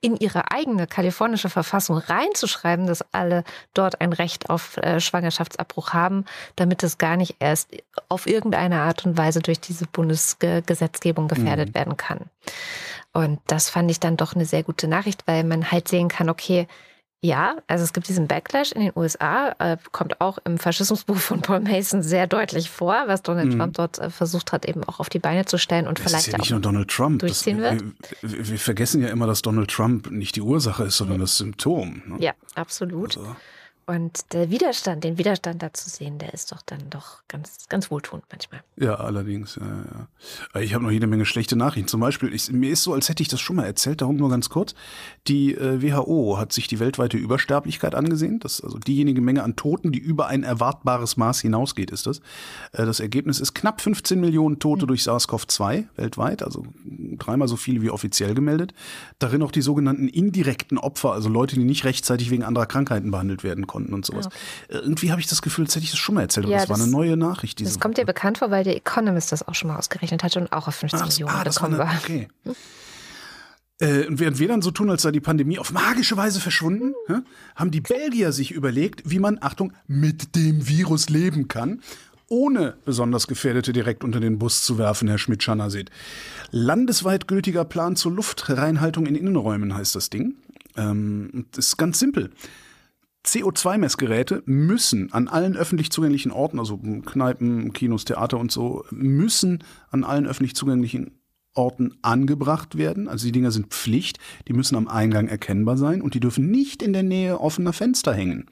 [0.00, 3.44] in ihre eigene kalifornische Verfassung reinzuschreiben, dass alle
[3.74, 6.24] dort ein Recht auf äh, Schwangerschaftsabbruch haben,
[6.56, 7.70] damit es gar nicht erst
[8.08, 11.74] auf irgendeine Art und Weise durch diese Bundesgesetzgebung gefährdet mhm.
[11.74, 12.20] werden kann.
[13.16, 16.28] Und das fand ich dann doch eine sehr gute Nachricht, weil man halt sehen kann,
[16.28, 16.68] okay,
[17.22, 21.40] ja, also es gibt diesen Backlash in den USA, äh, kommt auch im Faschismusbuch von
[21.40, 23.58] Paul Mason sehr deutlich vor, was Donald mhm.
[23.58, 26.26] Trump dort äh, versucht hat, eben auch auf die Beine zu stellen und das vielleicht
[26.26, 27.20] ist ja nicht nur Donald Trump.
[27.20, 27.84] durchziehen das, wird.
[28.20, 32.02] Wir, wir, vergessen ja immer, dass Donald Trump nicht die Ursache ist, sondern das Symptom.
[32.04, 32.16] Ne?
[32.18, 33.16] Ja, absolut.
[33.16, 33.34] Also.
[33.88, 37.88] Und der Widerstand, den Widerstand da zu sehen, der ist doch dann doch ganz, ganz
[37.88, 38.64] wohltuend manchmal.
[38.76, 39.54] Ja, allerdings.
[39.54, 40.08] Ja,
[40.54, 40.60] ja.
[40.60, 41.86] Ich habe noch jede Menge schlechte Nachrichten.
[41.86, 44.28] Zum Beispiel, ich, mir ist so, als hätte ich das schon mal erzählt, darum nur
[44.28, 44.74] ganz kurz.
[45.28, 48.40] Die äh, WHO hat sich die weltweite Übersterblichkeit angesehen.
[48.40, 52.18] Das also diejenige Menge an Toten, die über ein erwartbares Maß hinausgeht, ist das.
[52.72, 54.88] Äh, das Ergebnis ist knapp 15 Millionen Tote mhm.
[54.88, 58.74] durch SARS-CoV-2 weltweit, also dreimal so viele wie offiziell gemeldet.
[59.20, 63.44] Darin auch die sogenannten indirekten Opfer, also Leute, die nicht rechtzeitig wegen anderer Krankheiten behandelt
[63.44, 64.26] werden konnten konnten und sowas.
[64.26, 64.36] Okay.
[64.68, 66.60] Äh, irgendwie habe ich das Gefühl, als hätte ich das schon mal erzählt, aber ja,
[66.60, 67.60] das, das, war eine neue Nachricht.
[67.60, 70.52] das kommt dir bekannt vor, weil der Economist das auch schon mal ausgerechnet hatte und
[70.52, 71.88] auch auf 15 Ach, Millionen ah, das gekommen war.
[71.88, 72.28] Eine, okay.
[73.78, 76.94] Äh, und während wir dann so tun, als sei die Pandemie auf magische Weise verschwunden,
[77.54, 81.82] haben die Belgier sich überlegt, wie man, Achtung, mit dem Virus leben kann,
[82.28, 85.90] ohne besonders Gefährdete direkt unter den Bus zu werfen, Herr Schmidt-Schanner sieht.
[86.50, 90.34] Landesweit gültiger Plan zur Luftreinhaltung in Innenräumen heißt das Ding.
[90.76, 92.30] Ähm, das ist ganz simpel.
[93.26, 100.04] CO2-Messgeräte müssen an allen öffentlich zugänglichen Orten, also Kneipen, Kinos, Theater und so, müssen an
[100.04, 101.10] allen öffentlich zugänglichen
[101.54, 103.08] Orten angebracht werden.
[103.08, 106.82] Also die Dinger sind Pflicht, die müssen am Eingang erkennbar sein und die dürfen nicht
[106.82, 108.46] in der Nähe offener Fenster hängen.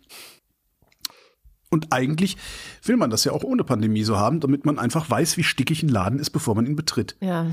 [1.70, 2.36] Und eigentlich
[2.85, 5.82] will man das ja auch ohne Pandemie so haben, damit man einfach weiß, wie stickig
[5.82, 7.16] ein Laden ist, bevor man ihn betritt.
[7.20, 7.47] Ja.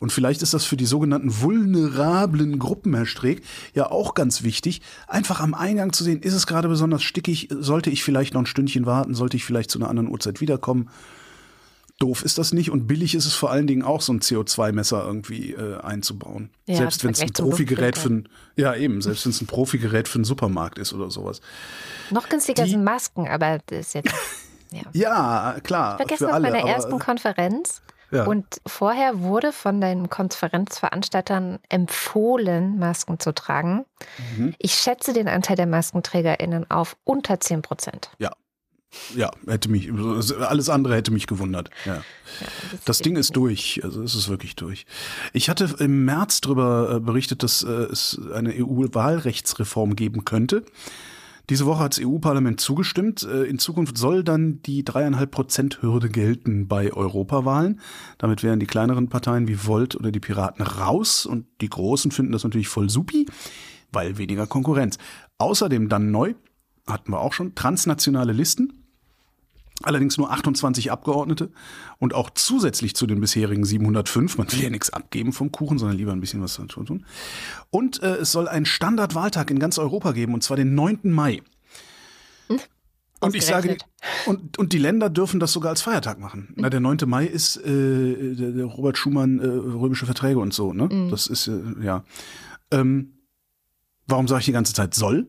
[0.00, 3.42] Und vielleicht ist das für die sogenannten vulnerablen Gruppen, Herr Streeck,
[3.74, 7.90] ja auch ganz wichtig, einfach am Eingang zu sehen, ist es gerade besonders stickig, sollte
[7.90, 10.88] ich vielleicht noch ein Stündchen warten, sollte ich vielleicht zu einer anderen Uhrzeit wiederkommen.
[12.04, 15.02] Doof ist das nicht und billig ist es vor allen Dingen auch, so ein CO2-Messer
[15.06, 16.50] irgendwie äh, einzubauen.
[16.66, 20.06] Ja, selbst wenn es ein Profigerät für ein, ja eben, selbst wenn es ein Profigerät
[20.06, 21.40] für einen Supermarkt ist oder sowas.
[22.10, 24.14] Noch günstiger Die, sind Masken, aber das ist jetzt.
[24.72, 25.92] Ja, ja klar.
[25.92, 27.80] Ich vergesse auf meiner ersten Konferenz.
[28.10, 28.24] Ja.
[28.24, 33.84] Und vorher wurde von den Konferenzveranstaltern empfohlen, Masken zu tragen.
[34.36, 34.54] Mhm.
[34.58, 38.10] Ich schätze den Anteil der MaskenträgerInnen auf unter 10 Prozent.
[38.18, 38.32] Ja,
[39.14, 39.90] ja, hätte mich,
[40.38, 41.70] alles andere hätte mich gewundert.
[41.84, 41.96] Ja.
[41.96, 42.02] ja
[42.72, 44.86] das, das Ding ist durch, also es ist wirklich durch.
[45.32, 50.64] Ich hatte im März darüber äh, berichtet, dass äh, es eine EU-Wahlrechtsreform geben könnte.
[51.50, 53.22] Diese Woche hat das EU-Parlament zugestimmt.
[53.22, 57.80] Äh, in Zukunft soll dann die dreieinhalb Prozent Hürde gelten bei Europawahlen.
[58.18, 62.32] Damit wären die kleineren Parteien wie Volt oder die Piraten raus und die großen finden
[62.32, 63.26] das natürlich voll supi,
[63.92, 64.96] weil weniger Konkurrenz.
[65.36, 66.34] Außerdem dann neu,
[66.86, 68.83] hatten wir auch schon, transnationale Listen.
[69.84, 71.50] Allerdings nur 28 Abgeordnete
[71.98, 74.38] und auch zusätzlich zu den bisherigen 705.
[74.38, 77.04] Man will ja nichts abgeben vom Kuchen, sondern lieber ein bisschen was tun.
[77.70, 81.00] Und äh, es soll einen Standardwahltag in ganz Europa geben, und zwar den 9.
[81.04, 81.42] Mai.
[82.48, 82.60] Hm?
[83.20, 83.76] Und ich sage,
[84.26, 86.48] und, und die Länder dürfen das sogar als Feiertag machen.
[86.50, 86.54] Mhm.
[86.56, 86.98] Na, der 9.
[87.06, 90.88] Mai ist äh, der, der Robert Schumann äh, römische Verträge und so, ne?
[90.90, 91.10] Mhm.
[91.10, 92.04] Das ist, äh, ja.
[92.70, 93.14] Ähm,
[94.06, 95.28] warum sage ich die ganze Zeit soll?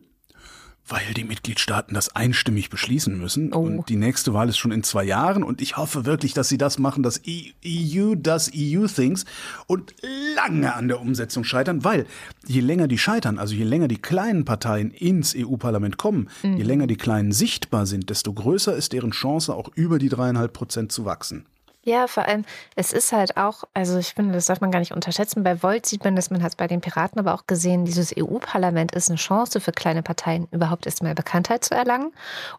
[0.88, 3.52] Weil die Mitgliedstaaten das einstimmig beschließen müssen.
[3.52, 3.58] Oh.
[3.58, 5.42] Und die nächste Wahl ist schon in zwei Jahren.
[5.42, 9.24] Und ich hoffe wirklich, dass sie das machen, dass EU das EU-Things
[9.66, 9.94] und
[10.36, 12.06] lange an der Umsetzung scheitern, weil
[12.46, 16.56] je länger die scheitern, also je länger die kleinen Parteien ins EU-Parlament kommen, mhm.
[16.56, 20.52] je länger die kleinen sichtbar sind, desto größer ist deren Chance, auch über die dreieinhalb
[20.52, 21.46] Prozent zu wachsen.
[21.86, 22.44] Ja, vor allem,
[22.74, 25.44] es ist halt auch, also ich finde, das darf man gar nicht unterschätzen.
[25.44, 28.12] Bei Volt sieht man das, man hat es bei den Piraten aber auch gesehen, dieses
[28.18, 32.12] EU-Parlament ist eine Chance für kleine Parteien, überhaupt erstmal Bekanntheit zu erlangen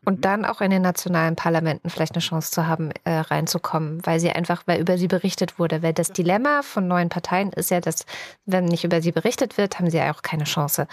[0.06, 0.22] und mhm.
[0.22, 4.32] dann auch in den nationalen Parlamenten vielleicht eine Chance zu haben, äh, reinzukommen, weil sie
[4.32, 5.84] einfach, weil über sie berichtet wurde.
[5.84, 8.06] Weil das Dilemma von neuen Parteien ist ja, dass,
[8.46, 10.88] wenn nicht über sie berichtet wird, haben sie ja auch keine Chance.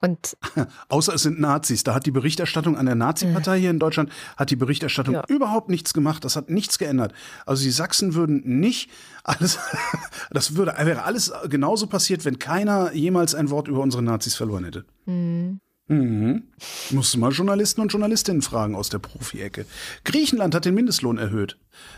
[0.00, 0.36] Und
[0.88, 1.82] Außer es sind Nazis.
[1.82, 5.24] Da hat die Berichterstattung an der Nazi-Partei hier in Deutschland, hat die Berichterstattung ja.
[5.28, 6.24] überhaupt nichts gemacht.
[6.24, 7.12] Das hat nichts geändert.
[7.46, 8.90] Also die Sachsen würden nicht
[9.24, 9.58] alles,
[10.30, 14.64] das würde, wäre alles genauso passiert, wenn keiner jemals ein Wort über unsere Nazis verloren
[14.64, 14.84] hätte.
[15.06, 15.60] Mhm.
[15.88, 16.42] Mhm.
[16.90, 19.64] Musst du mal Journalisten und Journalistinnen fragen aus der Profi-Ecke.
[20.04, 21.56] Griechenland hat den Mindestlohn erhöht.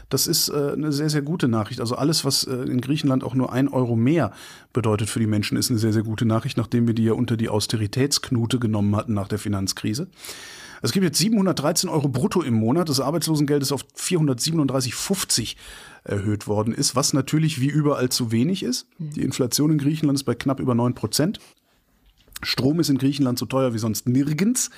[0.08, 1.80] Das ist äh, eine sehr, sehr gute Nachricht.
[1.80, 4.32] Also alles, was äh, in Griechenland auch nur ein Euro mehr
[4.72, 7.36] bedeutet für die Menschen, ist eine sehr, sehr gute Nachricht, nachdem wir die ja unter
[7.36, 10.06] die Austeritätsknute genommen hatten nach der Finanzkrise.
[10.82, 12.88] Es gibt jetzt 713 Euro brutto im Monat.
[12.88, 15.56] Das Arbeitslosengeld ist auf 437,50
[16.04, 18.86] erhöht worden ist, was natürlich wie überall zu wenig ist.
[18.98, 21.40] Die Inflation in Griechenland ist bei knapp über 9 Prozent.
[22.42, 24.70] Strom ist in Griechenland so teuer wie sonst nirgends.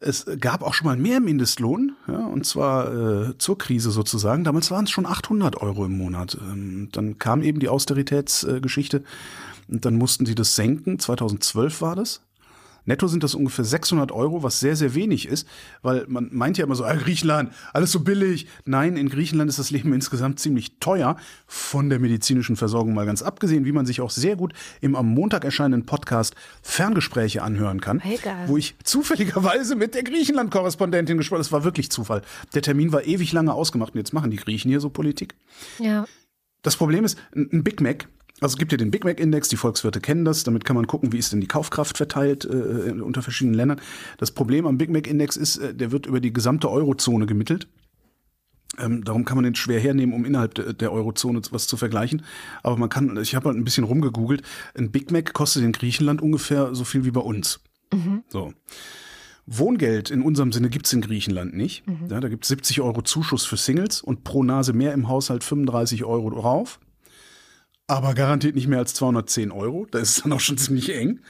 [0.00, 2.92] Es gab auch schon mal mehr Mindestlohn, ja, und zwar
[3.28, 4.44] äh, zur Krise sozusagen.
[4.44, 6.36] Damals waren es schon 800 Euro im Monat.
[6.42, 10.98] Ähm, dann kam eben die Austeritätsgeschichte äh, und dann mussten sie das senken.
[10.98, 12.20] 2012 war das.
[12.84, 15.48] Netto sind das ungefähr 600 Euro, was sehr, sehr wenig ist,
[15.82, 18.46] weil man meint ja immer so, ah, Griechenland, alles so billig.
[18.64, 21.16] Nein, in Griechenland ist das Leben insgesamt ziemlich teuer,
[21.46, 25.06] von der medizinischen Versorgung mal ganz abgesehen, wie man sich auch sehr gut im am
[25.06, 28.48] Montag erscheinenden Podcast Ferngespräche anhören kann, Egal.
[28.48, 31.44] wo ich zufälligerweise mit der Griechenland-Korrespondentin gesprochen habe.
[31.44, 32.22] Das war wirklich Zufall.
[32.54, 35.34] Der Termin war ewig lange ausgemacht und jetzt machen die Griechen hier so Politik.
[35.78, 36.06] Ja.
[36.62, 38.08] Das Problem ist, ein ein Big Mac,
[38.40, 40.86] also es gibt ja den Big Mac Index, die Volkswirte kennen das, damit kann man
[40.86, 43.80] gucken, wie ist denn die Kaufkraft verteilt äh, unter verschiedenen Ländern.
[44.18, 47.68] Das Problem am Big Mac Index ist, äh, der wird über die gesamte Eurozone gemittelt.
[48.78, 52.22] Ähm, darum kann man den schwer hernehmen, um innerhalb de, der Eurozone was zu vergleichen.
[52.64, 54.42] Aber man kann, ich habe halt ein bisschen rumgegoogelt,
[54.76, 57.60] ein Big Mac kostet in Griechenland ungefähr so viel wie bei uns.
[58.28, 58.52] So.
[59.46, 61.84] Wohngeld in unserem Sinne gibt's in Griechenland nicht.
[62.10, 66.04] Ja, da gibt's 70 Euro Zuschuss für Singles und pro Nase mehr im Haushalt 35
[66.04, 66.80] Euro drauf.
[67.86, 69.86] Aber garantiert nicht mehr als 210 Euro.
[69.90, 71.20] Da ist es dann auch schon ziemlich eng.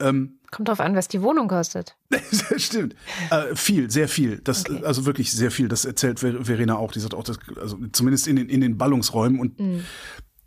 [0.00, 1.96] Ähm, Kommt drauf an, was die Wohnung kostet.
[2.56, 2.94] stimmt.
[3.30, 4.40] Äh, viel, sehr viel.
[4.42, 4.82] Das, Okay.
[4.84, 5.68] Also wirklich sehr viel.
[5.68, 6.90] Das erzählt Ver- Verena auch.
[6.92, 9.60] Die sagt auch, das, also zumindest in den, in den Ballungsräumen und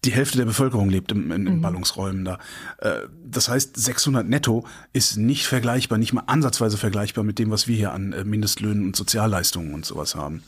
[0.03, 2.39] die Hälfte der Bevölkerung lebt im, in, in Ballungsräumen da.
[2.79, 7.67] Äh, das heißt, 600 netto ist nicht vergleichbar, nicht mal ansatzweise vergleichbar mit dem, was
[7.67, 10.41] wir hier an äh, Mindestlöhnen und Sozialleistungen und sowas haben.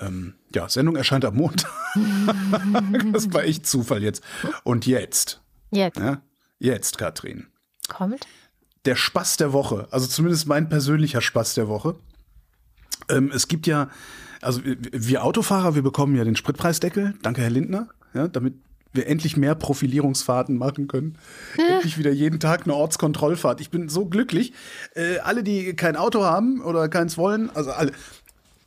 [0.00, 1.70] Ähm, ja, Sendung erscheint am Montag.
[3.12, 4.22] das war echt Zufall jetzt.
[4.64, 5.40] Und jetzt,
[5.70, 6.20] Jetzt ja,
[6.58, 7.46] jetzt, Katrin
[7.88, 8.26] kommt.
[8.84, 11.96] der Spaß der Woche, also zumindest mein persönlicher Spaß der Woche.
[13.08, 13.88] Ähm, es gibt ja,
[14.40, 18.54] also wir- Autofahrer, wir bekommen ja den Spritpreisdeckel, danke Herr Lindner, ja, damit
[18.92, 21.18] wir endlich mehr Profilierungsfahrten machen können.
[21.68, 23.60] Endlich wieder jeden Tag eine Ortskontrollfahrt.
[23.60, 24.52] Ich bin so glücklich.
[24.94, 27.90] Äh, alle, die kein Auto haben oder keins wollen, also alle.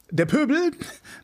[0.10, 0.72] Der Pöbel,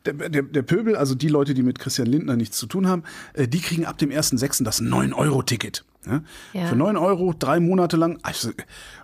[0.05, 3.03] der, der, der Pöbel, also die Leute, die mit Christian Lindner nichts zu tun haben,
[3.33, 4.63] äh, die kriegen ab dem 1.6.
[4.63, 5.85] das 9-Euro-Ticket.
[6.05, 6.21] Ja?
[6.53, 6.67] Ja.
[6.67, 8.19] Für 9 Euro, drei Monate lang.
[8.23, 8.51] Also,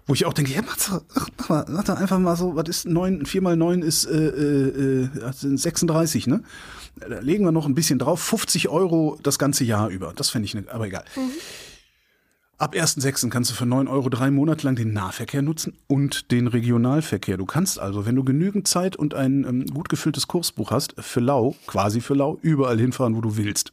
[0.06, 1.02] wo ich auch denke, ja, mach,
[1.38, 4.18] mach, mal, mach doch einfach mal so, was ist 9, 4 mal 9 ist äh,
[4.18, 6.44] äh, äh, das sind 36, ne?
[7.00, 8.22] Da legen wir noch ein bisschen drauf.
[8.22, 10.12] 50 Euro das ganze Jahr über.
[10.14, 11.06] Das fände ich, ne, aber egal.
[12.60, 13.30] Ab 1.6.
[13.30, 17.38] kannst du für 9 Euro drei Monate lang den Nahverkehr nutzen und den Regionalverkehr.
[17.38, 21.22] Du kannst also, wenn du genügend Zeit und ein ähm, gut gefülltes Kursbuch hast, für
[21.22, 23.72] lau, quasi für lau, überall hinfahren, wo du willst.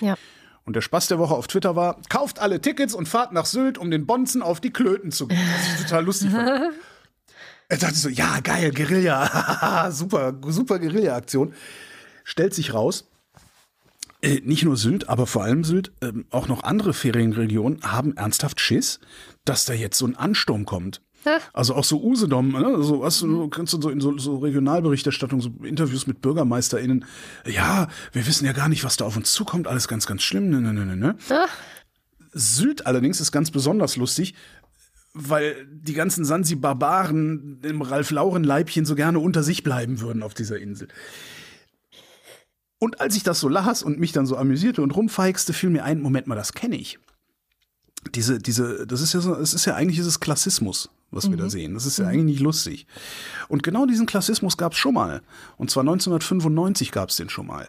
[0.00, 0.16] Ja.
[0.64, 3.78] Und der Spaß der Woche auf Twitter war, kauft alle Tickets und fahrt nach Sylt,
[3.78, 5.38] um den Bonzen auf die Klöten zu gehen.
[5.38, 6.50] Was ich total lustig fand.
[7.68, 11.54] Er dachte so, ja, geil, Guerilla, super, super Guerilla-Aktion.
[12.22, 13.08] Stellt sich raus,
[14.24, 18.60] äh, nicht nur Sylt, aber vor allem Sylt, ähm, auch noch andere Ferienregionen haben ernsthaft
[18.60, 19.00] Schiss,
[19.44, 21.02] dass da jetzt so ein Ansturm kommt.
[21.52, 22.82] Also auch so Usedom, ne?
[22.82, 27.06] so, was, du kannst du so in so, so Regionalberichterstattung, so Interviews mit BürgermeisterInnen,
[27.46, 30.50] ja, wir wissen ja gar nicht, was da auf uns zukommt, alles ganz, ganz schlimm,
[30.50, 31.16] ne, ne, ne, ne, ne.
[32.32, 34.34] Sylt allerdings ist ganz besonders lustig,
[35.14, 40.88] weil die ganzen Sansi-Barbaren im Ralf-Lauren-Leibchen so gerne unter sich bleiben würden auf dieser Insel.
[42.84, 45.84] Und als ich das so las und mich dann so amüsierte und rumfeixte, fiel mir
[45.84, 46.98] ein, Moment mal, das kenne ich.
[48.14, 51.48] Diese, diese, das ist ja so, es ist ja eigentlich dieses Klassismus, was wir da
[51.48, 51.72] sehen.
[51.72, 52.86] Das ist ja eigentlich nicht lustig.
[53.48, 55.22] Und genau diesen Klassismus gab es schon mal.
[55.56, 57.68] Und zwar 1995 gab es den schon mal.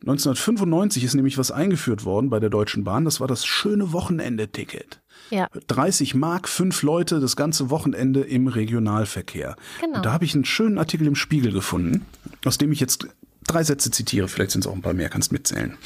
[0.00, 3.04] 1995 ist nämlich was eingeführt worden bei der Deutschen Bahn.
[3.04, 5.00] Das war das schöne Wochenende-Ticket.
[5.30, 5.46] Ja.
[5.68, 9.54] 30 Mark, fünf Leute, das ganze Wochenende im Regionalverkehr.
[9.80, 9.98] Genau.
[9.98, 12.04] Und da habe ich einen schönen Artikel im Spiegel gefunden,
[12.44, 13.06] aus dem ich jetzt
[13.46, 14.28] drei Sätze zitiere.
[14.28, 15.76] Vielleicht sind es auch ein paar mehr, kannst mitzählen.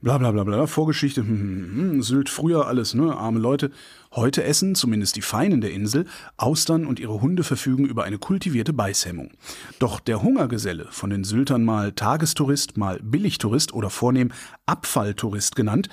[0.00, 3.72] Bla bla bla bla, Vorgeschichte, hm, hm, hm, Sylt früher alles, ne, arme Leute.
[4.14, 6.06] Heute essen, zumindest die Feinen der Insel,
[6.36, 9.32] Austern und ihre Hunde verfügen über eine kultivierte Beißhemmung.
[9.80, 14.30] Doch der Hungergeselle, von den Syltern mal Tagestourist, mal Billigtourist oder vornehm
[14.66, 15.88] Abfalltourist genannt,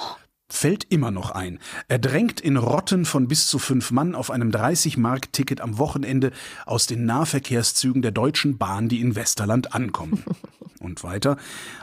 [0.56, 1.60] fällt immer noch ein.
[1.88, 6.32] Er drängt in Rotten von bis zu fünf Mann auf einem 30-Mark-Ticket am Wochenende
[6.66, 10.24] aus den Nahverkehrszügen der Deutschen Bahn, die in Westerland ankommen.
[10.80, 11.38] Und weiter,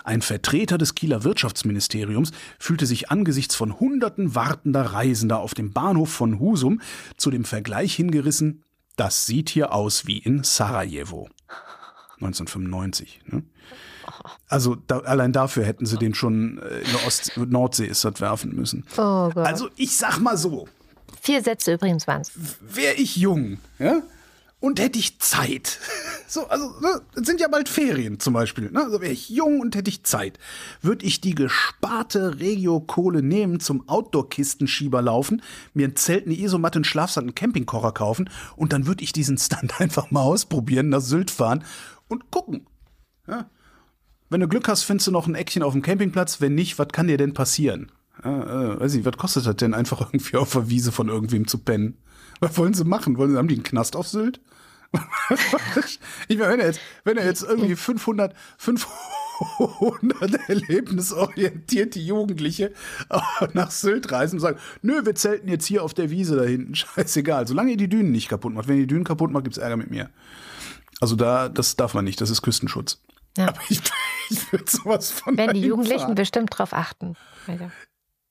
[0.04, 6.10] ein Vertreter des Kieler Wirtschaftsministeriums fühlte sich angesichts von hunderten wartender Reisender auf dem Bahnhof
[6.10, 6.80] von Husum
[7.16, 8.62] zu dem Vergleich hingerissen,
[8.96, 11.28] das sieht hier aus wie in Sarajevo.
[12.20, 13.22] 1995.
[13.26, 13.42] Ne?
[14.48, 18.20] Also da, allein dafür hätten sie den schon äh, in der Ost Nordsee ist das
[18.20, 18.84] werfen müssen.
[18.96, 19.46] Oh Gott.
[19.46, 20.66] Also ich sag mal so,
[21.20, 22.32] Vier Sätze übrigens waren es.
[22.60, 24.02] Wäre ich jung, ja?
[24.58, 25.78] Und hätte ich Zeit.
[26.32, 28.70] So, also, ne, es sind ja bald Ferien zum Beispiel.
[28.70, 28.82] Ne?
[28.82, 30.38] Also wäre ich jung und hätte ich Zeit.
[30.80, 35.42] Würde ich die gesparte Regio-Kohle nehmen, zum Outdoor-Kistenschieber laufen,
[35.74, 39.36] mir ein Zelt, eine Isomatte, einen Schlafsack, einen Campingkocher kaufen und dann würde ich diesen
[39.36, 41.64] Stunt einfach mal ausprobieren, nach Sylt fahren
[42.08, 42.66] und gucken.
[43.28, 43.50] Ja?
[44.32, 46.40] Wenn du Glück hast, findest du noch ein Eckchen auf dem Campingplatz.
[46.40, 47.92] Wenn nicht, was kann dir denn passieren?
[48.24, 51.46] Ja, äh, weiß ich, was kostet das denn, einfach irgendwie auf der Wiese von irgendwem
[51.46, 51.98] zu pennen?
[52.40, 53.18] Was wollen sie machen?
[53.18, 54.40] Wollen, haben die einen Knast auf Sylt?
[56.28, 62.72] ich meine, wenn er jetzt, wenn er jetzt irgendwie 500, 500 erlebnisorientierte Jugendliche
[63.52, 66.74] nach Sylt reisen und sagen, nö, wir zelten jetzt hier auf der Wiese da hinten,
[66.74, 67.46] scheißegal.
[67.46, 68.66] Solange ihr die Dünen nicht kaputt macht.
[68.66, 70.08] Wenn ihr die Dünen kaputt macht, gibt's Ärger mit mir.
[71.00, 72.98] Also da, das darf man nicht, das ist Küstenschutz.
[73.36, 73.48] Ja.
[73.48, 73.80] Aber ich,
[74.30, 76.14] ich würde sowas von Werden die Jugendlichen fahren.
[76.14, 77.16] bestimmt drauf achten.
[77.46, 77.70] Also,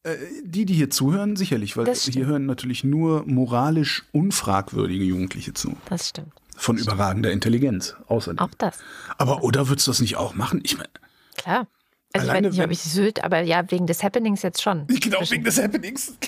[0.03, 5.75] Äh, Die, die hier zuhören, sicherlich, weil hier hören natürlich nur moralisch unfragwürdige Jugendliche zu.
[5.85, 6.33] das stimmt.
[6.57, 8.37] Von überragender Intelligenz, außerdem.
[8.39, 8.77] Auch das.
[9.17, 10.59] Aber oder würdest du das nicht auch machen?
[10.63, 10.89] Ich meine,
[11.37, 11.65] Klar.
[12.13, 14.85] Also ich Alleine weiß nicht, ob ich Sylt, aber ja, wegen des Happenings jetzt schon.
[14.87, 16.13] genau wegen des Happenings.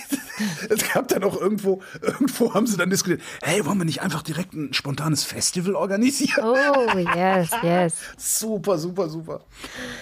[0.67, 4.23] Es gab dann auch irgendwo, irgendwo haben sie dann diskutiert, hey, wollen wir nicht einfach
[4.23, 6.43] direkt ein spontanes Festival organisieren?
[6.43, 7.93] Oh, yes, yes.
[8.17, 9.41] Super, super, super.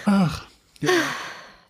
[0.06, 0.46] Ach,
[0.80, 0.88] ja.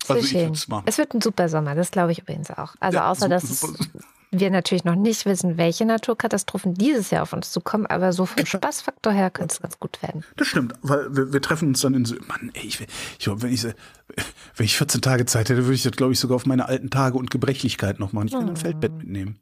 [0.07, 0.83] Also Sehr ich schön.
[0.85, 2.75] Es wird ein super Sommer, das glaube ich übrigens auch.
[2.79, 3.99] Also Ja, außer, super, dass super.
[4.39, 8.45] Wir natürlich noch nicht wissen, welche Naturkatastrophen dieses Jahr auf uns zukommen, aber so vom
[8.45, 10.23] Spaßfaktor her könnte es ganz gut werden.
[10.35, 12.79] Das stimmt, weil wir, wir treffen uns dann in so, Mann, ey, ich,
[13.19, 13.63] ich, wenn, ich,
[14.55, 16.89] wenn ich 14 Tage Zeit hätte, würde ich das, glaube ich, sogar auf meine alten
[16.89, 18.27] Tage und Gebrechlichkeit noch machen.
[18.27, 19.39] Ich kann ein Feldbett mitnehmen.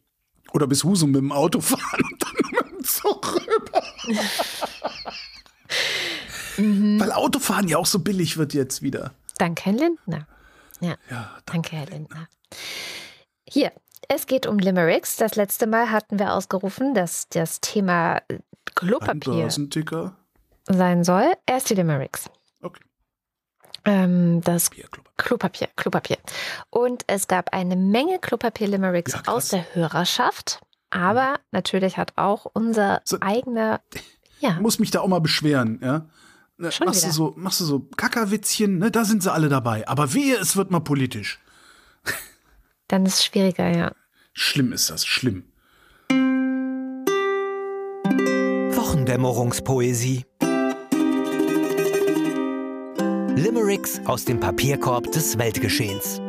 [0.53, 3.83] Oder bis Husum mit dem Auto fahren und dann mit dem Zug rüber.
[6.57, 9.13] Weil Autofahren ja auch so billig wird jetzt wieder.
[9.37, 10.27] Danke, Herr Lindner.
[10.81, 12.27] Ja, Ja, danke, Herr Lindner.
[13.47, 13.71] Hier,
[14.13, 15.15] es geht um Limericks.
[15.15, 18.39] Das letzte Mal hatten wir ausgerufen, dass das Thema äh,
[18.75, 19.49] Klopapier
[20.67, 21.31] sein soll.
[21.45, 22.29] Erst die Limericks.
[22.61, 22.81] Okay.
[23.85, 25.11] Ähm, das Bier, Klopapier.
[25.17, 26.17] Klopapier, Klopapier.
[26.69, 30.59] Und es gab eine Menge Klopapier-Limericks Ja, aus der Hörerschaft.
[30.89, 33.79] Aber natürlich hat auch unser So- eigener,
[34.39, 36.05] ja, muss mich da auch mal beschweren, ja.
[36.57, 39.87] Ne, Schon machst du so, machst du so Kackerwitzchen, ne, da sind sie alle dabei.
[39.87, 41.39] Aber wehe, es wird mal politisch.
[42.87, 43.93] dann ist es schwieriger, ja.
[44.33, 45.43] Schlimm ist das, schlimm.
[48.75, 50.25] Wochendämmerungspoesie.
[53.35, 56.19] Limericks aus dem Papierkorb des Weltgeschehens.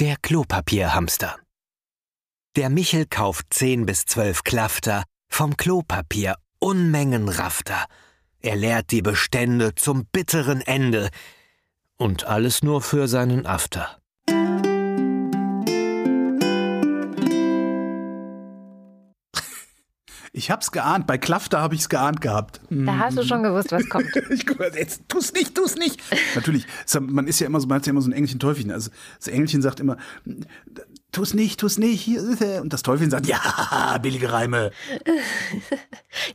[0.00, 1.36] Der Klopapierhamster.
[2.56, 7.86] Der Michel kauft 10 bis 12 Klafter, vom Klopapier Unmengen Rafter.
[8.40, 11.10] Er leert die Bestände zum bitteren Ende.
[11.96, 13.98] Und alles nur für seinen After.
[20.38, 22.60] Ich hab's geahnt, bei Klafter habe ich's geahnt gehabt.
[22.70, 24.06] Da hast du schon gewusst, was kommt.
[24.30, 24.46] Ich
[24.76, 26.00] jetzt tu's nicht, tu's nicht.
[26.36, 26.64] Natürlich,
[27.00, 28.70] man ist ja immer so, man hat ja immer so ein Engelchen Teufelchen.
[28.70, 29.96] Also das Engelchen sagt immer,
[31.18, 32.62] tu's nicht, tu's nicht, hier ist er.
[32.62, 34.70] Und das Teufelchen sagt, ja, billige Reime.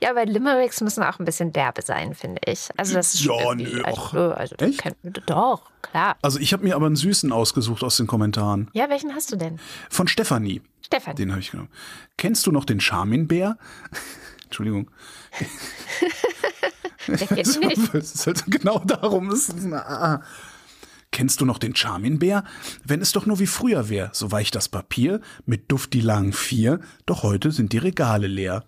[0.01, 2.69] Ja, aber Limericks müssen auch ein bisschen derbe sein, finde ich.
[2.77, 4.95] Also das ist Ja, nö, also, nö, also das Echt?
[5.25, 6.15] doch, klar.
[6.21, 8.69] Also ich habe mir aber einen süßen ausgesucht aus den Kommentaren.
[8.73, 9.59] Ja, welchen hast du denn?
[9.89, 10.61] Von Stefanie.
[10.85, 11.15] Stefan.
[11.15, 11.69] Den habe ich genommen.
[12.17, 13.57] Kennst du noch den Charmin-Bär?
[14.45, 14.89] Entschuldigung.
[17.07, 17.93] Der kennt nicht.
[17.93, 19.29] Es ist halt genau darum.
[19.31, 20.23] Es ist eine, ah.
[21.13, 22.43] Kennst du noch den Charmin-Bär?
[22.83, 26.33] Wenn es doch nur wie früher wäre, so weich das Papier, mit Duft die langen
[26.33, 28.65] vier, doch heute sind die Regale leer.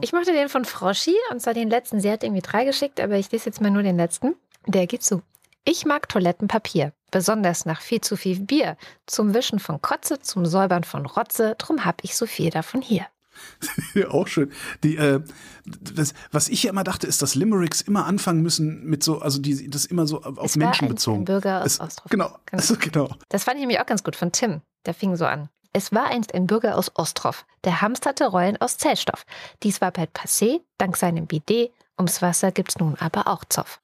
[0.00, 2.00] Ich mochte den von Froschi und zwar den letzten.
[2.00, 4.34] Sie hat irgendwie drei geschickt, aber ich lese jetzt mal nur den letzten.
[4.66, 5.22] Der geht so.
[5.64, 8.76] Ich mag Toilettenpapier, besonders nach viel zu viel Bier.
[9.06, 13.06] Zum Wischen von Kotze, zum Säubern von Rotze, drum hab ich so viel davon hier.
[14.10, 14.50] Auch schön.
[14.82, 15.20] Die, äh,
[15.64, 19.40] das, was ich ja immer dachte, ist, dass Limericks immer anfangen müssen mit so, also
[19.40, 21.18] die, das immer so auf Es war Menschen ein- bezogen.
[21.20, 22.10] ein Bürger aus Ostrov.
[22.10, 22.38] Genau, Genau.
[22.62, 23.14] also genau.
[23.28, 24.62] Das fand ich nämlich auch ganz gut von Tim.
[24.86, 25.48] Der fing so an.
[25.72, 29.24] Es war einst ein Bürger aus Ostrov, der hamsterte Rollen aus Zellstoff.
[29.62, 31.70] Dies war bald passé, dank seinem Bidet.
[31.98, 33.80] Ums Wasser gibt's nun aber auch Zoff.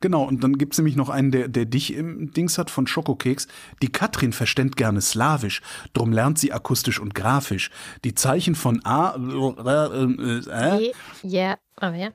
[0.00, 3.48] Genau, und dann gibt's nämlich noch einen, der, der dich im Dings hat von Schokokeks.
[3.82, 5.60] Die Katrin verständ gerne Slawisch,
[5.92, 7.70] drum lernt sie akustisch und grafisch.
[8.04, 10.04] Die Zeichen von A, äh,
[10.50, 10.92] äh, Je-
[11.22, 12.08] Ja, aber ja.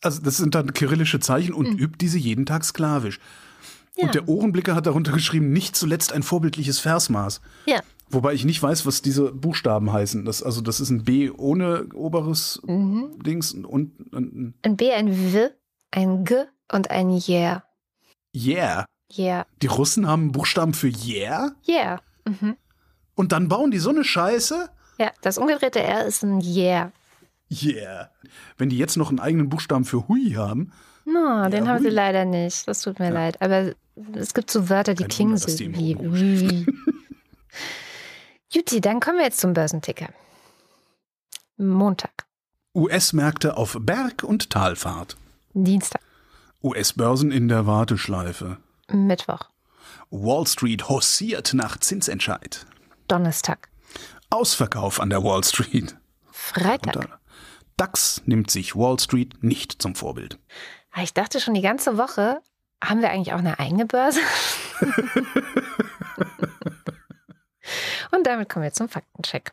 [0.00, 3.20] also das sind dann kyrillische Zeichen und übt diese jeden Tag sklavisch.
[3.96, 4.04] Ja.
[4.06, 7.40] Und der Ohrenblicker hat darunter geschrieben, nicht zuletzt ein vorbildliches Versmaß.
[7.66, 7.80] Ja,
[8.14, 10.26] Wobei ich nicht weiß, was diese Buchstaben heißen.
[10.26, 13.18] Das, also das ist ein B ohne oberes Mhm.
[13.24, 15.48] Dings und, und ein ein B, ein W,
[15.92, 17.62] ein G und ein Yeah.
[18.34, 18.86] Yeah.
[19.16, 19.46] Yeah.
[19.60, 21.52] Die Russen haben Buchstaben für Yeah?
[21.68, 22.00] Yeah.
[22.26, 22.56] Mhm.
[23.14, 24.70] Und dann bauen die so eine Scheiße?
[24.98, 26.92] Ja, das umgedrehte R ist ein Yeah.
[27.50, 28.10] Yeah.
[28.56, 30.72] Wenn die jetzt noch einen eigenen Buchstaben für Hui haben.
[31.04, 31.90] No, den haben hui.
[31.90, 32.66] sie leider nicht.
[32.66, 33.40] Das tut mir leid.
[33.42, 33.72] Aber
[34.14, 36.66] es gibt so Wörter, die Kein klingen so wie Hui.
[38.52, 40.08] Juti, dann kommen wir jetzt zum Börsenticker.
[41.58, 42.26] Montag,
[42.74, 45.16] US-Märkte auf Berg- und Talfahrt.
[45.54, 46.00] Dienstag,
[46.62, 48.56] US-Börsen in der Warteschleife.
[48.90, 49.48] Mittwoch,
[50.10, 52.66] Wall Street hossiert nach Zinsentscheid.
[53.08, 53.68] Donnerstag,
[54.30, 55.96] Ausverkauf an der Wall Street.
[56.30, 56.96] Freitag.
[56.96, 57.08] Äh,
[57.76, 60.38] DAX nimmt sich Wall Street nicht zum Vorbild.
[60.92, 62.40] Ah, Ich dachte schon die ganze Woche,
[62.82, 64.20] haben wir eigentlich auch eine eigene Börse?
[68.14, 69.52] Und damit kommen wir zum Faktencheck.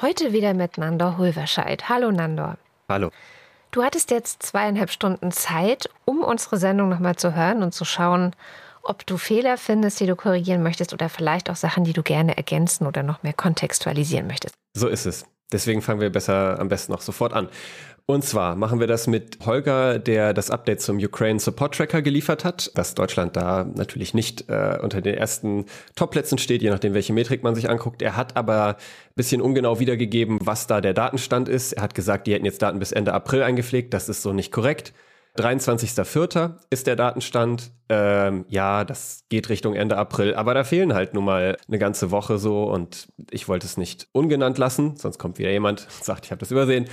[0.00, 1.88] Heute wieder mit Nandor Hulverscheid.
[1.88, 2.58] Hallo Nandor.
[2.88, 3.10] Hallo.
[3.74, 8.30] Du hattest jetzt zweieinhalb Stunden Zeit, um unsere Sendung nochmal zu hören und zu schauen,
[8.84, 12.36] ob du Fehler findest, die du korrigieren möchtest oder vielleicht auch Sachen, die du gerne
[12.36, 14.54] ergänzen oder noch mehr kontextualisieren möchtest.
[14.74, 15.24] So ist es.
[15.52, 17.48] Deswegen fangen wir besser am besten noch sofort an.
[18.06, 22.44] Und zwar machen wir das mit Holger, der das Update zum Ukraine Support Tracker geliefert
[22.44, 25.64] hat, dass Deutschland da natürlich nicht äh, unter den ersten
[25.96, 28.02] Topplätzen steht, je nachdem, welche Metrik man sich anguckt.
[28.02, 31.72] Er hat aber ein bisschen ungenau wiedergegeben, was da der Datenstand ist.
[31.72, 33.94] Er hat gesagt, die hätten jetzt Daten bis Ende April eingepflegt.
[33.94, 34.92] Das ist so nicht korrekt.
[35.38, 36.58] 23.04.
[36.70, 37.72] ist der Datenstand.
[37.88, 42.10] Ähm, ja, das geht Richtung Ende April, aber da fehlen halt nun mal eine ganze
[42.10, 46.26] Woche so und ich wollte es nicht ungenannt lassen, sonst kommt wieder jemand und sagt,
[46.26, 46.86] ich habe das übersehen.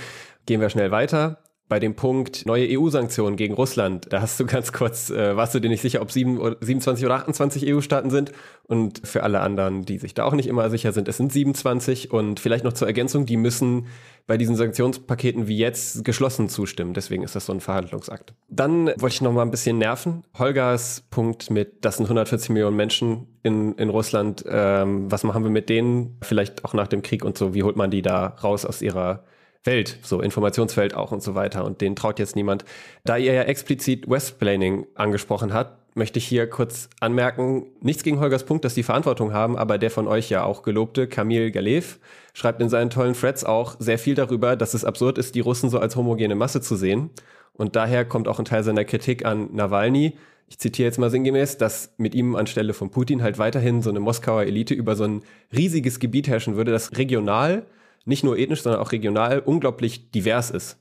[0.46, 1.38] Gehen wir schnell weiter.
[1.72, 5.58] Bei dem Punkt neue EU-Sanktionen gegen Russland, da hast du ganz kurz, äh, warst du
[5.58, 8.30] dir nicht sicher, ob sieben, oder 27 oder 28 EU-Staaten sind.
[8.64, 12.10] Und für alle anderen, die sich da auch nicht immer sicher sind, es sind 27.
[12.10, 13.86] Und vielleicht noch zur Ergänzung, die müssen
[14.26, 16.92] bei diesen Sanktionspaketen wie jetzt geschlossen zustimmen.
[16.92, 18.34] Deswegen ist das so ein Verhandlungsakt.
[18.50, 20.24] Dann wollte ich noch mal ein bisschen nerven.
[20.38, 24.44] Holgers Punkt mit, das sind 140 Millionen Menschen in, in Russland.
[24.46, 26.18] Ähm, was machen wir mit denen?
[26.20, 27.54] Vielleicht auch nach dem Krieg und so.
[27.54, 29.24] Wie holt man die da raus aus ihrer
[29.64, 31.64] Welt, so Informationswelt auch und so weiter.
[31.64, 32.64] Und denen traut jetzt niemand.
[33.04, 38.44] Da ihr ja explizit Westplaning angesprochen habt, möchte ich hier kurz anmerken, nichts gegen Holgers
[38.44, 41.98] Punkt, dass die Verantwortung haben, aber der von euch ja auch gelobte Kamil Galev
[42.32, 45.68] schreibt in seinen tollen Threads auch sehr viel darüber, dass es absurd ist, die Russen
[45.68, 47.10] so als homogene Masse zu sehen.
[47.54, 50.16] Und daher kommt auch ein Teil seiner Kritik an Nawalny.
[50.48, 54.00] Ich zitiere jetzt mal sinngemäß, dass mit ihm anstelle von Putin halt weiterhin so eine
[54.00, 55.22] Moskauer Elite über so ein
[55.54, 57.66] riesiges Gebiet herrschen würde, das regional,
[58.04, 60.78] nicht nur ethnisch, sondern auch regional unglaublich divers ist.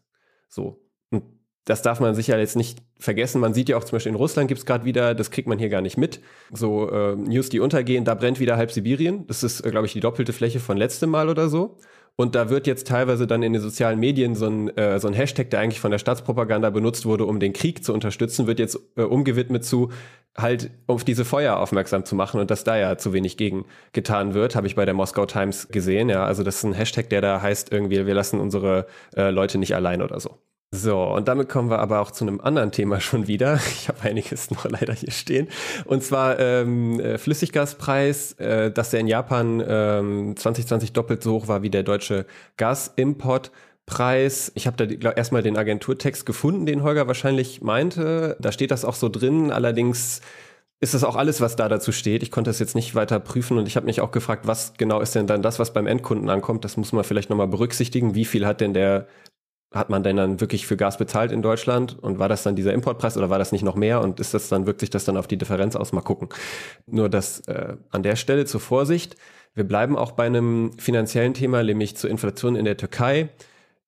[0.50, 0.82] So.
[1.10, 1.24] Und
[1.66, 3.42] das darf man sicher jetzt nicht vergessen.
[3.42, 5.60] Man sieht ja auch zum Beispiel in Russland gibt es gerade wieder, das kriegt man
[5.60, 6.22] hier gar nicht mit,
[6.52, 9.28] so äh, News, die untergehen, da brennt wieder halb Sibirien.
[9.28, 11.78] Das ist, äh, glaube ich, die doppelte Fläche von letztem Mal oder so.
[12.22, 15.16] Und da wird jetzt teilweise dann in den sozialen Medien so ein, äh, so ein
[15.16, 18.80] Hashtag, der eigentlich von der Staatspropaganda benutzt wurde, um den Krieg zu unterstützen, wird jetzt
[18.96, 19.90] äh, umgewidmet zu
[20.38, 24.36] halt auf diese Feuer aufmerksam zu machen und dass da ja zu wenig gegen getan
[24.36, 26.10] wird, habe ich bei der Moskau Times gesehen.
[26.10, 28.86] Ja, also das ist ein Hashtag, der da heißt irgendwie, wir lassen unsere
[29.16, 30.38] äh, Leute nicht allein oder so.
[30.74, 33.60] So, und damit kommen wir aber auch zu einem anderen Thema schon wieder.
[33.68, 35.50] Ich habe einiges noch leider hier stehen.
[35.86, 41.48] Und zwar ähm, äh, Flüssiggaspreis, äh, dass der in Japan ähm, 2020 doppelt so hoch
[41.50, 42.26] war wie der deutsche
[42.56, 44.54] Gasimportpreis.
[44.56, 48.38] Ich habe da glaub, erstmal den Agenturtext gefunden, den Holger wahrscheinlich meinte.
[48.40, 49.52] Da steht das auch so drin.
[49.52, 50.22] Allerdings
[50.80, 52.24] ist das auch alles, was da dazu steht.
[52.24, 55.02] Ich konnte das jetzt nicht weiter prüfen und ich habe mich auch gefragt, was genau
[55.02, 56.64] ist denn dann das, was beim Endkunden ankommt.
[56.64, 58.16] Das muss man vielleicht nochmal berücksichtigen.
[58.16, 59.08] Wie viel hat denn der
[59.72, 61.98] hat man denn dann wirklich für Gas bezahlt in Deutschland?
[62.02, 64.02] Und war das dann dieser Importpreis oder war das nicht noch mehr?
[64.02, 65.94] Und ist das dann, wirkt sich das dann auf die Differenz aus?
[65.94, 66.28] Mal gucken.
[66.88, 69.16] Nur das äh, an der Stelle zur Vorsicht.
[69.54, 73.30] Wir bleiben auch bei einem finanziellen Thema, nämlich zur Inflation in der Türkei.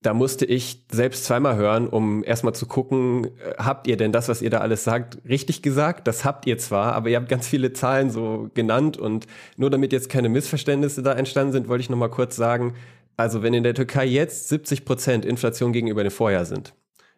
[0.02, 4.30] Da musste ich selbst zweimal hören, um erstmal zu gucken, äh, habt ihr denn das,
[4.30, 6.08] was ihr da alles sagt, richtig gesagt?
[6.08, 9.28] Das habt ihr zwar, aber ihr habt ganz viele Zahlen so genannt und
[9.58, 12.74] nur damit jetzt keine Missverständnisse da entstanden sind, wollte ich nochmal kurz sagen,
[13.18, 16.74] also wenn in der Türkei jetzt 70 Prozent Inflation gegenüber dem Vorjahr sind,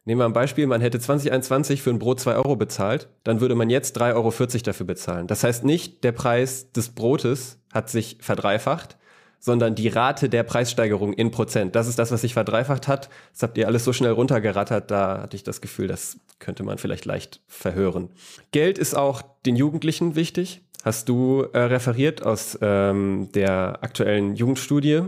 [0.06, 3.56] nehmen wir ein Beispiel, man hätte 2021 für ein Brot 2 Euro bezahlt, dann würde
[3.56, 4.32] man jetzt 3,40 Euro
[4.64, 5.28] dafür bezahlen.
[5.28, 8.98] Das heißt nicht, der Preis des Brotes hat sich verdreifacht,
[9.40, 11.76] sondern die Rate der Preissteigerung in Prozent.
[11.76, 13.10] Das ist das, was sich verdreifacht hat.
[13.32, 16.78] Das habt ihr alles so schnell runtergerattert, da hatte ich das Gefühl, das könnte man
[16.78, 18.10] vielleicht leicht verhören.
[18.52, 20.62] Geld ist auch den Jugendlichen wichtig.
[20.84, 25.04] Hast du äh, referiert aus ähm, der aktuellen Jugendstudie.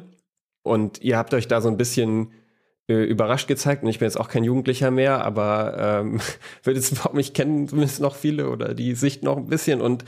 [0.68, 2.32] Und ihr habt euch da so ein bisschen
[2.88, 3.84] äh, überrascht gezeigt.
[3.84, 6.20] Und ich bin jetzt auch kein Jugendlicher mehr, aber ähm,
[6.64, 9.82] würde jetzt überhaupt nicht kennen, zumindest noch viele oder die Sicht noch ein bisschen.
[9.82, 10.06] Und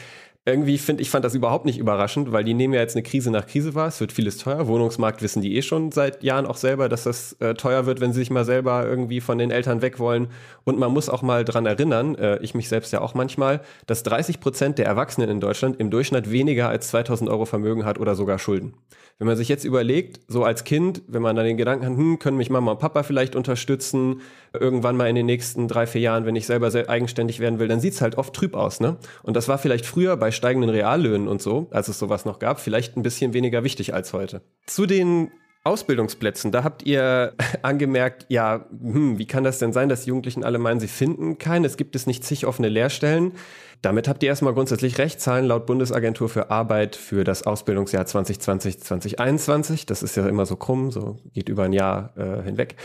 [0.52, 3.32] irgendwie finde ich fand das überhaupt nicht überraschend, weil die nehmen ja jetzt eine Krise
[3.32, 3.88] nach Krise wahr.
[3.88, 4.68] Es wird vieles teuer.
[4.68, 8.14] Wohnungsmarkt wissen die eh schon seit Jahren auch selber, dass das äh, teuer wird, wenn
[8.14, 10.28] sie sich mal selber irgendwie von den Eltern weg wollen.
[10.64, 14.04] Und man muss auch mal dran erinnern, äh, ich mich selbst ja auch manchmal, dass
[14.04, 18.16] 30 Prozent der Erwachsenen in Deutschland im Durchschnitt weniger als 2000 Euro Vermögen hat oder
[18.16, 18.74] sogar Schulden.
[19.20, 22.20] Wenn man sich jetzt überlegt, so als Kind, wenn man dann den Gedanken hat, hm,
[22.20, 24.22] können mich Mama und Papa vielleicht unterstützen,
[24.54, 27.68] irgendwann mal in den nächsten drei, vier Jahren, wenn ich selber sehr eigenständig werden will,
[27.68, 28.80] dann sieht's halt oft trüb aus.
[28.80, 28.98] Ne?
[29.24, 32.60] Und das war vielleicht früher bei steigenden Reallöhnen und so, als es sowas noch gab,
[32.60, 34.42] vielleicht ein bisschen weniger wichtig als heute.
[34.66, 35.32] Zu den
[35.64, 40.44] Ausbildungsplätzen, da habt ihr angemerkt, ja, hm, wie kann das denn sein, dass die Jugendlichen
[40.44, 41.66] alle meinen, sie finden keinen?
[41.66, 43.34] Es gibt es nicht zig offene Lehrstellen.
[43.81, 45.22] Damit habt ihr erstmal grundsätzlich recht.
[45.22, 49.85] Zahlen laut Bundesagentur für Arbeit für das Ausbildungsjahr 2020, 2021.
[49.85, 52.76] Das ist ja immer so krumm, so geht über ein Jahr äh, hinweg.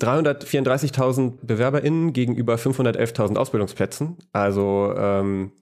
[0.00, 4.16] 334.000 BewerberInnen gegenüber 511.000 Ausbildungsplätzen.
[4.32, 5.52] Also ähm,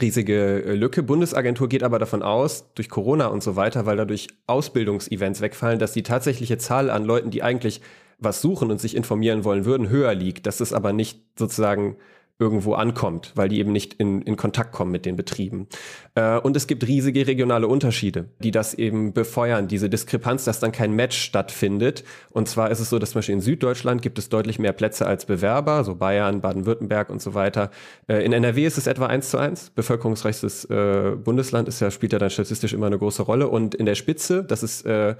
[0.00, 1.02] riesige äh, Lücke.
[1.02, 5.92] Bundesagentur geht aber davon aus, durch Corona und so weiter, weil dadurch Ausbildungsevents wegfallen, dass
[5.92, 7.82] die tatsächliche Zahl an Leuten, die eigentlich
[8.18, 10.46] was suchen und sich informieren wollen würden, höher liegt.
[10.46, 11.96] Das ist aber nicht sozusagen
[12.40, 15.66] irgendwo ankommt, weil die eben nicht in, in Kontakt kommen mit den Betrieben.
[16.14, 20.70] Äh, und es gibt riesige regionale Unterschiede, die das eben befeuern, diese Diskrepanz, dass dann
[20.70, 22.04] kein Match stattfindet.
[22.30, 25.06] Und zwar ist es so, dass zum Beispiel in Süddeutschland gibt es deutlich mehr Plätze
[25.06, 27.72] als Bewerber, so Bayern, Baden-Württemberg und so weiter.
[28.06, 29.70] Äh, in NRW ist es etwa eins zu eins.
[29.70, 33.48] Bevölkerungsreichstes äh, Bundesland ist ja, spielt ja dann statistisch immer eine große Rolle.
[33.48, 35.16] Und in der Spitze, das ist äh,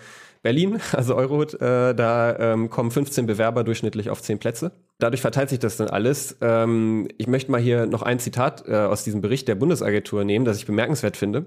[0.48, 4.72] Berlin, also Eurohut, äh, da ähm, kommen 15 Bewerber durchschnittlich auf 10 Plätze.
[4.98, 6.38] Dadurch verteilt sich das dann alles.
[6.40, 10.46] Ähm, ich möchte mal hier noch ein Zitat äh, aus diesem Bericht der Bundesagentur nehmen,
[10.46, 11.44] das ich bemerkenswert finde.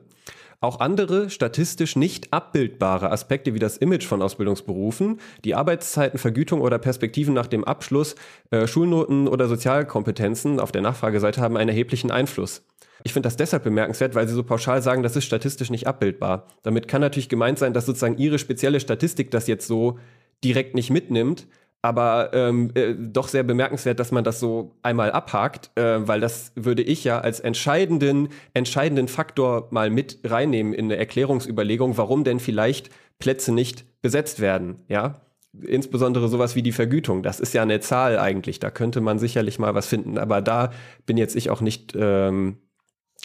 [0.63, 6.77] Auch andere statistisch nicht abbildbare Aspekte wie das Image von Ausbildungsberufen, die Arbeitszeiten, Vergütung oder
[6.77, 8.13] Perspektiven nach dem Abschluss,
[8.51, 12.63] äh, Schulnoten oder Sozialkompetenzen auf der Nachfrageseite haben einen erheblichen Einfluss.
[13.03, 16.45] Ich finde das deshalb bemerkenswert, weil sie so pauschal sagen, das ist statistisch nicht abbildbar.
[16.61, 19.97] Damit kann natürlich gemeint sein, dass sozusagen ihre spezielle Statistik das jetzt so
[20.43, 21.47] direkt nicht mitnimmt.
[21.83, 26.51] Aber ähm, äh, doch sehr bemerkenswert, dass man das so einmal abhakt, äh, weil das
[26.55, 32.39] würde ich ja als entscheidenden, entscheidenden Faktor mal mit reinnehmen in eine Erklärungsüberlegung, warum denn
[32.39, 35.21] vielleicht Plätze nicht besetzt werden, ja?
[35.59, 39.59] Insbesondere sowas wie die Vergütung, das ist ja eine Zahl eigentlich, da könnte man sicherlich
[39.59, 40.71] mal was finden, aber da
[41.05, 42.57] bin jetzt ich auch nicht ähm,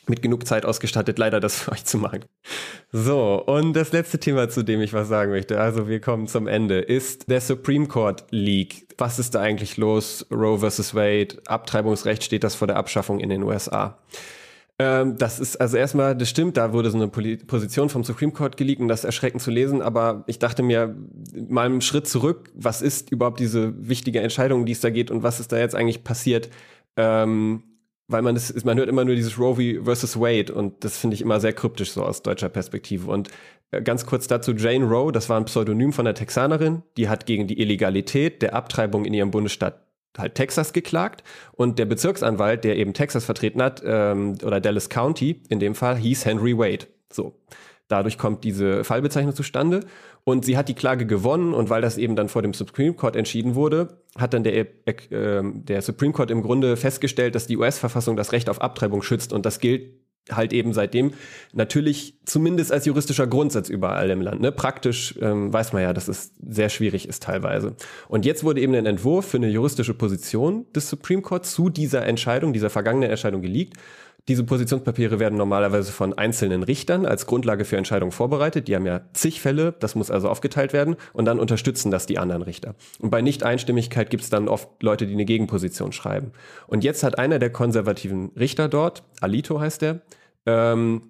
[0.08, 2.24] mit genug Zeit ausgestattet, leider das für euch zu machen.
[2.92, 6.46] So, und das letzte Thema, zu dem ich was sagen möchte, also wir kommen zum
[6.46, 8.86] Ende, ist der Supreme Court League.
[8.98, 10.26] Was ist da eigentlich los?
[10.30, 13.98] Roe versus Wade, Abtreibungsrecht steht das vor der Abschaffung in den USA.
[14.78, 18.58] Ähm, das ist also erstmal, das stimmt, da wurde so eine Position vom Supreme Court
[18.58, 20.94] geleakt und das erschreckend zu lesen, aber ich dachte mir
[21.48, 25.22] mal einen Schritt zurück, was ist überhaupt diese wichtige Entscheidung, die es da geht und
[25.22, 26.50] was ist da jetzt eigentlich passiert?
[26.98, 27.62] Ähm,
[28.08, 31.22] weil man das, man hört immer nur dieses Roe versus Wade und das finde ich
[31.22, 33.10] immer sehr kryptisch so aus deutscher Perspektive.
[33.10, 33.30] Und
[33.70, 37.26] äh, ganz kurz dazu, Jane Roe, das war ein Pseudonym von der Texanerin, die hat
[37.26, 39.82] gegen die Illegalität der Abtreibung in ihrem Bundesstaat
[40.16, 41.22] halt Texas geklagt
[41.52, 45.96] und der Bezirksanwalt, der eben Texas vertreten hat, ähm, oder Dallas County in dem Fall,
[45.96, 46.86] hieß Henry Wade.
[47.12, 47.38] So.
[47.88, 49.80] Dadurch kommt diese Fallbezeichnung zustande
[50.28, 53.14] und sie hat die Klage gewonnen und weil das eben dann vor dem Supreme Court
[53.14, 54.66] entschieden wurde, hat dann der, äh,
[55.44, 59.46] der Supreme Court im Grunde festgestellt, dass die US-Verfassung das Recht auf Abtreibung schützt und
[59.46, 59.92] das gilt
[60.28, 61.12] halt eben seitdem
[61.52, 64.40] natürlich zumindest als juristischer Grundsatz überall im Land.
[64.40, 64.50] Ne?
[64.50, 67.76] Praktisch ähm, weiß man ja, dass es sehr schwierig ist teilweise.
[68.08, 72.04] Und jetzt wurde eben ein Entwurf für eine juristische Position des Supreme Court zu dieser
[72.04, 73.74] Entscheidung, dieser vergangenen Entscheidung geleakt.
[74.28, 78.66] Diese Positionspapiere werden normalerweise von einzelnen Richtern als Grundlage für Entscheidungen vorbereitet.
[78.66, 82.18] Die haben ja zig Fälle, das muss also aufgeteilt werden und dann unterstützen das die
[82.18, 82.74] anderen Richter.
[82.98, 86.32] Und bei Nicht-Einstimmigkeit gibt es dann oft Leute, die eine Gegenposition schreiben.
[86.66, 90.00] Und jetzt hat einer der konservativen Richter dort, Alito heißt der,
[90.44, 91.02] ähm,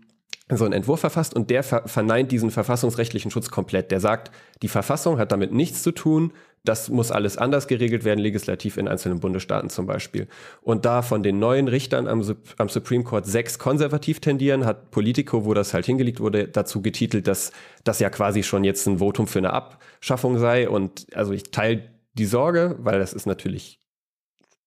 [0.48, 3.90] so einen Entwurf verfasst und der verneint diesen verfassungsrechtlichen Schutz komplett.
[3.90, 4.30] Der sagt,
[4.62, 6.32] die Verfassung hat damit nichts zu tun,
[6.68, 10.28] das muss alles anders geregelt werden, legislativ in einzelnen Bundesstaaten zum Beispiel.
[10.62, 12.22] Und da von den neuen Richtern am,
[12.58, 17.26] am Supreme Court sechs konservativ tendieren, hat Politico, wo das halt hingelegt wurde, dazu getitelt,
[17.26, 17.52] dass
[17.84, 20.68] das ja quasi schon jetzt ein Votum für eine Abschaffung sei.
[20.68, 21.84] Und also ich teile
[22.14, 23.80] die Sorge, weil das ist natürlich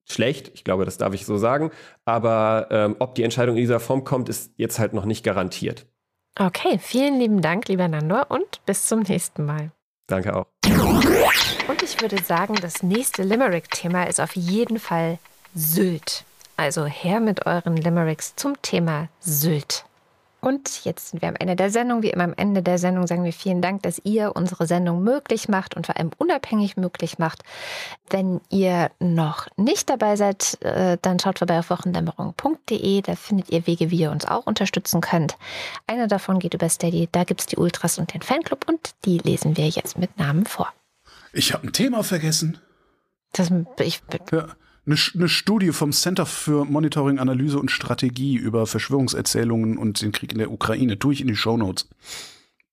[0.06, 0.52] schlecht.
[0.54, 1.72] Ich glaube, das darf ich so sagen.
[2.06, 5.86] Aber ähm, ob die Entscheidung in dieser Form kommt, ist jetzt halt noch nicht garantiert.
[6.38, 9.72] Okay, vielen lieben Dank, lieber Nandor, und bis zum nächsten Mal.
[10.08, 10.46] Danke auch.
[11.68, 15.20] Und ich würde sagen, das nächste Limerick-Thema ist auf jeden Fall
[15.56, 16.24] Sylt.
[16.58, 19.86] Also her mit euren Limericks zum Thema Sylt.
[20.42, 22.02] Und jetzt sind wir am Ende der Sendung.
[22.02, 25.50] Wie immer am Ende der Sendung sagen wir vielen Dank, dass ihr unsere Sendung möglich
[25.50, 27.44] macht und vor allem unabhängig möglich macht.
[28.10, 33.02] Wenn ihr noch nicht dabei seid, äh, dann schaut vorbei auf wochendämmerung.de.
[33.02, 35.38] Da findet ihr Wege, wie ihr uns auch unterstützen könnt.
[35.88, 37.10] Einer davon geht über Steady.
[37.12, 40.46] Da gibt es die Ultras und den Fanclub und die lesen wir jetzt mit Namen
[40.46, 40.72] vor.
[41.34, 42.58] Ich habe ein Thema vergessen.
[43.34, 44.02] Das, ich,
[44.32, 44.48] Ja,
[44.86, 50.32] eine, eine Studie vom Center für Monitoring, Analyse und Strategie über Verschwörungserzählungen und den Krieg
[50.32, 50.98] in der Ukraine.
[50.98, 51.88] Tue ich in die Shownotes.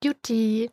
[0.02, 0.70] Duty.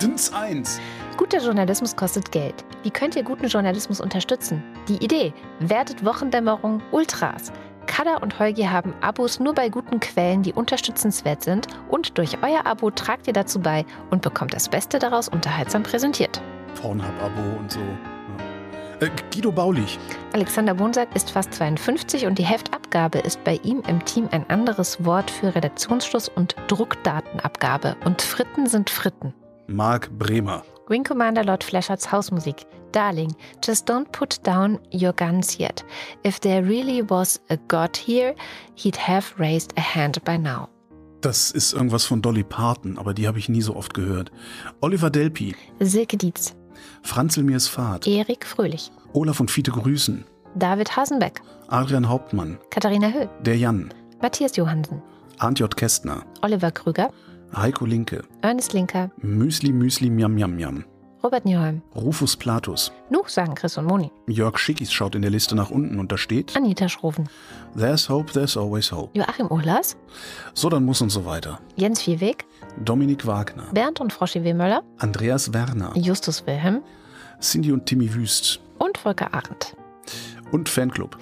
[0.00, 0.80] Dins 1.
[1.16, 2.64] Guter Journalismus kostet Geld.
[2.82, 4.62] Wie könnt ihr guten Journalismus unterstützen?
[4.88, 7.52] Die Idee: werdet Wochendämmerung Ultras.
[7.86, 12.66] Kada und Holgi haben Abos nur bei guten Quellen, die unterstützenswert sind und durch euer
[12.66, 16.40] Abo tragt ihr dazu bei und bekommt das Beste daraus unterhaltsam präsentiert.
[16.80, 17.80] Pornhub-Abo und so.
[19.00, 19.98] Äh, Guido Baulich.
[20.32, 25.04] Alexander Bonsack ist fast 52 und die Heftabgabe ist bei ihm im Team ein anderes
[25.04, 27.96] Wort für Redaktionsschluss und Druckdatenabgabe.
[28.04, 29.34] Und Fritten sind Fritten.
[29.66, 30.62] Marc Bremer.
[30.92, 32.66] Wing Commander Lord Flashards Hausmusik.
[32.92, 35.82] Darling, just don't put down your guns yet.
[36.22, 38.34] If there really was a God here,
[38.74, 40.68] he'd have raised a hand by now.
[41.22, 44.30] Das ist irgendwas von Dolly Parton, aber die habe ich nie so oft gehört.
[44.82, 45.56] Oliver Delpi.
[45.80, 46.54] Silke Dietz.
[47.02, 48.06] Franzl Mirs Fahrt.
[48.06, 48.92] Erik Fröhlich.
[49.14, 50.26] Olaf und Fiete grüßen.
[50.56, 51.40] David Hasenbeck.
[51.68, 52.58] Adrian Hauptmann.
[52.68, 53.28] Katharina Höh.
[53.40, 53.94] Der Jan.
[54.20, 55.00] Matthias Johansen.
[55.38, 55.74] Arndt J.
[55.74, 56.22] Kästner.
[56.42, 57.10] Oliver Krüger.
[57.54, 58.22] Heiko Linke.
[58.40, 59.10] Ernest Linker.
[59.18, 60.84] Müsli Müsli Miam Miam Miam.
[61.22, 61.82] Robert Nieholm.
[61.94, 62.90] Rufus Platus.
[63.10, 64.10] Nu, sagen Chris und Moni.
[64.26, 67.28] Jörg Schickis schaut in der Liste nach unten und da steht Anita Schroven.
[67.76, 69.16] There's hope, there's always hope.
[69.16, 69.96] Joachim Urlas.
[70.54, 71.60] So, dann muss und so weiter.
[71.76, 72.44] Jens Viehweg.
[72.82, 73.66] Dominik Wagner.
[73.72, 74.54] Bernd und Froschi W.
[74.54, 74.82] Möller.
[74.98, 75.92] Andreas Werner.
[75.94, 76.82] Justus Wilhelm.
[77.40, 78.60] Cindy und Timmy Wüst.
[78.78, 79.76] Und Volker Arendt.
[80.50, 81.16] Und Fanclub.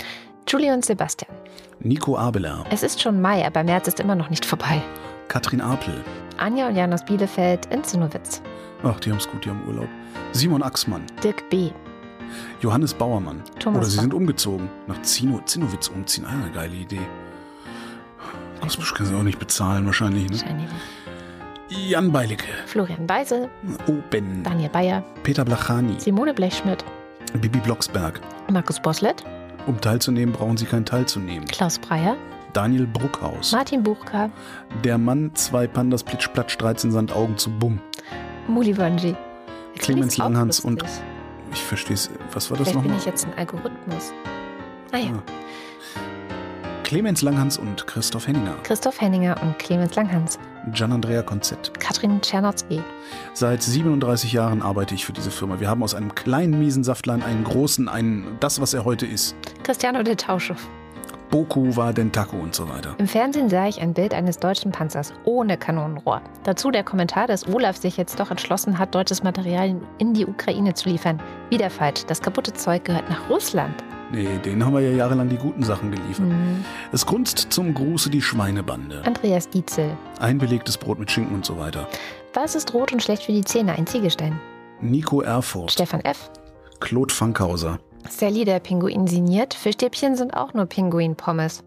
[0.49, 1.35] Julie und Sebastian.
[1.81, 2.65] Nico Abeler.
[2.71, 4.83] Es ist schon Mai, aber März ist immer noch nicht vorbei.
[5.31, 5.95] Katrin Apel.
[6.39, 8.43] Anja und Jan aus Bielefeld in Zinnowitz.
[8.83, 9.89] Ach, die haben's gut, die haben Urlaub.
[10.33, 11.05] Simon Axmann.
[11.23, 11.71] Dirk B.
[12.61, 13.41] Johannes Bauermann.
[13.61, 14.69] Thomas Oder sie sind umgezogen.
[14.89, 16.27] Nach Zino, Zinnowitz umziehen.
[16.27, 17.07] Ah, eine geile Idee.
[18.61, 20.29] Ausbusch können sie auch nicht bezahlen, wahrscheinlich.
[20.31, 20.37] Ne?
[20.37, 20.67] Scheini.
[21.69, 22.49] Jan Beilicke.
[22.67, 23.49] Florian Weise.
[23.87, 24.43] Oben.
[24.43, 25.05] Daniel Bayer.
[25.23, 26.01] Peter Blachani.
[26.01, 26.85] Simone Blechschmidt.
[27.35, 28.21] Bibi Blocksberg.
[28.51, 29.23] Markus Boslett.
[29.69, 31.47] Um teilzunehmen, brauchen sie keinen teilzunehmen.
[31.47, 32.17] Klaus Breyer.
[32.53, 33.53] Daniel Bruckhaus.
[33.53, 34.31] Martin Buchka.
[34.85, 37.81] Der Mann, zwei Pandas, Plitsch, Platsch, 13 Sandaugen zu Bumm.
[38.49, 39.15] Muli Bungee.
[39.79, 40.85] Clemens Langhans und-.
[41.53, 42.11] Ich verstehe es.
[42.33, 42.99] Was war das Vielleicht bin nochmal?
[42.99, 44.13] ich jetzt ein Algorithmus.
[44.93, 45.23] Naja, Ah.
[46.85, 48.55] Clemens Langhans und Christoph Henninger.
[48.65, 50.41] Christoph Henninger und Clemens Langhans.
[50.73, 51.73] Gian-Andrea Konzett.
[51.79, 52.83] Katrin Czernotzki.
[53.33, 55.61] Seit 37 Jahren arbeite ich für diese Firma.
[55.61, 59.37] Wir haben aus einem kleinen miesen Saftlein einen großen, einen, das, was er heute ist.
[59.63, 60.57] Cristiano de Tauschow.
[61.31, 62.95] Boku war Dentaku und so weiter.
[62.99, 66.23] Im Fernsehen sah ich ein Bild eines deutschen Panzers ohne Kanonenrohr.
[66.43, 70.75] Dazu der Kommentar, dass Olaf sich jetzt doch entschlossen hat, deutsches Material in die Ukraine
[70.75, 71.23] zu liefern.
[71.49, 72.05] Wieder falsch.
[72.07, 73.75] Das kaputte Zeug gehört nach Russland.
[74.13, 76.27] Nee, denen haben wir ja jahrelang die guten Sachen geliefert.
[76.27, 76.65] Hm.
[76.91, 79.03] Es grunzt zum Gruße die Schweinebande.
[79.05, 79.97] Andreas Dietzel.
[80.19, 81.87] Einbelegtes Brot mit Schinken und so weiter.
[82.35, 83.73] Was ist rot und schlecht für die Zähne?
[83.73, 84.41] Ein Ziegelstein.
[84.81, 85.71] Nico Erfurt.
[85.71, 86.29] Stefan F.
[86.81, 87.79] Claude Fankhauser.
[88.09, 89.55] Sally, der Pinguin signiert.
[89.55, 91.63] Fischstäbchen sind auch nur Pinguin-Pommes.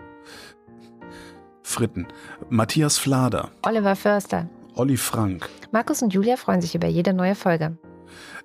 [1.61, 2.07] Fritten.
[2.49, 3.51] Matthias Flader.
[3.63, 4.49] Oliver Förster.
[4.75, 5.49] Olli Frank.
[5.71, 7.77] Markus und Julia freuen sich über jede neue Folge.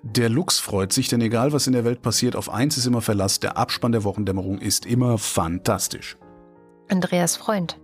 [0.01, 3.01] Der Lux freut sich, denn egal was in der Welt passiert, auf eins ist immer
[3.01, 3.39] Verlass.
[3.39, 6.17] Der Abspann der Wochendämmerung ist immer fantastisch.
[6.89, 7.79] Andreas Freund.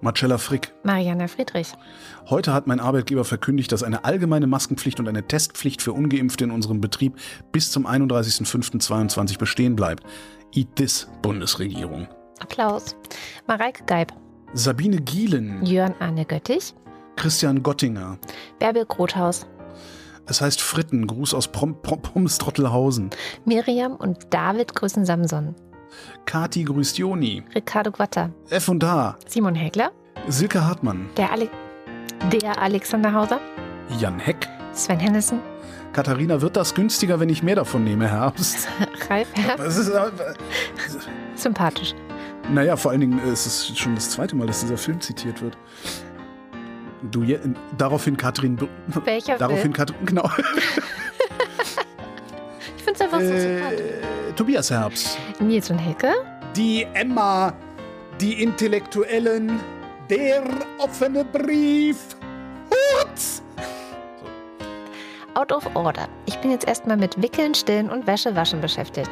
[0.00, 0.72] Marcella Frick.
[0.82, 1.72] Mariana Friedrich.
[2.28, 6.50] Heute hat mein Arbeitgeber verkündigt, dass eine allgemeine Maskenpflicht und eine Testpflicht für Ungeimpfte in
[6.50, 7.16] unserem Betrieb
[7.52, 10.04] bis zum 31.05.22 bestehen bleibt.
[10.52, 12.08] Eat this, Bundesregierung.
[12.40, 12.96] Applaus.
[13.46, 14.12] Mareike Geib.
[14.52, 15.64] Sabine Gielen.
[15.64, 16.74] Jörn Arne Göttich.
[17.16, 18.18] Christian Gottinger.
[18.58, 19.46] Bärbel Grothaus.
[20.26, 21.06] Es heißt Fritten.
[21.06, 23.10] Gruß aus Prom Prom Pommes-Trottelhausen.
[23.44, 25.54] Miriam und David grüßen Samson.
[26.26, 27.42] Kati grüßt Joni.
[27.54, 28.30] Ricardo Guatta.
[28.50, 29.16] F und H.
[29.26, 29.92] Simon Hägler.
[30.28, 31.08] Silke Hartmann.
[31.16, 31.48] Der, Ale
[32.32, 33.40] der Alexander Hauser.
[33.98, 34.48] Jan Heck.
[34.72, 35.40] Sven Hennissen.
[35.92, 38.66] Katharina, wird das günstiger, wenn ich mehr davon nehme, Herbst?
[39.10, 39.28] Ralf
[39.66, 40.10] ist, äh,
[41.34, 41.94] Sympathisch.
[42.50, 45.00] naja, vor allen Dingen äh, es ist es schon das zweite Mal, dass dieser Film
[45.00, 45.58] zitiert wird.
[47.10, 47.38] Du, je,
[47.76, 48.56] daraufhin Katrin.
[49.04, 49.72] Welcher Daraufhin Film?
[49.74, 50.22] Katrin, genau.
[52.92, 53.80] Finde es einfach so sympathisch.
[53.80, 55.18] Äh, Tobias Herbst.
[55.40, 56.12] Nils und Helke.
[56.56, 57.52] Die Emma,
[58.20, 59.60] die Intellektuellen,
[60.10, 60.42] der
[60.78, 62.16] offene Brief.
[62.70, 63.42] Hurz!
[65.34, 66.08] Out of Order.
[66.26, 69.10] Ich bin jetzt erstmal mit Wickeln, Stillen und Wäschewaschen beschäftigt.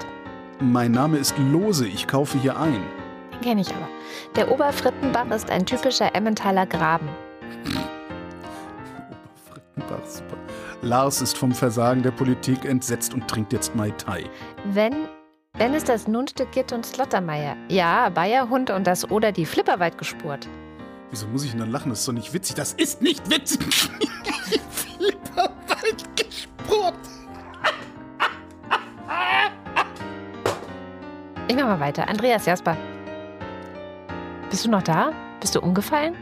[0.61, 2.83] Mein Name ist Lose, ich kaufe hier ein.
[3.43, 3.89] Kenne ich aber.
[4.37, 7.09] Der Oberfrittenbach ist ein typischer Emmentaler Graben.
[9.49, 10.37] Oberfrittenbach, super.
[10.83, 14.25] Lars ist vom Versagen der Politik entsetzt und trinkt jetzt Mai Tai.
[14.65, 15.09] Wenn,
[15.55, 17.57] wenn es das Nunstück gibt und Slottermeier.
[17.69, 20.49] Ja, Bayerhund und das Oder die Flipperweit gespurt.
[21.11, 21.91] Wieso muss ich denn dann lachen?
[21.91, 22.57] Das ist doch nicht witzig.
[22.57, 23.61] Das ist nicht witzig.
[24.71, 26.95] Flipperwald gespurt.
[31.49, 32.09] Ich mach mal weiter.
[32.09, 32.77] Andreas Jasper.
[34.49, 35.13] Bist du noch da?
[35.41, 36.15] Bist du umgefallen?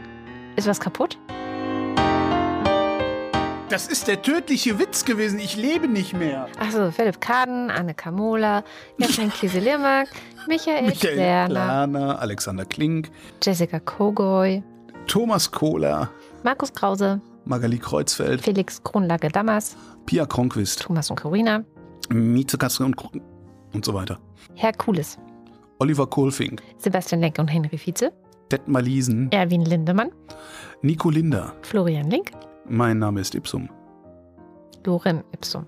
[0.57, 1.17] Ist was kaputt?
[3.69, 5.37] Das ist der tödliche Witz gewesen.
[5.37, 6.47] Ich lebe nicht mehr.
[6.59, 8.63] Achso, Philipp Kaden, Anne Kamola,
[8.97, 10.07] Jasmin Kieselirmak,
[10.47, 13.11] Michael, Michael Klerner, Klarner, Alexander Klink,
[13.43, 14.63] Jessica Kogoy,
[15.05, 16.09] Thomas Kohler,
[16.43, 19.77] Markus Krause, Magali Kreuzfeld, Felix Kronlage-Dammers,
[20.07, 21.63] Pia Kronquist, Thomas und Corina,
[22.09, 23.21] Mieze Kassel und, Kr-
[23.73, 24.19] und so weiter.
[24.55, 25.19] Herr Kulis,
[25.77, 28.11] Oliver Kohlfink, Sebastian Lenk und Henry Vize,
[28.51, 30.09] Detmar Liesen, Erwin Lindemann,
[30.81, 31.53] Nico Linder.
[31.61, 32.31] Florian Link,
[32.69, 33.67] Mein Name ist Ipsum.
[34.85, 35.65] Lorem Ipsum,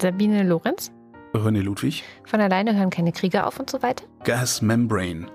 [0.00, 0.92] Sabine Lorenz,
[1.32, 5.26] René Ludwig, von alleine hören keine Kriege auf und so weiter, Gas Membrane,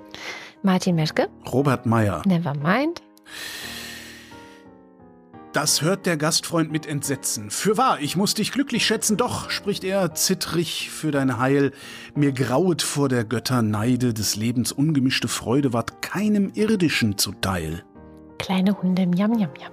[0.63, 2.21] Martin Meschke, Robert Meyer.
[2.25, 3.01] Nevermind,
[5.53, 7.49] Das hört der Gastfreund mit Entsetzen.
[7.49, 11.71] Fürwahr, ich muss dich glücklich schätzen, doch, spricht er, zittrig für dein Heil.
[12.13, 17.83] Mir grauet vor der Götter Neide, des Lebens ungemischte Freude ward keinem Irdischen zuteil.
[18.37, 19.71] Kleine Hunde, Miam, Miam, Miam.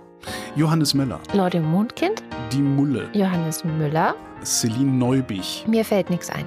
[0.54, 1.20] Johannes Möller,
[1.52, 2.22] im Mondkind,
[2.52, 6.46] Die Mulle, Johannes Müller, Celine Neubich, mir fällt nichts ein.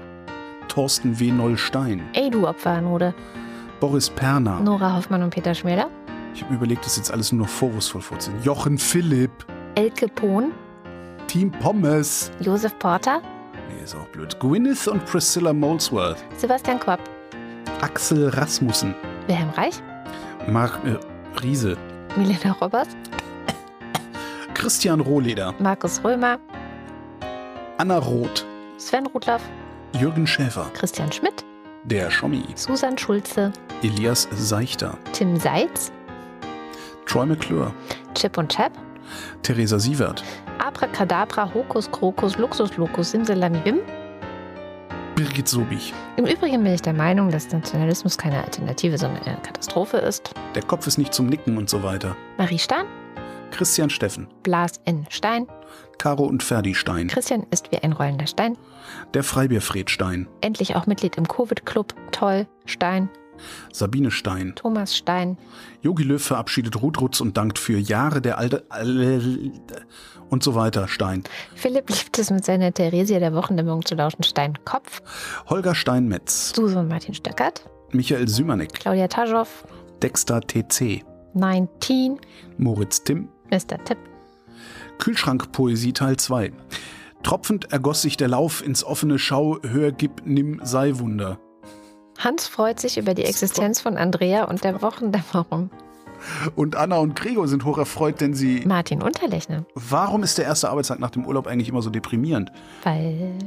[0.67, 1.31] Thorsten W.
[1.31, 3.13] Neulstein, Ey, du Opferanode,
[3.79, 4.59] Boris Perner.
[4.59, 5.89] Nora Hoffmann und Peter Schmäler,
[6.33, 8.43] Ich habe überlegt, das jetzt alles nur noch vorwurfsvoll vorzunehmen.
[8.43, 9.31] Jochen Philipp,
[9.75, 10.51] Elke Pohn,
[11.27, 12.31] Team Pommes.
[12.39, 13.21] Josef Porter,
[13.69, 14.39] Nee, ist auch blöd.
[14.39, 16.99] Gwyneth und Priscilla Molesworth, Sebastian Quapp,
[17.81, 18.95] Axel Rasmussen,
[19.27, 19.75] Wilhelm Reich,
[20.47, 20.97] Marc äh,
[21.41, 21.77] Riese,
[22.15, 22.95] Milena Roberts,
[24.59, 26.37] Christian Rohleder, Markus Römer,
[27.77, 28.45] Anna Roth,
[28.77, 29.41] Sven Rudloff,
[29.93, 31.45] Jürgen Schäfer, Christian Schmidt,
[31.85, 33.53] der Schommi, Susan Schulze,
[33.83, 35.93] Elias Seichter, Tim Seitz,
[37.05, 37.73] Troy McClure,
[38.15, 38.73] Chip und Chap,
[39.43, 40.25] Theresa Sievert,
[40.57, 43.79] Abracadabra, Hokus Krokus, Luxus Locus, Simsalami Bim.
[45.15, 45.93] Birgit Sobich.
[46.17, 50.33] Im Übrigen bin ich der Meinung, dass Nationalismus keine Alternative, sondern eine Katastrophe ist.
[50.53, 52.17] Der Kopf ist nicht zum Nicken und so weiter.
[52.37, 52.85] Marie Stahn,
[53.51, 55.05] Christian Steffen, Blas N.
[55.09, 55.47] Stein,
[55.97, 58.57] Caro und Ferdi Stein, Christian ist wie ein rollender Stein,
[59.13, 63.09] der Freibierfred Stein, endlich auch Mitglied im Covid-Club, Toll, Stein,
[63.71, 65.37] Sabine Stein, Thomas Stein,
[65.81, 68.65] Yogi Löw verabschiedet Ruth Rutz und dankt für Jahre der alte
[70.29, 70.87] und so weiter.
[70.87, 71.23] Stein,
[71.55, 75.01] Philipp liebt es mit seiner Theresia der Wochendämmerung zu lauschen, Stein Kopf,
[75.49, 79.47] Holger Steinmetz, Susan Martin Stöckert, Michael Sümanek, Claudia Taschow,
[80.01, 81.03] Dexter TC,
[81.33, 82.19] 19,
[82.57, 83.83] Moritz Timm, Mr.
[83.83, 83.97] Tipp,
[84.99, 86.51] Kühlschrankpoesie Teil 2.
[87.23, 91.39] Tropfend ergoss sich der Lauf ins offene Schau, hör, gib, nimm, sei Wunder.
[92.17, 95.69] Hans freut sich über die Existenz von Andrea und der Wochendämmerung.
[96.55, 98.63] Und Anna und Gregor sind hocherfreut, denn sie.
[98.65, 102.51] Martin Unterlechner, Warum ist der erste Arbeitstag nach dem Urlaub eigentlich immer so deprimierend?
[102.83, 103.37] weil.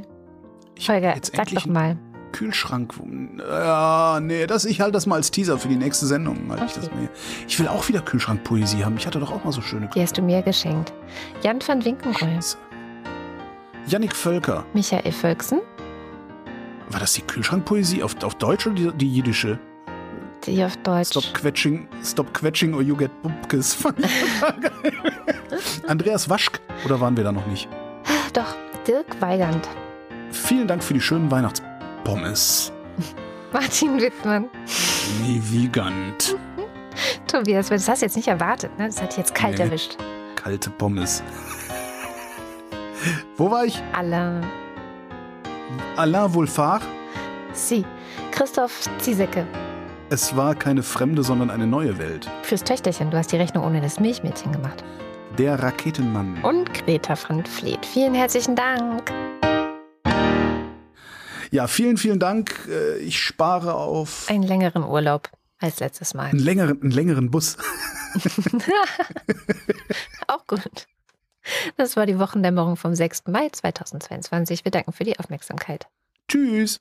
[0.75, 1.99] Ich Holger, jetzt sag doch mal.
[2.33, 2.93] Kühlschrank.
[3.39, 6.39] Ja, nee, das, ich halte das mal als Teaser für die nächste Sendung.
[6.51, 6.95] Halte ich, das Okay.
[6.97, 7.09] mal.
[7.47, 8.97] ich will auch wieder Kühlschrankpoesie haben.
[8.97, 10.93] Ich hatte doch auch mal so schöne Die hast du mir geschenkt.
[11.43, 12.39] Jan van Winkenroll.
[13.87, 14.65] Yannick Völker.
[14.75, 15.61] Michael Völksen,
[16.91, 19.59] War das die Kühlschrankpoesie auf, auf Deutsch oder die, die jiddische?
[20.47, 21.09] die auf Deutsch.
[21.11, 23.11] Stop quetching, stop quetching or you get
[24.61, 24.93] geil.
[25.87, 27.69] Andreas Waschk, oder waren wir da noch nicht?
[28.33, 28.55] Doch,
[28.87, 29.69] Dirk Weigand,
[30.33, 31.31] Vielen Dank für die schönen
[32.05, 32.73] Weihnachtspommes.
[33.53, 34.49] Martin Wittmann,
[35.23, 36.37] Nie wiegand.
[37.27, 38.87] Tobias, das hast du jetzt nicht erwartet, ne?
[38.87, 39.65] Das hat dich jetzt kalt Nee.
[39.65, 39.97] erwischt.
[40.37, 41.23] Kalte Pommes.
[43.37, 43.81] Wo war ich?
[43.93, 44.45] Alain,
[45.97, 46.83] Alain Wolfard.
[47.53, 47.85] Sie,
[48.31, 49.47] Christoph Ziesecke,
[50.09, 52.29] Es war keine fremde, sondern eine neue Welt.
[52.43, 54.83] fürs Töchterchen, du hast die Rechnung ohne das Milchmädchen gemacht.
[55.39, 56.39] Der Raketenmann.
[56.43, 59.11] Und Greta van Vliet, vielen herzlichen Dank.
[61.53, 62.67] Ja, vielen, vielen Dank.
[62.69, 66.31] Äh, Ich spare auf Einen längeren Urlaub als letztes Mal.
[66.31, 67.57] einen längeren, einen längeren Bus.
[70.27, 70.87] Auch gut.
[71.77, 73.25] Das war die Wochendämmerung vom 6.
[73.29, 74.65] Mai 2022.
[74.65, 75.87] Wir danken für die Aufmerksamkeit.
[76.29, 76.81] Tschüss.